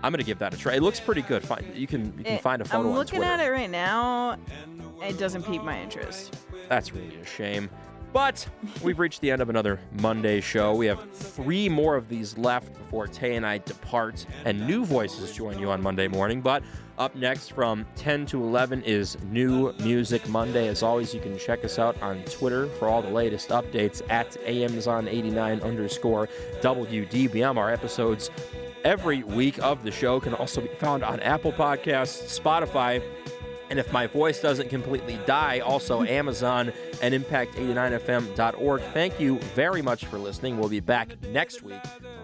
I'm 0.03 0.13
gonna 0.13 0.23
give 0.23 0.39
that 0.39 0.55
a 0.55 0.57
try. 0.59 0.75
It 0.75 0.83
looks 0.83 1.01
pretty 1.01 1.23
good. 1.23 1.43
Find, 1.43 1.65
you 1.75 1.87
can 1.87 2.07
you 2.19 2.25
can 2.25 2.35
It- 2.35 2.41
find 2.43 2.63
a 2.63 2.65
photo 2.65 2.89
I'm 2.89 2.95
looking 2.95 3.23
at 3.25 3.41
it 3.41 3.51
right 3.51 3.71
now. 3.71 4.37
It 5.03 5.19
doesn't 5.19 5.43
pique 5.45 5.63
my 5.65 5.81
interest. 5.81 6.37
That's 6.69 6.93
really 6.93 7.17
a 7.21 7.25
shame. 7.27 7.71
But 8.13 8.47
we've 8.83 8.99
reached 8.99 9.21
the 9.21 9.31
end 9.31 9.43
of 9.43 9.51
another 9.51 9.79
Monday 10.01 10.41
show. 10.41 10.75
We 10.75 10.87
have 10.87 11.11
three 11.13 11.69
more 11.69 11.97
of 11.97 12.09
these 12.09 12.39
left 12.39 12.73
before 12.73 13.07
Tay 13.07 13.37
and 13.37 13.45
I 13.45 13.59
depart, 13.59 14.25
and 14.47 14.67
new 14.67 14.87
voices 14.87 15.33
join 15.33 15.59
you 15.59 15.71
on 15.71 15.83
Monday 15.83 16.09
morning. 16.09 16.41
But 16.41 16.63
up 16.97 17.15
next 17.15 17.53
from 17.53 17.85
10 17.97 18.25
to 18.27 18.43
11 18.43 18.83
is 18.85 19.19
New 19.25 19.75
Music 19.81 20.27
Monday. 20.31 20.69
As 20.69 20.83
always, 20.83 21.13
you 21.13 21.21
can 21.21 21.37
check 21.39 21.63
us 21.63 21.79
out 21.79 22.01
on 22.01 22.23
Twitter 22.23 22.69
for 22.79 22.89
all 22.89 23.03
the 23.03 23.11
latest 23.11 23.51
updates 23.51 24.01
at 24.09 24.35
AMs 24.47 24.87
on 24.87 25.09
89 25.09 25.61
underscore 25.61 26.27
WDBM. 26.63 27.59
Our 27.59 27.71
episodes 27.71 28.31
every 28.87 29.25
week 29.25 29.59
of 29.65 29.83
the 29.83 29.91
show 29.91 30.21
can 30.21 30.33
also 30.33 30.61
be 30.61 30.69
found 30.79 31.03
on 31.03 31.19
Apple 31.19 31.51
Podcasts, 31.53 32.41
Spotify, 32.41 33.03
and 33.69 33.81
if 33.81 33.93
my 33.93 34.07
voice 34.07 34.41
doesn't 34.41 34.71
completely 34.71 35.19
die, 35.27 35.59
also 35.59 36.03
Amazon 36.05 36.73
and 37.03 37.13
impact89fm.org. 37.13 38.81
Thank 38.95 39.19
you 39.19 39.41
very 39.57 39.83
much 39.83 40.05
for 40.05 40.19
listening. 40.21 40.57
We'll 40.57 40.69
be 40.69 40.79
back 40.79 41.21
next 41.23 41.65
week 41.65 41.81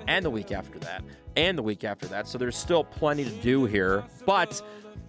and 0.07 0.25
the 0.25 0.31
week 0.31 0.53
after 0.53 0.79
that 0.79 1.03
and 1.35 1.59
the 1.59 1.65
week 1.65 1.83
after 1.83 2.07
that. 2.07 2.29
So 2.29 2.39
there's 2.39 2.57
still 2.57 2.85
plenty 2.85 3.25
to 3.25 3.31
do 3.43 3.65
here, 3.65 4.05
but 4.25 4.63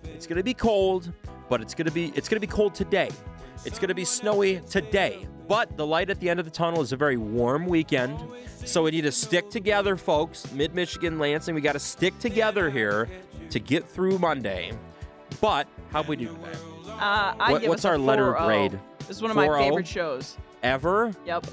it's 0.06 0.26
going 0.26 0.38
to 0.38 0.43
be 0.43 0.56
cold, 0.56 1.14
but 1.49 1.62
it's 1.62 1.76
going 1.76 1.86
to 1.86 1.93
be 1.93 2.08
it's 2.16 2.28
going 2.28 2.41
to 2.41 2.47
be 2.47 2.51
cold 2.51 2.74
today. 2.74 3.12
It's 3.64 3.78
going 3.78 3.89
to 3.89 3.95
be 3.95 4.06
snowy 4.06 4.60
today. 4.68 5.28
But 5.48 5.76
the 5.78 5.86
light 5.86 6.10
at 6.10 6.20
the 6.20 6.30
end 6.30 6.39
of 6.39 6.46
the 6.46 6.52
tunnel 6.52 6.82
is 6.82 6.91
a 6.94 6.96
very 6.98 7.18
warm 7.18 7.66
weekend. 7.66 8.18
So 8.66 8.84
we 8.84 8.91
need 8.91 9.02
to 9.02 9.12
stick 9.12 9.50
together, 9.50 9.98
folks. 9.98 10.52
Mid 10.54 10.74
Michigan, 10.74 11.20
Lansing, 11.20 11.54
we 11.54 11.62
got 11.62 11.74
to 11.74 11.80
stick 11.80 12.18
together 12.20 12.70
here 12.70 13.10
to 13.50 13.60
get 13.60 13.88
through 13.88 14.20
Monday. 14.20 14.72
But 15.41 15.68
how'd 15.91 16.08
we 16.08 16.16
do 16.16 16.28
today? 16.28 16.58
Uh, 16.88 17.34
I 17.39 17.52
What- 17.52 17.62
give 17.62 17.70
what's 17.70 17.82
us 17.86 17.89
our 17.89 17.98
letter 17.98 18.34
grade? 18.34 18.80
This 19.00 19.18
is 19.18 19.22
one 19.22 19.32
of 19.32 19.36
my 19.36 19.48
favorite 19.58 19.88
shows. 19.88 20.38
Ever? 20.62 21.12
Yep. 21.26 21.46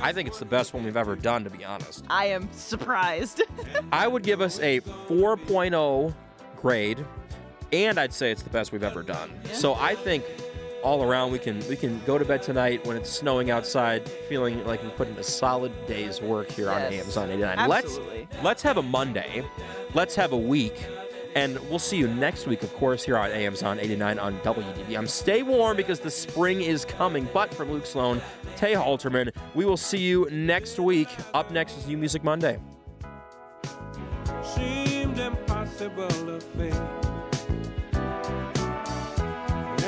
I 0.00 0.12
think 0.12 0.28
it's 0.28 0.38
the 0.38 0.44
best 0.44 0.74
one 0.74 0.84
we've 0.84 0.96
ever 0.96 1.16
done, 1.16 1.42
to 1.44 1.50
be 1.50 1.64
honest. 1.64 2.04
I 2.08 2.26
am 2.26 2.48
surprised. 2.52 3.42
I 3.92 4.06
would 4.08 4.22
give 4.22 4.40
us 4.40 4.58
a 4.60 4.80
4.0 4.80 6.14
grade, 6.56 7.04
and 7.72 7.98
I'd 7.98 8.12
say 8.12 8.30
it's 8.30 8.42
the 8.42 8.50
best 8.50 8.70
we've 8.72 8.82
ever 8.82 9.02
done. 9.02 9.30
So 9.52 9.74
I 9.74 9.94
think 9.94 10.24
all 10.84 11.02
around 11.02 11.32
we 11.32 11.38
can 11.38 11.66
we 11.66 11.76
can 11.76 11.98
go 12.06 12.18
to 12.18 12.24
bed 12.24 12.42
tonight 12.42 12.86
when 12.86 12.96
it's 12.96 13.10
snowing 13.10 13.50
outside, 13.50 14.08
feeling 14.28 14.64
like 14.66 14.82
we 14.82 14.90
put 14.90 15.08
in 15.08 15.16
a 15.16 15.22
solid 15.22 15.72
day's 15.86 16.20
work 16.20 16.50
here 16.50 16.70
on 16.70 16.80
Yes. 16.92 17.04
AMs 17.06 17.16
on 17.16 17.30
89. 17.30 17.58
Absolutely. 17.58 18.28
Let's 18.30 18.44
let's 18.44 18.62
have 18.62 18.76
a 18.76 18.82
Monday, 18.82 19.42
let's 19.94 20.14
have 20.14 20.32
a 20.32 20.36
week, 20.36 20.86
and 21.34 21.58
we'll 21.70 21.78
see 21.78 21.96
you 21.96 22.06
next 22.06 22.46
week, 22.46 22.62
of 22.62 22.72
course, 22.74 23.02
here 23.02 23.16
on 23.16 23.30
AMs 23.30 23.62
on 23.62 23.80
89 23.80 24.18
on 24.18 24.38
WDBM. 24.40 25.08
Stay 25.08 25.42
warm 25.42 25.76
because 25.76 26.00
the 26.00 26.10
spring 26.10 26.60
is 26.60 26.84
coming. 26.84 27.26
But 27.32 27.52
from 27.54 27.72
Luke 27.72 27.86
Sloan, 27.86 28.20
Tay 28.56 28.74
Haelterman, 28.74 29.34
we 29.54 29.64
will 29.64 29.76
see 29.78 29.98
you 29.98 30.28
next 30.30 30.78
week. 30.78 31.08
Up 31.32 31.50
next 31.50 31.78
is 31.78 31.86
New 31.86 31.96
Music 31.96 32.22
Monday. 32.22 32.58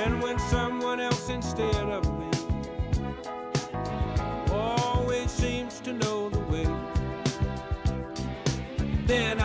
And 0.07 0.23
when 0.23 0.39
someone 0.39 1.01
else 1.01 1.29
instead 1.31 1.75
of 1.75 2.05
me 2.17 2.31
always 4.53 5.33
seems 5.33 5.81
to 5.81 5.93
know 5.95 6.29
the 6.31 6.39
way, 6.43 6.69
then 9.07 9.41